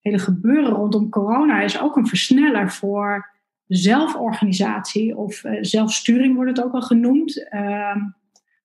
hele 0.00 0.18
gebeuren 0.18 0.72
rondom 0.72 1.08
corona 1.08 1.60
is 1.60 1.80
ook 1.80 1.96
een 1.96 2.06
versneller 2.06 2.70
voor 2.70 3.30
zelforganisatie 3.66 5.16
of 5.16 5.42
zelfsturing 5.60 6.34
wordt 6.34 6.56
het 6.56 6.66
ook 6.66 6.72
wel 6.72 6.82
genoemd. 6.82 7.48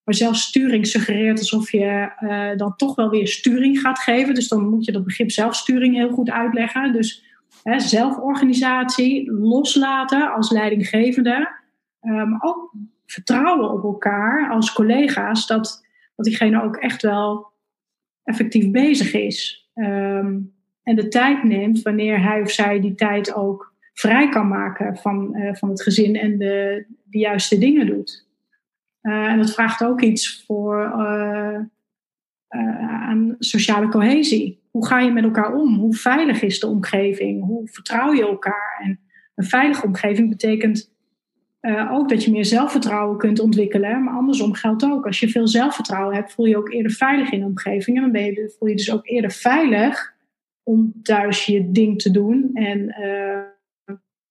Ehm, 0.08 0.16
maar 0.16 0.16
zelfsturing 0.16 0.88
suggereert 0.88 1.40
alsof 1.40 1.72
je 1.72 2.10
dan 2.58 2.76
toch 2.76 2.96
wel 2.96 3.10
weer 3.10 3.28
sturing 3.28 3.80
gaat 3.80 4.00
geven. 4.00 4.34
Dus 4.34 4.48
dan 4.48 4.70
moet 4.70 4.86
je 4.86 4.92
dat 4.92 5.04
begrip 5.04 5.32
zelfsturing 5.32 5.96
heel 5.96 6.10
goed 6.10 6.30
uitleggen. 6.30 6.94
Dus 6.94 7.24
zelforganisatie 7.78 9.32
loslaten 9.32 10.34
als 10.34 10.52
leidinggevende 10.52 11.56
maar 12.08 12.22
um, 12.22 12.38
ook 12.40 12.74
vertrouwen 13.06 13.72
op 13.72 13.84
elkaar 13.84 14.50
als 14.50 14.74
collega's, 14.74 15.48
dat, 15.48 15.86
dat 16.16 16.26
diegene 16.26 16.64
ook 16.64 16.76
echt 16.76 17.02
wel 17.02 17.52
effectief 18.24 18.72
bezig 18.72 19.14
is. 19.14 19.70
Um, 19.76 20.56
en 20.84 20.96
de 20.96 21.08
tijd 21.08 21.44
neemt 21.44 21.82
wanneer 21.82 22.22
hij 22.22 22.42
of 22.42 22.52
zij 22.52 22.80
die 22.80 22.96
tijd 22.96 23.34
ook 23.34 23.74
vrij 23.94 24.30
kan 24.30 24.48
maken 24.48 24.98
van, 24.98 25.38
uh, 25.38 25.54
van 25.54 25.70
het 25.70 25.82
gezin 25.82 26.16
en 26.16 26.38
de, 26.38 26.86
de 27.04 27.18
juiste 27.18 27.58
dingen 27.58 27.86
doet. 27.86 28.27
Uh, 29.08 29.26
en 29.26 29.38
dat 29.38 29.54
vraagt 29.54 29.84
ook 29.84 30.02
iets 30.02 30.44
voor 30.46 30.80
uh, 30.80 31.60
aan 32.80 33.36
sociale 33.40 33.88
cohesie. 33.88 34.62
Hoe 34.72 34.88
ga 34.88 35.00
je 35.00 35.12
met 35.12 35.24
elkaar 35.24 35.54
om? 35.54 35.76
Hoe 35.76 35.96
veilig 35.96 36.42
is 36.42 36.60
de 36.60 36.68
omgeving? 36.68 37.44
Hoe 37.44 37.68
vertrouw 37.68 38.14
je 38.14 38.22
elkaar? 38.22 38.80
En 38.84 39.00
een 39.36 39.46
veilige 39.46 39.86
omgeving 39.86 40.30
betekent 40.30 40.96
ook 41.92 42.10
dat 42.10 42.24
je 42.24 42.32
meer 42.32 42.46
zelfvertrouwen 42.46 43.18
kunt 43.18 43.40
ontwikkelen. 43.40 44.04
Maar 44.04 44.14
andersom 44.14 44.54
geldt 44.54 44.84
ook. 44.84 45.06
Als 45.06 45.20
je 45.20 45.30
veel 45.30 45.48
zelfvertrouwen 45.48 46.16
hebt, 46.16 46.34
voel 46.34 46.46
je 46.46 46.58
ook 46.58 46.72
eerder 46.72 46.92
veilig 46.92 47.32
in 47.32 47.40
de 47.40 47.46
omgeving. 47.46 47.98
En 47.98 48.04
dan 48.04 48.12
ben 48.12 48.26
je, 48.26 48.56
voel 48.58 48.70
je 48.70 48.76
dus 48.76 48.92
ook 48.92 49.08
eerder 49.08 49.32
veilig 49.32 50.16
om 50.64 50.94
thuis 51.04 51.46
je 51.46 51.72
ding 51.72 52.02
te 52.02 52.12
doen. 52.12 52.50
En 52.54 52.96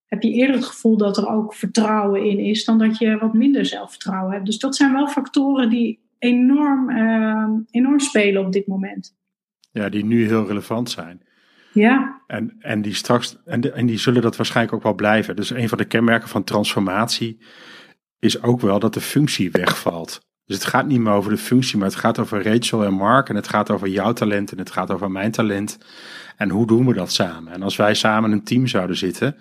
heb 0.07 0.23
je 0.23 0.31
eerder 0.31 0.57
het 0.57 0.65
gevoel 0.65 0.97
dat 0.97 1.17
er 1.17 1.29
ook 1.29 1.55
vertrouwen 1.55 2.25
in 2.25 2.39
is 2.39 2.65
dan 2.65 2.79
dat 2.79 2.99
je 2.99 3.19
wat 3.19 3.35
minder 3.35 3.67
zelfvertrouwen 3.67 4.33
hebt. 4.33 4.47
Dus 4.47 4.59
dat 4.59 4.77
zijn 4.77 4.93
wel 4.93 5.09
factoren 5.09 5.71
die 5.71 6.01
enorm, 6.19 6.91
uh, 6.91 7.49
enorm 7.71 8.01
spelen 8.01 8.47
op 8.47 8.53
dit 8.53 8.67
moment. 8.67 9.15
Ja, 9.73 9.89
die 9.89 10.05
nu 10.05 10.27
heel 10.27 10.47
relevant 10.47 10.91
zijn. 10.91 11.23
Ja. 11.73 12.21
En, 12.27 12.57
en, 12.59 12.83
die 12.83 12.95
straks, 12.95 13.37
en, 13.45 13.61
de, 13.61 13.73
en 13.73 13.87
die 13.87 13.99
zullen 13.99 14.23
dat 14.23 14.37
waarschijnlijk 14.37 14.77
ook 14.77 14.83
wel 14.83 14.95
blijven. 14.95 15.37
Dus 15.37 15.51
een 15.51 15.69
van 15.69 15.79
de 15.79 15.85
kenmerken 15.85 16.29
van 16.29 16.45
transformatie 16.45 17.39
is 18.19 18.43
ook 18.43 18.61
wel 18.61 18.79
dat 18.79 18.95
de 18.95 19.01
functie 19.01 19.51
wegvalt. 19.51 20.21
Dus 20.47 20.57
het 20.57 20.65
gaat 20.65 20.87
niet 20.87 21.01
meer 21.01 21.13
over 21.13 21.31
de 21.31 21.37
functie, 21.37 21.79
maar 21.79 21.89
het 21.89 21.97
gaat 21.97 22.19
over 22.19 22.43
Rachel 22.43 22.85
en 22.85 22.93
Mark. 22.93 23.29
En 23.29 23.37
het 23.37 23.49
gaat 23.49 23.71
over 23.71 23.89
jouw 23.89 24.13
talent 24.13 24.53
en 24.53 24.59
het 24.59 24.71
gaat 24.71 24.91
over 24.91 25.11
mijn 25.11 25.31
talent. 25.31 25.79
En 26.37 26.51
hoe 26.51 26.67
doen 26.67 26.87
we 26.87 26.95
dat 26.95 27.13
samen? 27.13 27.53
En 27.53 27.63
als 27.63 27.77
wij 27.77 27.95
samen 27.95 28.33
een 28.33 28.45
team 28.45 28.67
zouden 28.67 28.97
zitten, 28.97 29.37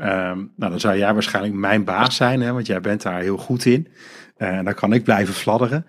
um, 0.00 0.52
nou, 0.56 0.70
dan 0.70 0.80
zou 0.80 0.98
jij 0.98 1.12
waarschijnlijk 1.12 1.54
mijn 1.54 1.84
baas 1.84 2.16
zijn, 2.16 2.40
hè, 2.40 2.52
want 2.52 2.66
jij 2.66 2.80
bent 2.80 3.02
daar 3.02 3.20
heel 3.20 3.36
goed 3.36 3.64
in. 3.64 3.86
Uh, 4.38 4.48
en 4.48 4.64
dan 4.64 4.74
kan 4.74 4.92
ik 4.92 5.04
blijven 5.04 5.34
fladderen. 5.34 5.86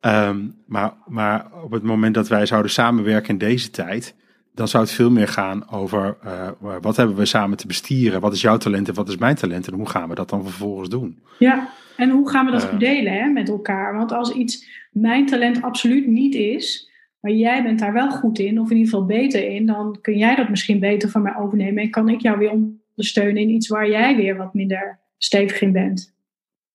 Um, 0.00 0.54
maar, 0.66 0.92
maar 1.06 1.46
op 1.62 1.70
het 1.70 1.82
moment 1.82 2.14
dat 2.14 2.28
wij 2.28 2.46
zouden 2.46 2.70
samenwerken 2.70 3.28
in 3.28 3.38
deze 3.38 3.70
tijd, 3.70 4.14
dan 4.54 4.68
zou 4.68 4.82
het 4.82 4.92
veel 4.92 5.10
meer 5.10 5.28
gaan 5.28 5.70
over 5.70 6.16
uh, 6.24 6.48
wat 6.80 6.96
hebben 6.96 7.16
we 7.16 7.24
samen 7.24 7.56
te 7.56 7.66
bestieren? 7.66 8.20
Wat 8.20 8.32
is 8.32 8.40
jouw 8.40 8.56
talent 8.56 8.88
en 8.88 8.94
wat 8.94 9.08
is 9.08 9.16
mijn 9.16 9.34
talent? 9.34 9.66
En 9.66 9.74
hoe 9.74 9.88
gaan 9.88 10.08
we 10.08 10.14
dat 10.14 10.28
dan 10.28 10.42
vervolgens 10.42 10.88
doen? 10.88 11.22
Ja, 11.38 11.68
en 11.96 12.10
hoe 12.10 12.30
gaan 12.30 12.46
we 12.46 12.52
dat 12.52 12.64
verdelen 12.64 13.12
hè, 13.12 13.26
met 13.26 13.48
elkaar? 13.48 13.96
Want 13.96 14.12
als 14.12 14.32
iets 14.32 14.66
mijn 14.90 15.26
talent 15.26 15.62
absoluut 15.62 16.06
niet 16.06 16.34
is, 16.34 16.90
maar 17.20 17.32
jij 17.32 17.62
bent 17.62 17.78
daar 17.78 17.92
wel 17.92 18.10
goed 18.10 18.38
in, 18.38 18.60
of 18.60 18.70
in 18.70 18.76
ieder 18.76 18.92
geval 18.92 19.06
beter 19.06 19.50
in, 19.50 19.66
dan 19.66 19.98
kun 20.00 20.16
jij 20.16 20.34
dat 20.34 20.48
misschien 20.48 20.80
beter 20.80 21.08
van 21.08 21.22
mij 21.22 21.36
overnemen 21.36 21.82
en 21.82 21.90
kan 21.90 22.08
ik 22.08 22.20
jou 22.20 22.38
weer 22.38 22.50
ondersteunen 22.96 23.42
in 23.42 23.48
iets 23.48 23.68
waar 23.68 23.88
jij 23.88 24.16
weer 24.16 24.36
wat 24.36 24.54
minder 24.54 25.00
stevig 25.18 25.60
in 25.60 25.72
bent. 25.72 26.14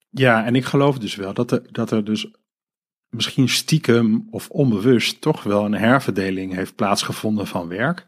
Ja, 0.10 0.46
en 0.46 0.56
ik 0.56 0.66
geloof 0.66 1.00
dus 1.00 1.16
wel 1.16 1.34
dat 1.34 1.52
er, 1.52 1.62
dat 1.72 1.92
er 1.92 2.04
dus 2.04 2.32
misschien 3.10 3.50
stiekem 3.50 4.28
of 4.30 4.50
onbewust 4.50 5.22
toch 5.22 5.44
wel 5.44 5.66
een 5.66 5.74
herverdeling 5.74 6.54
heeft 6.54 6.76
plaatsgevonden 6.76 7.48
van 7.48 7.68
werk. 7.68 8.06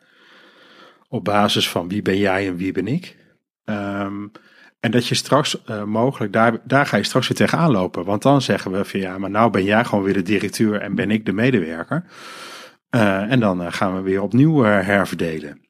Op 1.08 1.24
basis 1.24 1.70
van 1.70 1.88
wie 1.88 2.02
ben 2.02 2.18
jij 2.18 2.48
en 2.48 2.56
wie 2.56 2.72
ben 2.72 2.88
ik. 2.88 3.18
Um, 3.66 4.32
en 4.80 4.92
dat 4.92 5.08
je 5.08 5.16
straks 5.16 5.62
uh, 5.70 5.84
mogelijk, 5.84 6.34
daar, 6.34 6.60
daar 6.64 6.86
ga 6.86 6.98
je 6.98 7.04
straks 7.04 7.28
weer 7.28 7.38
tegenaan 7.38 7.72
lopen. 7.72 8.06
Want 8.06 8.22
dan 8.22 8.42
zeggen 8.42 8.72
we 8.72 8.86
van 8.86 9.00
ja, 9.00 9.18
maar 9.18 9.30
nou 9.30 9.52
ben 9.52 9.64
jij 9.64 9.86
gewoon 9.86 10.04
weer 10.04 10.14
de 10.14 10.22
directeur 10.22 10.82
en 10.82 10.96
ben 10.96 11.12
ik 11.12 11.26
de 11.26 11.34
medewerker. 11.34 12.04
Uh, 12.96 13.32
en 13.32 13.40
dan 13.40 13.62
uh, 13.62 13.68
gaan 13.70 13.96
we 13.96 14.02
weer 14.02 14.22
opnieuw 14.22 14.64
herverdelen. 14.64 15.69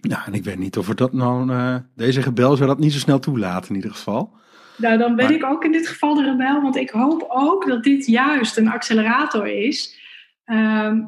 Nou, 0.00 0.22
en 0.26 0.34
ik 0.34 0.44
weet 0.44 0.58
niet 0.58 0.76
of 0.76 0.86
we 0.86 0.94
dat 0.94 1.12
nou, 1.12 1.80
deze 1.94 2.20
rebel 2.20 2.56
zou 2.56 2.68
dat 2.68 2.78
niet 2.78 2.92
zo 2.92 2.98
snel 2.98 3.18
toelaten 3.18 3.68
in 3.68 3.74
ieder 3.74 3.90
geval. 3.90 4.38
Nou, 4.76 4.98
dan 4.98 5.16
ben 5.16 5.30
ik 5.30 5.44
ook 5.44 5.64
in 5.64 5.72
dit 5.72 5.88
geval 5.88 6.14
de 6.14 6.24
rebel, 6.24 6.62
want 6.62 6.76
ik 6.76 6.90
hoop 6.90 7.26
ook 7.28 7.66
dat 7.66 7.82
dit 7.82 8.06
juist 8.06 8.56
een 8.56 8.70
accelerator 8.70 9.46
is. 9.46 9.98
Ehm, 10.44 11.00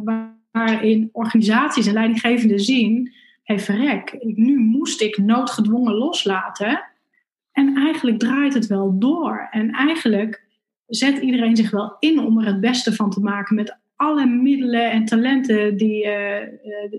waarin 0.51 1.09
organisaties 1.13 1.87
en 1.87 1.93
leidinggevenden 1.93 2.61
zien: 2.61 3.13
hey, 3.43 3.59
verrek, 3.59 4.17
nu 4.21 4.59
moest 4.59 5.01
ik 5.01 5.19
noodgedwongen 5.19 5.95
loslaten. 5.95 6.85
En 7.53 7.77
eigenlijk 7.77 8.19
draait 8.19 8.55
het 8.55 8.67
wel 8.67 8.99
door. 8.99 9.49
En 9.51 9.71
eigenlijk 9.71 10.45
zet 10.87 11.19
iedereen 11.19 11.57
zich 11.57 11.71
wel 11.71 11.97
in 11.99 12.19
om 12.19 12.41
er 12.41 12.47
het 12.47 12.61
beste 12.61 12.95
van 12.95 13.11
te 13.11 13.21
maken 13.21 13.55
met 13.55 13.79
alle 13.97 14.27
middelen 14.27 14.91
en 14.91 15.05
talenten 15.05 15.77
die, 15.77 16.07
uh, 16.07 16.37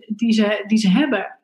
die, 0.08 0.34
ze, 0.34 0.64
die 0.68 0.78
ze 0.78 0.90
hebben. 0.90 1.38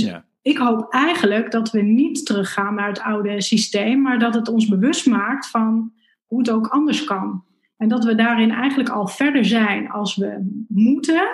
Dus 0.00 0.08
ja. 0.08 0.24
ik 0.42 0.58
hoop 0.58 0.92
eigenlijk 0.92 1.50
dat 1.50 1.70
we 1.70 1.82
niet 1.82 2.26
teruggaan 2.26 2.74
naar 2.74 2.88
het 2.88 3.00
oude 3.00 3.42
systeem, 3.42 4.02
maar 4.02 4.18
dat 4.18 4.34
het 4.34 4.48
ons 4.48 4.68
bewust 4.68 5.06
maakt 5.06 5.46
van 5.46 5.92
hoe 6.26 6.38
het 6.38 6.50
ook 6.50 6.66
anders 6.66 7.04
kan. 7.04 7.44
En 7.76 7.88
dat 7.88 8.04
we 8.04 8.14
daarin 8.14 8.50
eigenlijk 8.50 8.88
al 8.88 9.06
verder 9.06 9.44
zijn 9.44 9.90
als 9.90 10.16
we 10.16 10.64
moeten, 10.68 11.28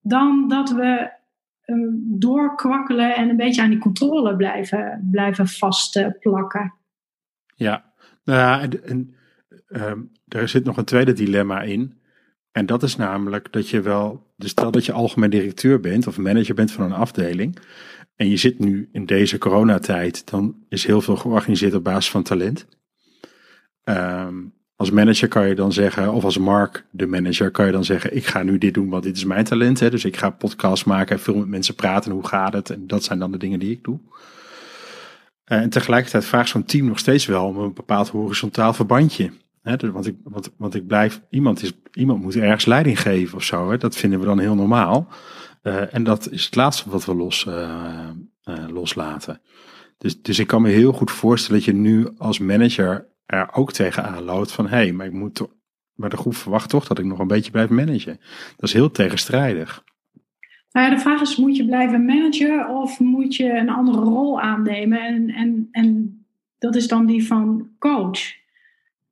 dan 0.00 0.48
dat 0.48 0.70
we 0.70 1.14
Ehm, 1.66 1.90
doorkwakkelen 2.18 3.16
en 3.16 3.28
een 3.28 3.36
beetje 3.36 3.62
aan 3.62 3.70
die 3.70 3.78
controle 3.78 4.36
blijven, 4.36 5.08
blijven 5.10 5.48
vastplakken. 5.48 6.74
Ja, 7.54 7.92
nou 8.24 8.38
ja, 8.38 8.60
en, 8.60 8.84
en 8.84 9.14
um, 9.68 10.12
er 10.28 10.48
zit 10.48 10.64
nog 10.64 10.76
een 10.76 10.84
tweede 10.84 11.12
dilemma 11.12 11.62
in. 11.62 12.00
En 12.52 12.66
dat 12.66 12.82
is 12.82 12.96
namelijk 12.96 13.52
dat 13.52 13.68
je 13.68 13.80
wel, 13.80 14.25
dus 14.36 14.50
stel 14.50 14.70
dat 14.70 14.84
je 14.84 14.92
algemeen 14.92 15.30
directeur 15.30 15.80
bent 15.80 16.06
of 16.06 16.18
manager 16.18 16.54
bent 16.54 16.72
van 16.72 16.84
een 16.84 16.92
afdeling. 16.92 17.58
En 18.16 18.28
je 18.28 18.36
zit 18.36 18.58
nu 18.58 18.88
in 18.92 19.06
deze 19.06 19.38
coronatijd, 19.38 20.30
dan 20.30 20.56
is 20.68 20.86
heel 20.86 21.00
veel 21.00 21.16
georganiseerd 21.16 21.74
op 21.74 21.84
basis 21.84 22.10
van 22.10 22.22
talent. 22.22 22.66
Um, 23.84 24.54
als 24.76 24.90
manager 24.90 25.28
kan 25.28 25.48
je 25.48 25.54
dan 25.54 25.72
zeggen, 25.72 26.12
of 26.12 26.24
als 26.24 26.38
Mark, 26.38 26.84
de 26.90 27.06
manager, 27.06 27.50
kan 27.50 27.66
je 27.66 27.72
dan 27.72 27.84
zeggen: 27.84 28.16
Ik 28.16 28.26
ga 28.26 28.42
nu 28.42 28.58
dit 28.58 28.74
doen, 28.74 28.88
want 28.88 29.02
dit 29.02 29.16
is 29.16 29.24
mijn 29.24 29.44
talent. 29.44 29.80
Hè? 29.80 29.90
Dus 29.90 30.04
ik 30.04 30.16
ga 30.16 30.30
podcast 30.30 30.86
maken 30.86 31.16
en 31.16 31.22
veel 31.22 31.36
met 31.36 31.48
mensen 31.48 31.74
praten. 31.74 32.12
Hoe 32.12 32.26
gaat 32.26 32.52
het? 32.52 32.70
En 32.70 32.86
dat 32.86 33.04
zijn 33.04 33.18
dan 33.18 33.32
de 33.32 33.38
dingen 33.38 33.58
die 33.58 33.70
ik 33.70 33.84
doe. 33.84 34.00
Eh, 35.44 35.58
en 35.58 35.70
tegelijkertijd 35.70 36.24
vraagt 36.24 36.48
zo'n 36.48 36.64
team 36.64 36.86
nog 36.86 36.98
steeds 36.98 37.26
wel 37.26 37.46
om 37.46 37.58
een 37.58 37.74
bepaald 37.74 38.08
horizontaal 38.08 38.72
verbandje. 38.72 39.30
Dus, 39.76 39.90
want, 39.90 40.06
ik, 40.06 40.16
want, 40.56 40.74
ik 40.74 40.86
blijf, 40.86 41.22
iemand, 41.30 41.62
is, 41.62 41.72
iemand 41.92 42.22
moet 42.22 42.36
ergens 42.36 42.64
leiding 42.64 43.00
geven 43.00 43.36
of 43.36 43.42
zo. 43.42 43.70
Hè? 43.70 43.76
Dat 43.76 43.96
vinden 43.96 44.20
we 44.20 44.26
dan 44.26 44.38
heel 44.38 44.54
normaal. 44.54 45.08
Uh, 45.62 45.94
en 45.94 46.04
dat 46.04 46.30
is 46.30 46.44
het 46.44 46.54
laatste 46.54 46.90
wat 46.90 47.04
we 47.04 47.14
los, 47.14 47.44
uh, 47.48 48.08
loslaten. 48.68 49.40
Dus, 49.98 50.22
dus 50.22 50.38
ik 50.38 50.46
kan 50.46 50.62
me 50.62 50.68
heel 50.68 50.92
goed 50.92 51.10
voorstellen 51.10 51.60
dat 51.60 51.68
je 51.68 51.74
nu 51.74 52.08
als 52.18 52.38
manager 52.38 53.06
er 53.26 53.48
ook 53.52 53.72
tegenaan 53.72 54.22
loopt 54.22 54.52
van 54.52 54.68
hé, 54.68 54.76
hey, 54.76 54.92
maar 54.92 55.06
ik 55.06 55.12
moet 55.12 55.46
maar 55.96 56.10
de 56.10 56.16
groep 56.16 56.34
verwacht 56.34 56.68
toch 56.68 56.86
dat 56.86 56.98
ik 56.98 57.04
nog 57.04 57.18
een 57.18 57.26
beetje 57.26 57.50
blijf 57.50 57.68
managen. 57.68 58.20
Dat 58.56 58.68
is 58.68 58.72
heel 58.72 58.90
tegenstrijdig. 58.90 59.84
Nou 60.72 60.90
de 60.90 60.98
vraag 60.98 61.20
is, 61.20 61.36
moet 61.36 61.56
je 61.56 61.66
blijven 61.66 62.04
managen 62.04 62.68
of 62.68 63.00
moet 63.00 63.36
je 63.36 63.52
een 63.52 63.70
andere 63.70 63.98
rol 63.98 64.40
aannemen? 64.40 65.00
En, 65.00 65.30
en, 65.30 65.68
en 65.70 66.18
dat 66.58 66.76
is 66.76 66.88
dan 66.88 67.06
die 67.06 67.26
van 67.26 67.68
coach. 67.78 68.44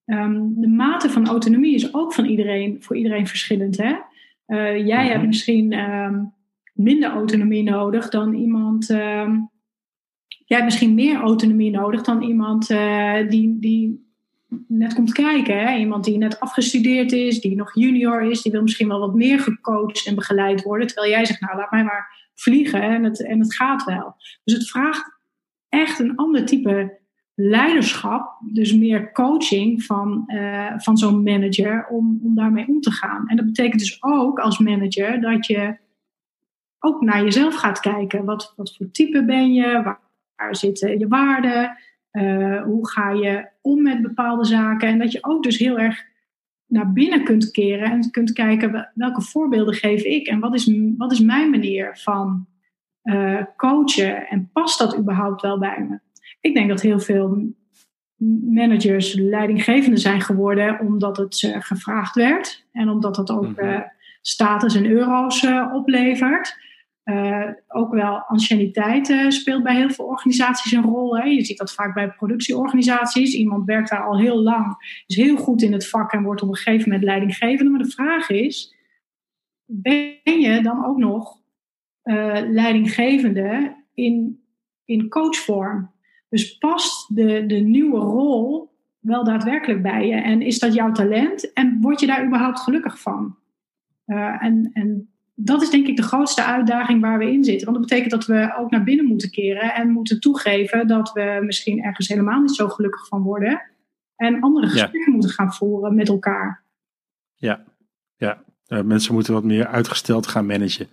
Um, 0.06 0.60
de 0.60 0.68
mate 0.68 1.10
van 1.10 1.26
autonomie 1.26 1.74
is 1.74 1.94
ook 1.94 2.14
van 2.14 2.24
iedereen, 2.24 2.82
voor 2.82 2.96
iedereen 2.96 3.26
verschillend. 3.26 3.76
Hè? 3.76 3.92
Uh, 4.46 4.76
jij 4.76 4.82
mm-hmm. 4.82 5.10
hebt 5.10 5.26
misschien 5.26 5.72
um, 5.72 6.32
minder 6.72 7.10
autonomie 7.10 7.62
nodig 7.62 8.08
dan 8.08 8.34
iemand. 8.34 8.90
Um, 8.90 9.50
jij 10.28 10.58
hebt 10.58 10.64
misschien 10.64 10.94
meer 10.94 11.16
autonomie 11.16 11.70
nodig 11.70 12.02
dan 12.02 12.22
iemand 12.22 12.70
uh, 12.70 13.28
die, 13.28 13.58
die 13.58 14.12
net 14.68 14.94
komt 14.94 15.12
kijken. 15.12 15.58
Hè? 15.58 15.76
Iemand 15.76 16.04
die 16.04 16.18
net 16.18 16.40
afgestudeerd 16.40 17.12
is, 17.12 17.40
die 17.40 17.56
nog 17.56 17.74
junior 17.74 18.22
is, 18.22 18.42
die 18.42 18.52
wil 18.52 18.62
misschien 18.62 18.88
wel 18.88 19.00
wat 19.00 19.14
meer 19.14 19.38
gecoacht 19.38 20.06
en 20.06 20.14
begeleid 20.14 20.62
worden. 20.62 20.86
Terwijl 20.86 21.10
jij 21.10 21.24
zegt, 21.24 21.40
nou 21.40 21.56
laat 21.56 21.70
mij 21.70 21.84
maar 21.84 22.30
vliegen 22.34 22.82
en 22.82 23.04
het, 23.04 23.26
en 23.26 23.40
het 23.40 23.54
gaat 23.54 23.84
wel. 23.84 24.14
Dus 24.44 24.54
het 24.54 24.70
vraagt 24.70 25.18
echt 25.68 25.98
een 25.98 26.16
ander 26.16 26.44
type 26.44 27.02
leiderschap, 27.34 28.38
dus 28.52 28.74
meer 28.74 29.12
coaching 29.12 29.84
van, 29.84 30.24
uh, 30.26 30.72
van 30.76 30.96
zo'n 30.96 31.22
manager 31.22 31.86
om, 31.86 32.20
om 32.22 32.34
daarmee 32.34 32.68
om 32.68 32.80
te 32.80 32.90
gaan. 32.90 33.28
En 33.28 33.36
dat 33.36 33.46
betekent 33.46 33.80
dus 33.80 34.02
ook 34.02 34.38
als 34.38 34.58
manager 34.58 35.20
dat 35.20 35.46
je 35.46 35.76
ook 36.78 37.00
naar 37.00 37.22
jezelf 37.22 37.54
gaat 37.54 37.80
kijken. 37.80 38.24
Wat, 38.24 38.52
wat 38.56 38.76
voor 38.76 38.90
type 38.90 39.24
ben 39.24 39.52
je? 39.52 39.82
Waar, 40.36 40.56
zitten 40.56 40.98
je 40.98 41.08
waarden? 41.08 41.76
Uh, 42.12 42.62
hoe 42.62 42.88
ga 42.88 43.10
je 43.10 43.48
om 43.60 43.82
met 43.82 44.02
bepaalde 44.02 44.44
zaken? 44.44 44.88
En 44.88 44.98
dat 44.98 45.12
je 45.12 45.24
ook 45.24 45.42
dus 45.42 45.58
heel 45.58 45.78
erg 45.78 46.04
naar 46.66 46.92
binnen 46.92 47.24
kunt 47.24 47.50
keren 47.50 47.90
en 47.90 48.10
kunt 48.10 48.32
kijken 48.32 48.90
welke 48.94 49.22
voorbeelden 49.22 49.74
geef 49.74 50.02
ik 50.02 50.26
en 50.26 50.40
wat 50.40 50.54
is, 50.54 50.70
wat 50.96 51.12
is 51.12 51.20
mijn 51.20 51.50
manier 51.50 51.98
van 51.98 52.46
uh, 53.02 53.42
coachen 53.56 54.26
en 54.26 54.50
past 54.52 54.78
dat 54.78 54.98
überhaupt 54.98 55.42
wel 55.42 55.58
bij 55.58 55.86
me? 55.88 55.98
Ik 56.44 56.54
denk 56.54 56.68
dat 56.68 56.80
heel 56.80 57.00
veel 57.00 57.54
managers 58.50 59.14
leidinggevende 59.14 59.96
zijn 59.96 60.20
geworden 60.20 60.80
omdat 60.80 61.16
het 61.16 61.42
uh, 61.42 61.56
gevraagd 61.60 62.14
werd 62.14 62.66
en 62.72 62.88
omdat 62.88 63.16
het 63.16 63.30
ook 63.30 63.60
uh, 63.60 63.80
status 64.20 64.74
en 64.74 64.86
euro's 64.86 65.46
oplevert. 65.72 66.62
Uh, 67.04 67.48
ook 67.68 67.92
wel 67.94 68.16
anciëniteit 68.16 69.14
speelt 69.28 69.62
bij 69.62 69.76
heel 69.76 69.90
veel 69.90 70.04
organisaties 70.04 70.72
een 70.72 70.82
rol. 70.82 71.18
Hè. 71.18 71.24
Je 71.24 71.44
ziet 71.44 71.58
dat 71.58 71.74
vaak 71.74 71.94
bij 71.94 72.10
productieorganisaties. 72.10 73.34
Iemand 73.34 73.64
werkt 73.64 73.90
daar 73.90 74.06
al 74.06 74.18
heel 74.18 74.42
lang, 74.42 74.76
is 75.06 75.16
heel 75.16 75.36
goed 75.36 75.62
in 75.62 75.72
het 75.72 75.88
vak 75.88 76.12
en 76.12 76.22
wordt 76.22 76.42
op 76.42 76.48
een 76.48 76.56
gegeven 76.56 76.88
moment 76.88 77.04
leidinggevende. 77.04 77.70
Maar 77.70 77.82
de 77.82 77.90
vraag 77.90 78.28
is, 78.28 78.74
ben 79.64 80.40
je 80.40 80.60
dan 80.62 80.84
ook 80.84 80.96
nog 80.96 81.42
leidinggevende 82.48 83.76
in, 83.94 84.44
in 84.84 85.08
coachvorm? 85.08 85.93
Dus 86.34 86.58
past 86.58 87.16
de, 87.16 87.46
de 87.46 87.54
nieuwe 87.54 87.98
rol 87.98 88.72
wel 88.98 89.24
daadwerkelijk 89.24 89.82
bij 89.82 90.06
je? 90.06 90.14
En 90.14 90.42
is 90.42 90.58
dat 90.58 90.74
jouw 90.74 90.92
talent? 90.92 91.52
En 91.52 91.80
word 91.80 92.00
je 92.00 92.06
daar 92.06 92.26
überhaupt 92.26 92.60
gelukkig 92.60 93.00
van? 93.00 93.36
en, 94.04 94.70
en 94.72 95.08
dat 95.34 95.62
is 95.62 95.70
denk 95.70 95.86
ik 95.86 95.96
de 95.96 96.02
grootste 96.02 96.44
uitdaging 96.44 97.00
waar 97.00 97.18
we 97.18 97.32
in 97.32 97.44
zitten. 97.44 97.66
Want 97.66 97.78
dat 97.78 97.88
betekent 97.88 98.10
dat 98.10 98.26
we 98.26 98.54
ook 98.58 98.70
naar 98.70 98.84
binnen 98.84 99.04
moeten 99.04 99.30
keren 99.30 99.74
en 99.74 99.90
moeten 99.90 100.20
toegeven 100.20 100.86
dat 100.86 101.12
we 101.12 101.42
misschien 101.44 101.82
ergens 101.82 102.08
helemaal 102.08 102.40
niet 102.40 102.54
zo 102.54 102.68
gelukkig 102.68 103.06
van 103.08 103.22
worden. 103.22 103.62
En 104.16 104.40
andere 104.40 104.66
gesprekken 104.66 105.12
moeten 105.12 105.30
gaan 105.30 105.52
voeren 105.52 105.94
met 105.94 106.08
elkaar. 106.08 106.64
Ja, 107.34 107.64
ja. 108.16 108.42
Uh, 108.68 108.82
mensen 108.82 109.14
moeten 109.14 109.32
wat 109.32 109.44
meer 109.44 109.66
uitgesteld 109.66 110.26
gaan 110.26 110.46
managen. 110.46 110.88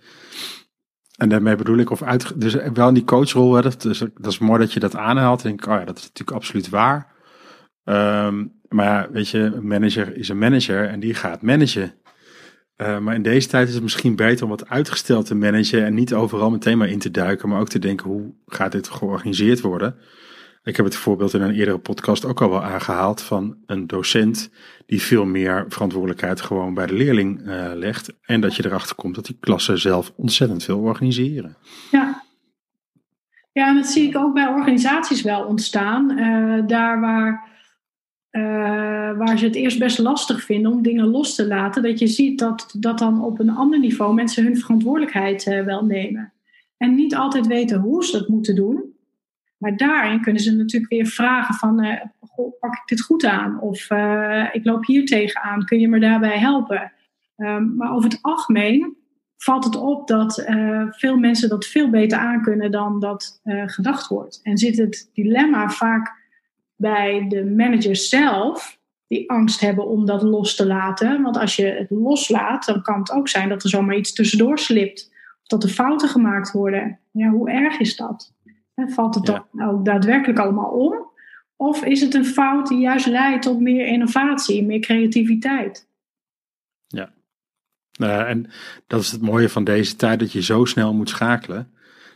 En 1.16 1.28
daarmee 1.28 1.56
bedoel 1.56 1.78
ik, 1.78 1.90
of 1.90 2.02
uit, 2.02 2.40
dus 2.40 2.54
wel 2.54 2.88
in 2.88 2.94
die 2.94 3.04
coachrol, 3.04 3.54
hè, 3.54 3.62
dat, 3.62 3.84
is, 3.84 3.98
dat 3.98 4.32
is 4.32 4.38
mooi 4.38 4.60
dat 4.60 4.72
je 4.72 4.80
dat 4.80 4.96
aanhaalt. 4.96 5.44
En 5.44 5.52
ik, 5.52 5.66
oh 5.66 5.74
ja, 5.74 5.84
dat 5.84 5.98
is 5.98 6.02
natuurlijk 6.02 6.36
absoluut 6.36 6.68
waar. 6.68 7.12
Um, 7.84 8.60
maar 8.68 9.12
weet 9.12 9.28
je, 9.28 9.38
een 9.38 9.66
manager 9.66 10.16
is 10.16 10.28
een 10.28 10.38
manager 10.38 10.88
en 10.88 11.00
die 11.00 11.14
gaat 11.14 11.42
managen. 11.42 11.94
Uh, 12.76 12.98
maar 12.98 13.14
in 13.14 13.22
deze 13.22 13.48
tijd 13.48 13.68
is 13.68 13.74
het 13.74 13.82
misschien 13.82 14.16
beter 14.16 14.44
om 14.44 14.50
wat 14.50 14.68
uitgesteld 14.68 15.26
te 15.26 15.34
managen 15.34 15.84
en 15.84 15.94
niet 15.94 16.14
overal 16.14 16.50
meteen 16.50 16.78
maar 16.78 16.88
in 16.88 16.98
te 16.98 17.10
duiken, 17.10 17.48
maar 17.48 17.60
ook 17.60 17.68
te 17.68 17.78
denken 17.78 18.06
hoe 18.06 18.34
gaat 18.46 18.72
dit 18.72 18.88
georganiseerd 18.88 19.60
worden. 19.60 19.96
Ik 20.64 20.76
heb 20.76 20.84
het 20.84 20.96
voorbeeld 20.96 21.34
in 21.34 21.40
een 21.40 21.54
eerdere 21.54 21.78
podcast 21.78 22.24
ook 22.24 22.40
al 22.40 22.50
wel 22.50 22.62
aangehaald 22.62 23.22
van 23.22 23.56
een 23.66 23.86
docent 23.86 24.50
die 24.86 25.02
veel 25.02 25.24
meer 25.24 25.64
verantwoordelijkheid 25.68 26.40
gewoon 26.40 26.74
bij 26.74 26.86
de 26.86 26.94
leerling 26.94 27.40
uh, 27.40 27.70
legt. 27.74 28.12
En 28.22 28.40
dat 28.40 28.56
je 28.56 28.66
erachter 28.66 28.96
komt 28.96 29.14
dat 29.14 29.26
die 29.26 29.36
klassen 29.40 29.78
zelf 29.78 30.12
ontzettend 30.16 30.64
veel 30.64 30.78
organiseren. 30.78 31.56
Ja. 31.90 32.22
Ja, 33.52 33.68
en 33.68 33.74
dat 33.74 33.86
zie 33.86 34.08
ik 34.08 34.16
ook 34.16 34.34
bij 34.34 34.46
organisaties 34.46 35.22
wel 35.22 35.44
ontstaan. 35.44 36.18
Uh, 36.18 36.66
daar 36.66 37.00
waar, 37.00 37.48
uh, 38.30 39.18
waar 39.18 39.38
ze 39.38 39.44
het 39.44 39.54
eerst 39.54 39.78
best 39.78 39.98
lastig 39.98 40.42
vinden 40.42 40.72
om 40.72 40.82
dingen 40.82 41.06
los 41.06 41.34
te 41.34 41.46
laten, 41.46 41.82
dat 41.82 41.98
je 41.98 42.06
ziet 42.06 42.38
dat, 42.38 42.74
dat 42.78 42.98
dan 42.98 43.24
op 43.24 43.38
een 43.40 43.50
ander 43.50 43.78
niveau 43.78 44.14
mensen 44.14 44.44
hun 44.44 44.56
verantwoordelijkheid 44.56 45.44
wel 45.44 45.84
nemen. 45.84 46.32
En 46.76 46.94
niet 46.94 47.14
altijd 47.14 47.46
weten 47.46 47.80
hoe 47.80 48.04
ze 48.04 48.18
dat 48.18 48.28
moeten 48.28 48.54
doen. 48.54 48.91
Maar 49.62 49.76
daarin 49.76 50.20
kunnen 50.20 50.42
ze 50.42 50.56
natuurlijk 50.56 50.92
weer 50.92 51.06
vragen 51.06 51.54
van, 51.54 52.00
goh, 52.20 52.58
pak 52.60 52.74
ik 52.74 52.82
dit 52.86 53.00
goed 53.00 53.24
aan? 53.24 53.60
Of 53.60 53.90
uh, 53.90 54.48
ik 54.52 54.64
loop 54.64 54.86
hier 54.86 55.06
tegenaan, 55.06 55.64
kun 55.64 55.80
je 55.80 55.88
me 55.88 56.00
daarbij 56.00 56.38
helpen? 56.38 56.92
Um, 57.36 57.76
maar 57.76 57.92
over 57.92 58.10
het 58.10 58.18
algemeen 58.22 58.96
valt 59.36 59.64
het 59.64 59.76
op 59.76 60.08
dat 60.08 60.38
uh, 60.48 60.86
veel 60.90 61.16
mensen 61.16 61.48
dat 61.48 61.66
veel 61.66 61.90
beter 61.90 62.18
aankunnen 62.18 62.70
dan 62.70 63.00
dat 63.00 63.40
gedacht 63.66 64.08
wordt. 64.08 64.40
En 64.42 64.58
zit 64.58 64.76
het 64.76 65.10
dilemma 65.12 65.68
vaak 65.68 66.20
bij 66.76 67.26
de 67.28 67.44
managers 67.44 68.08
zelf, 68.08 68.78
die 69.06 69.30
angst 69.30 69.60
hebben 69.60 69.88
om 69.88 70.06
dat 70.06 70.22
los 70.22 70.56
te 70.56 70.66
laten. 70.66 71.22
Want 71.22 71.38
als 71.38 71.56
je 71.56 71.66
het 71.66 71.90
loslaat, 71.90 72.66
dan 72.66 72.82
kan 72.82 72.98
het 72.98 73.12
ook 73.12 73.28
zijn 73.28 73.48
dat 73.48 73.62
er 73.62 73.68
zomaar 73.68 73.96
iets 73.96 74.12
tussendoor 74.12 74.58
slipt. 74.58 75.10
Of 75.40 75.46
dat 75.46 75.62
er 75.62 75.68
fouten 75.68 76.08
gemaakt 76.08 76.52
worden. 76.52 76.98
Ja, 77.10 77.28
hoe 77.28 77.50
erg 77.50 77.78
is 77.78 77.96
dat? 77.96 78.32
Valt 78.74 79.14
het 79.14 79.24
dan 79.24 79.44
ook 79.70 79.84
daadwerkelijk 79.84 80.38
allemaal 80.38 80.70
om? 80.70 81.10
Of 81.56 81.84
is 81.84 82.00
het 82.00 82.14
een 82.14 82.24
fout 82.24 82.68
die 82.68 82.78
juist 82.78 83.06
leidt 83.06 83.42
tot 83.42 83.60
meer 83.60 83.86
innovatie, 83.86 84.64
meer 84.64 84.80
creativiteit? 84.80 85.88
Ja, 86.86 87.12
uh, 88.00 88.28
en 88.28 88.50
dat 88.86 89.00
is 89.00 89.10
het 89.10 89.22
mooie 89.22 89.48
van 89.48 89.64
deze 89.64 89.96
tijd, 89.96 90.18
dat 90.18 90.32
je 90.32 90.42
zo 90.42 90.64
snel 90.64 90.94
moet 90.94 91.08
schakelen, 91.08 91.72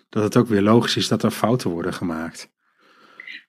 dat 0.08 0.22
het 0.22 0.36
ook 0.36 0.46
weer 0.46 0.62
logisch 0.62 0.96
is 0.96 1.08
dat 1.08 1.22
er 1.22 1.30
fouten 1.30 1.70
worden 1.70 1.94
gemaakt. 1.94 2.54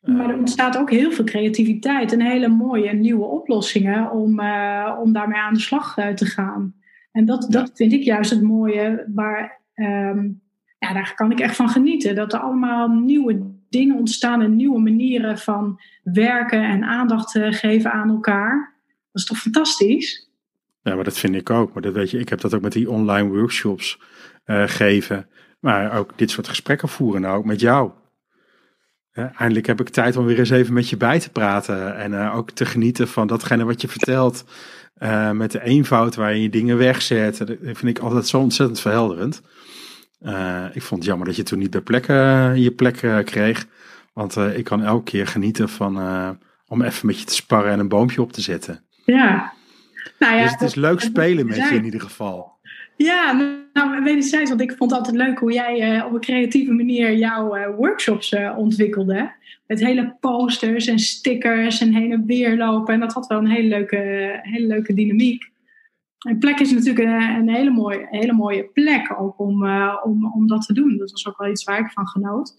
Maar 0.01 0.29
er 0.29 0.37
ontstaat 0.37 0.77
ook 0.77 0.91
heel 0.91 1.11
veel 1.11 1.25
creativiteit 1.25 2.11
en 2.11 2.21
hele 2.21 2.47
mooie 2.47 2.93
nieuwe 2.93 3.25
oplossingen 3.25 4.11
om, 4.11 4.39
uh, 4.39 4.97
om 5.01 5.13
daarmee 5.13 5.39
aan 5.39 5.53
de 5.53 5.59
slag 5.59 5.97
uh, 5.97 6.07
te 6.07 6.25
gaan. 6.25 6.75
En 7.11 7.25
dat, 7.25 7.47
dat 7.49 7.71
vind 7.73 7.93
ik 7.93 8.03
juist 8.03 8.29
het 8.29 8.41
mooie 8.41 9.05
waar. 9.13 9.61
Um, 9.75 10.45
ja, 10.79 10.93
daar 10.93 11.13
kan 11.15 11.31
ik 11.31 11.39
echt 11.39 11.55
van 11.55 11.69
genieten. 11.69 12.15
Dat 12.15 12.33
er 12.33 12.39
allemaal 12.39 12.87
nieuwe 12.87 13.55
dingen 13.69 13.97
ontstaan 13.97 14.41
en 14.41 14.55
nieuwe 14.55 14.79
manieren 14.79 15.37
van 15.37 15.81
werken 16.03 16.63
en 16.63 16.83
aandacht 16.83 17.35
eh, 17.35 17.51
geven 17.51 17.91
aan 17.91 18.09
elkaar. 18.09 18.75
Dat 19.11 19.21
is 19.21 19.25
toch 19.25 19.37
fantastisch? 19.37 20.29
Ja, 20.81 20.95
maar 20.95 21.03
dat 21.03 21.17
vind 21.17 21.35
ik 21.35 21.49
ook. 21.49 21.73
Maar 21.73 21.81
dat 21.81 21.93
weet 21.93 22.11
je, 22.11 22.19
ik 22.19 22.29
heb 22.29 22.41
dat 22.41 22.53
ook 22.53 22.61
met 22.61 22.71
die 22.71 22.89
online 22.89 23.29
workshops 23.29 23.99
uh, 24.45 24.63
geven. 24.67 25.29
Maar 25.59 25.97
ook 25.97 26.17
dit 26.17 26.31
soort 26.31 26.47
gesprekken 26.47 26.89
voeren, 26.89 27.21
nou 27.21 27.37
ook 27.37 27.45
met 27.45 27.59
jou. 27.59 27.91
eindelijk 29.11 29.65
heb 29.65 29.79
ik 29.79 29.89
tijd 29.89 30.15
om 30.15 30.25
weer 30.25 30.39
eens 30.39 30.49
even 30.49 30.73
met 30.73 30.89
je 30.89 30.97
bij 30.97 31.19
te 31.19 31.29
praten. 31.29 31.95
En 31.95 32.11
uh, 32.11 32.35
ook 32.35 32.51
te 32.51 32.65
genieten 32.65 33.07
van 33.07 33.27
datgene 33.27 33.65
wat 33.65 33.81
je 33.81 33.87
vertelt. 33.87 34.45
Met 35.33 35.51
de 35.51 35.63
eenvoud 35.63 36.15
waarin 36.15 36.41
je 36.41 36.49
dingen 36.49 36.77
wegzet. 36.77 37.37
Dat 37.37 37.55
vind 37.61 37.83
ik 37.83 37.99
altijd 37.99 38.27
zo 38.27 38.39
ontzettend 38.39 38.79
verhelderend. 38.79 39.41
Uh, 40.21 40.65
ik 40.73 40.81
vond 40.81 40.99
het 40.99 41.09
jammer 41.09 41.27
dat 41.27 41.35
je 41.35 41.43
toen 41.43 41.59
niet 41.59 41.69
bij 41.69 41.81
plekken 41.81 42.15
uh, 42.15 42.55
je 42.55 42.71
plek 42.71 43.01
uh, 43.01 43.17
kreeg. 43.19 43.67
Want 44.13 44.35
ik 44.35 44.63
kan 44.63 44.83
elke 44.83 45.03
keer 45.03 45.27
genieten 45.27 45.69
van 45.69 45.95
om 46.67 46.81
even 46.81 47.07
met 47.07 47.19
je 47.19 47.25
te 47.25 47.33
sparren 47.33 47.71
en 47.71 47.79
een 47.79 47.87
boompje 47.87 48.21
op 48.21 48.31
te 48.31 48.41
zetten. 48.41 48.83
Ja. 49.05 49.53
Nou 50.19 50.35
ja 50.35 50.43
dus 50.43 50.51
het 50.51 50.61
is 50.61 50.75
leuk 50.75 50.99
spelen 50.99 51.45
met 51.45 51.55
je 51.55 51.75
in 51.75 51.85
ieder 51.85 52.01
geval. 52.01 52.55
Ja, 52.95 53.33
nou 53.73 54.03
wederzijds, 54.03 54.49
want 54.49 54.61
ik 54.61 54.73
vond 54.77 54.91
het 54.91 54.99
altijd 54.99 55.17
leuk 55.17 55.39
hoe 55.39 55.53
jij 55.53 56.03
op 56.03 56.13
een 56.13 56.19
creatieve 56.19 56.71
manier 56.71 57.15
jouw 57.15 57.73
workshops 57.75 58.35
ontwikkelde. 58.55 59.31
Met 59.67 59.79
hele 59.79 60.15
posters 60.19 60.87
en 60.87 60.99
stickers 60.99 61.81
en 61.81 61.93
heen 61.93 62.11
en 62.11 62.25
weer 62.25 62.57
lopen. 62.57 62.93
En 62.93 62.99
dat 62.99 63.13
had 63.13 63.27
wel 63.27 63.37
een 63.37 63.49
hele 63.49 63.67
leuke, 63.67 63.97
hele 64.41 64.67
leuke 64.67 64.93
dynamiek. 64.93 65.51
Een 66.17 66.39
plek 66.39 66.59
is 66.59 66.71
natuurlijk 66.71 66.99
een, 66.99 67.49
hele, 67.49 67.69
mooie, 67.69 68.07
hele 68.09 68.33
mooie 68.33 68.63
plek 68.63 69.15
ook 69.19 69.39
om, 69.39 69.63
uh, 69.63 69.95
om, 70.03 70.33
om 70.33 70.47
dat 70.47 70.65
te 70.65 70.73
doen. 70.73 70.97
Dat 70.97 71.11
was 71.11 71.27
ook 71.27 71.37
wel 71.37 71.49
iets 71.49 71.63
waar 71.63 71.79
ik 71.79 71.91
van 71.91 72.07
genoot. 72.07 72.53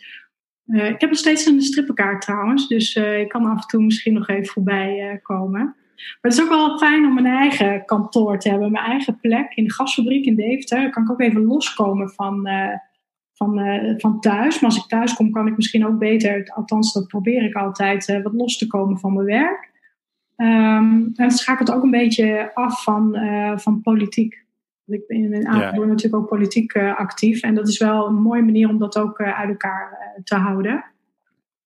Uh, 0.66 0.88
ik 0.88 1.00
heb 1.00 1.10
nog 1.10 1.18
steeds 1.18 1.46
een 1.46 1.62
strippenkaart 1.62 2.20
trouwens, 2.20 2.68
dus 2.68 2.96
uh, 2.96 3.20
ik 3.20 3.28
kan 3.28 3.44
af 3.44 3.62
en 3.62 3.68
toe 3.68 3.82
misschien 3.82 4.12
nog 4.12 4.28
even 4.28 4.46
voorbij 4.46 5.20
komen. 5.22 5.64
Maar 5.94 6.18
het 6.20 6.32
is 6.32 6.42
ook 6.42 6.48
wel 6.48 6.78
fijn 6.78 7.04
om 7.04 7.14
mijn 7.14 7.26
eigen 7.26 7.84
kantoor 7.84 8.38
te 8.38 8.48
hebben, 8.48 8.70
mijn 8.70 8.84
eigen 8.84 9.20
plek 9.20 9.54
in 9.54 9.64
de 9.64 9.72
gasfabriek 9.72 10.24
in 10.24 10.36
Deventer. 10.36 10.82
Dan 10.82 10.90
kan 10.90 11.02
ik 11.02 11.10
ook 11.10 11.20
even 11.20 11.44
loskomen 11.44 12.10
van, 12.10 12.48
van, 13.32 13.60
van 13.96 14.20
thuis. 14.20 14.60
Maar 14.60 14.70
als 14.70 14.82
ik 14.82 14.88
thuis 14.88 15.14
kom, 15.14 15.30
kan 15.30 15.46
ik 15.46 15.56
misschien 15.56 15.86
ook 15.86 15.98
beter, 15.98 16.50
althans 16.54 16.92
dat 16.92 17.06
probeer 17.06 17.42
ik 17.42 17.54
altijd, 17.54 18.20
wat 18.22 18.32
los 18.32 18.58
te 18.58 18.66
komen 18.66 18.98
van 18.98 19.14
mijn 19.14 19.26
werk. 19.26 19.70
Um, 20.40 21.12
en 21.14 21.24
het 21.24 21.36
schakelt 21.36 21.72
ook 21.72 21.82
een 21.82 21.90
beetje 21.90 22.50
af 22.54 22.82
van, 22.82 23.16
uh, 23.16 23.58
van 23.58 23.80
politiek. 23.80 24.46
Ik 24.86 25.06
ben 25.06 25.16
in 25.16 25.48
Apeldoorn 25.48 25.88
ja. 25.88 25.94
natuurlijk 25.94 26.22
ook 26.22 26.28
politiek 26.28 26.74
uh, 26.74 26.96
actief. 26.96 27.42
En 27.42 27.54
dat 27.54 27.68
is 27.68 27.78
wel 27.78 28.06
een 28.06 28.22
mooie 28.22 28.42
manier 28.42 28.68
om 28.68 28.78
dat 28.78 28.98
ook 28.98 29.18
uh, 29.18 29.38
uit 29.38 29.48
elkaar 29.48 29.98
te 30.24 30.34
houden. 30.34 30.84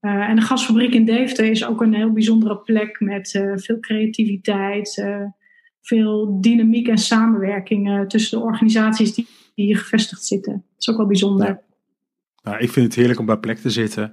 en 0.01 0.37
de 0.37 0.43
gasfabriek 0.43 0.95
in 0.95 1.05
Deventer 1.05 1.45
is 1.45 1.67
ook 1.67 1.81
een 1.81 1.95
heel 1.95 2.13
bijzondere 2.13 2.59
plek 2.59 3.01
met 3.01 3.31
veel 3.55 3.81
creativiteit, 3.81 5.07
veel 5.81 6.41
dynamiek 6.41 6.89
en 6.89 6.99
samenwerking 6.99 8.09
tussen 8.09 8.39
de 8.39 8.45
organisaties 8.45 9.15
die, 9.15 9.27
die 9.55 9.67
hier 9.67 9.79
gevestigd 9.79 10.25
zitten. 10.25 10.53
Dat 10.53 10.63
is 10.79 10.89
ook 10.89 10.97
wel 10.97 11.07
bijzonder. 11.07 11.47
Ja. 11.47 11.61
Nou, 12.43 12.59
ik 12.59 12.71
vind 12.71 12.87
het 12.87 12.95
heerlijk 12.95 13.19
om 13.19 13.27
bij 13.27 13.39
plek 13.39 13.59
te 13.59 13.71
zitten. 13.71 14.13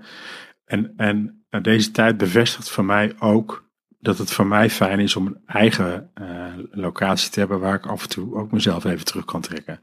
En, 0.65 0.93
en 0.97 1.43
deze 1.61 1.91
tijd 1.91 2.17
bevestigt 2.17 2.69
voor 2.69 2.85
mij 2.85 3.13
ook 3.19 3.68
dat 3.99 4.17
het 4.17 4.31
voor 4.31 4.47
mij 4.47 4.69
fijn 4.69 4.99
is 4.99 5.15
om 5.15 5.25
een 5.25 5.37
eigen 5.45 6.11
uh, 6.21 6.27
locatie 6.71 7.31
te 7.31 7.39
hebben 7.39 7.59
waar 7.59 7.75
ik 7.75 7.85
af 7.85 8.03
en 8.03 8.09
toe 8.09 8.35
ook 8.35 8.51
mezelf 8.51 8.83
even 8.83 9.05
terug 9.05 9.25
kan 9.25 9.41
trekken. 9.41 9.79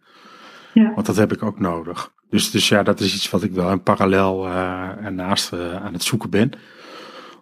Ja. 0.72 0.94
Want 0.94 1.06
dat 1.06 1.16
heb 1.16 1.32
ik 1.32 1.42
ook 1.42 1.60
nodig. 1.60 2.12
Dus, 2.28 2.50
dus 2.50 2.68
ja, 2.68 2.82
dat 2.82 3.00
is 3.00 3.14
iets 3.14 3.30
wat 3.30 3.42
ik 3.42 3.52
wel 3.52 3.70
in 3.70 3.82
parallel 3.82 4.46
uh, 4.46 5.04
ernaast 5.04 5.52
uh, 5.52 5.74
aan 5.74 5.92
het 5.92 6.02
zoeken 6.02 6.30
ben. 6.30 6.50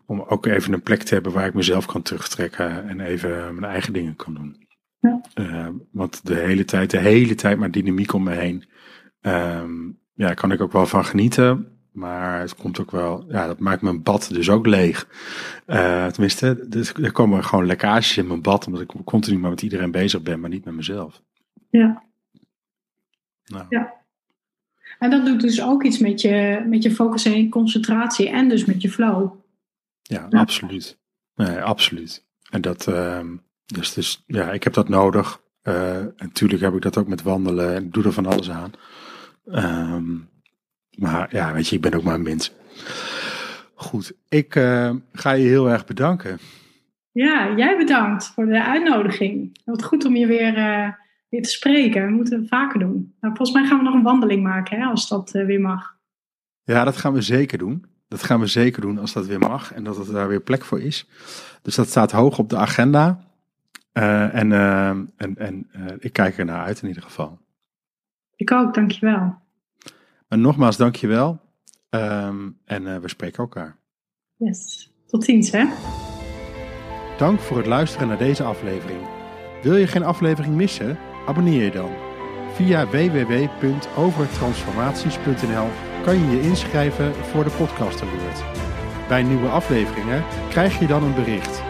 Om 0.06 0.20
ook 0.20 0.46
even 0.46 0.72
een 0.72 0.82
plek 0.82 1.02
te 1.02 1.14
hebben 1.14 1.32
waar 1.32 1.46
ik 1.46 1.54
mezelf 1.54 1.86
kan 1.86 2.02
terugtrekken 2.02 2.88
en 2.88 3.00
even 3.00 3.54
mijn 3.54 3.72
eigen 3.72 3.92
dingen 3.92 4.16
kan 4.16 4.34
doen. 4.34 4.62
Ja. 5.00 5.72
want 5.92 6.26
de 6.26 6.34
hele 6.34 6.64
tijd, 6.64 6.90
de 6.90 6.98
hele 6.98 7.34
tijd 7.34 7.58
maar 7.58 7.70
dynamiek 7.70 8.12
om 8.12 8.22
me 8.22 8.30
heen. 8.30 8.64
Um, 9.20 9.98
ja, 10.14 10.34
kan 10.34 10.52
ik 10.52 10.60
ook 10.60 10.72
wel 10.72 10.86
van 10.86 11.04
genieten. 11.04 11.73
Maar 11.94 12.40
het 12.40 12.54
komt 12.54 12.80
ook 12.80 12.90
wel, 12.90 13.24
ja, 13.28 13.46
dat 13.46 13.58
maakt 13.58 13.82
mijn 13.82 14.02
bad 14.02 14.28
dus 14.32 14.50
ook 14.50 14.66
leeg. 14.66 15.08
Uh, 15.66 16.06
tenminste, 16.06 16.66
dus, 16.68 16.92
er 16.92 17.12
komen 17.12 17.44
gewoon 17.44 17.66
lekkages 17.66 18.16
in 18.16 18.26
mijn 18.26 18.42
bad, 18.42 18.66
omdat 18.66 18.82
ik 18.82 18.92
continu 19.04 19.38
maar 19.38 19.50
met 19.50 19.62
iedereen 19.62 19.90
bezig 19.90 20.22
ben, 20.22 20.40
maar 20.40 20.50
niet 20.50 20.64
met 20.64 20.74
mezelf. 20.74 21.22
Ja. 21.70 22.02
Nou. 23.44 23.64
Ja. 23.68 23.94
En 24.98 25.10
dat 25.10 25.26
doet 25.26 25.40
dus 25.40 25.62
ook 25.62 25.84
iets 25.84 25.98
met 25.98 26.20
je, 26.20 26.64
met 26.68 26.82
je 26.82 26.90
focus 26.90 27.24
en 27.24 27.42
je 27.42 27.48
concentratie 27.48 28.28
en 28.28 28.48
dus 28.48 28.64
met 28.64 28.82
je 28.82 28.90
flow. 28.90 29.32
Ja, 30.02 30.26
absoluut. 30.30 30.98
Nee, 31.34 31.60
absoluut. 31.60 32.26
En 32.50 32.60
dat, 32.60 32.86
uh, 32.86 33.20
dus, 33.66 33.92
dus 33.92 34.22
ja, 34.26 34.52
ik 34.52 34.64
heb 34.64 34.72
dat 34.72 34.88
nodig. 34.88 35.40
Uh, 35.62 35.96
en 35.96 36.14
natuurlijk 36.16 36.62
heb 36.62 36.74
ik 36.74 36.82
dat 36.82 36.96
ook 36.96 37.08
met 37.08 37.22
wandelen 37.22 37.74
en 37.74 37.90
doe 37.90 38.04
er 38.04 38.12
van 38.12 38.26
alles 38.26 38.50
aan. 38.50 38.72
Um, 39.44 40.28
maar 40.98 41.28
ja, 41.30 41.52
weet 41.52 41.68
je, 41.68 41.76
ik 41.76 41.82
ben 41.82 41.94
ook 41.94 42.02
maar 42.02 42.14
een 42.14 42.22
mens. 42.22 42.52
Goed, 43.74 44.12
ik 44.28 44.54
uh, 44.54 44.90
ga 45.12 45.30
je 45.30 45.46
heel 45.46 45.70
erg 45.70 45.86
bedanken. 45.86 46.38
Ja, 47.12 47.54
jij 47.56 47.76
bedankt 47.76 48.26
voor 48.26 48.46
de 48.46 48.64
uitnodiging. 48.64 49.58
Wat 49.64 49.84
goed 49.84 50.04
om 50.04 50.16
je 50.16 50.26
weer 50.26 50.58
uh, 50.58 50.88
weer 51.28 51.42
te 51.42 51.48
spreken. 51.48 52.02
Dat 52.02 52.10
moeten 52.10 52.40
we 52.40 52.46
vaker 52.46 52.78
doen. 52.78 53.14
Nou, 53.20 53.36
volgens 53.36 53.52
mij 53.52 53.66
gaan 53.66 53.78
we 53.78 53.84
nog 53.84 53.94
een 53.94 54.02
wandeling 54.02 54.42
maken, 54.42 54.80
hè, 54.80 54.86
als 54.86 55.08
dat 55.08 55.30
weer 55.30 55.60
mag. 55.60 55.96
Ja, 56.62 56.84
dat 56.84 56.96
gaan 56.96 57.12
we 57.12 57.22
zeker 57.22 57.58
doen. 57.58 57.84
Dat 58.08 58.22
gaan 58.22 58.40
we 58.40 58.46
zeker 58.46 58.80
doen 58.80 58.98
als 58.98 59.12
dat 59.12 59.26
weer 59.26 59.38
mag 59.38 59.72
en 59.72 59.84
dat 59.84 60.06
er 60.06 60.12
daar 60.12 60.28
weer 60.28 60.40
plek 60.40 60.64
voor 60.64 60.80
is. 60.80 61.08
Dus 61.62 61.74
dat 61.74 61.88
staat 61.88 62.12
hoog 62.12 62.38
op 62.38 62.48
de 62.48 62.56
agenda. 62.56 63.20
En 63.92 64.52
en, 64.52 65.36
en 65.36 65.70
ik 65.98 66.12
kijk 66.12 66.38
er 66.38 66.44
naar 66.44 66.64
uit 66.64 66.82
in 66.82 66.88
ieder 66.88 67.02
geval. 67.02 67.38
Ik 68.36 68.52
ook, 68.52 68.74
dankjewel. 68.74 69.42
En 70.34 70.40
nogmaals, 70.40 70.76
dankjewel. 70.76 71.40
Um, 71.90 72.58
en 72.64 73.00
we 73.00 73.08
spreken 73.08 73.38
elkaar. 73.38 73.78
Yes, 74.36 74.92
tot 75.06 75.24
ziens 75.24 75.50
hè. 75.50 75.64
Dank 77.18 77.40
voor 77.40 77.56
het 77.56 77.66
luisteren 77.66 78.08
naar 78.08 78.18
deze 78.18 78.42
aflevering. 78.42 79.00
Wil 79.62 79.76
je 79.76 79.86
geen 79.86 80.04
aflevering 80.04 80.54
missen? 80.54 80.98
Abonneer 81.26 81.62
je 81.62 81.70
dan. 81.70 81.90
Via 82.52 82.86
www.overtransformaties.nl 82.86 85.68
kan 86.04 86.18
je 86.18 86.26
je 86.30 86.42
inschrijven 86.42 87.14
voor 87.14 87.44
de 87.44 87.50
podcast 87.50 88.02
alert. 88.02 88.44
Bij 89.08 89.22
nieuwe 89.22 89.48
afleveringen 89.48 90.24
krijg 90.48 90.78
je 90.78 90.86
dan 90.86 91.02
een 91.02 91.14
bericht. 91.14 91.62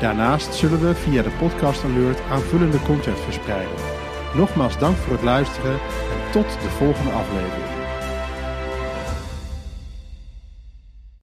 Daarnaast 0.00 0.54
zullen 0.54 0.80
we 0.80 0.94
via 0.94 1.22
de 1.22 1.36
podcast 1.38 1.84
alert 1.84 2.20
aanvullende 2.20 2.82
content 2.82 3.18
verspreiden. 3.18 3.76
Nogmaals 4.34 4.78
dank 4.78 4.96
voor 4.96 5.12
het 5.12 5.22
luisteren 5.22 5.72
en 5.72 6.30
tot 6.32 6.60
de 6.62 6.68
volgende 6.68 7.10
aflevering. 7.10 7.75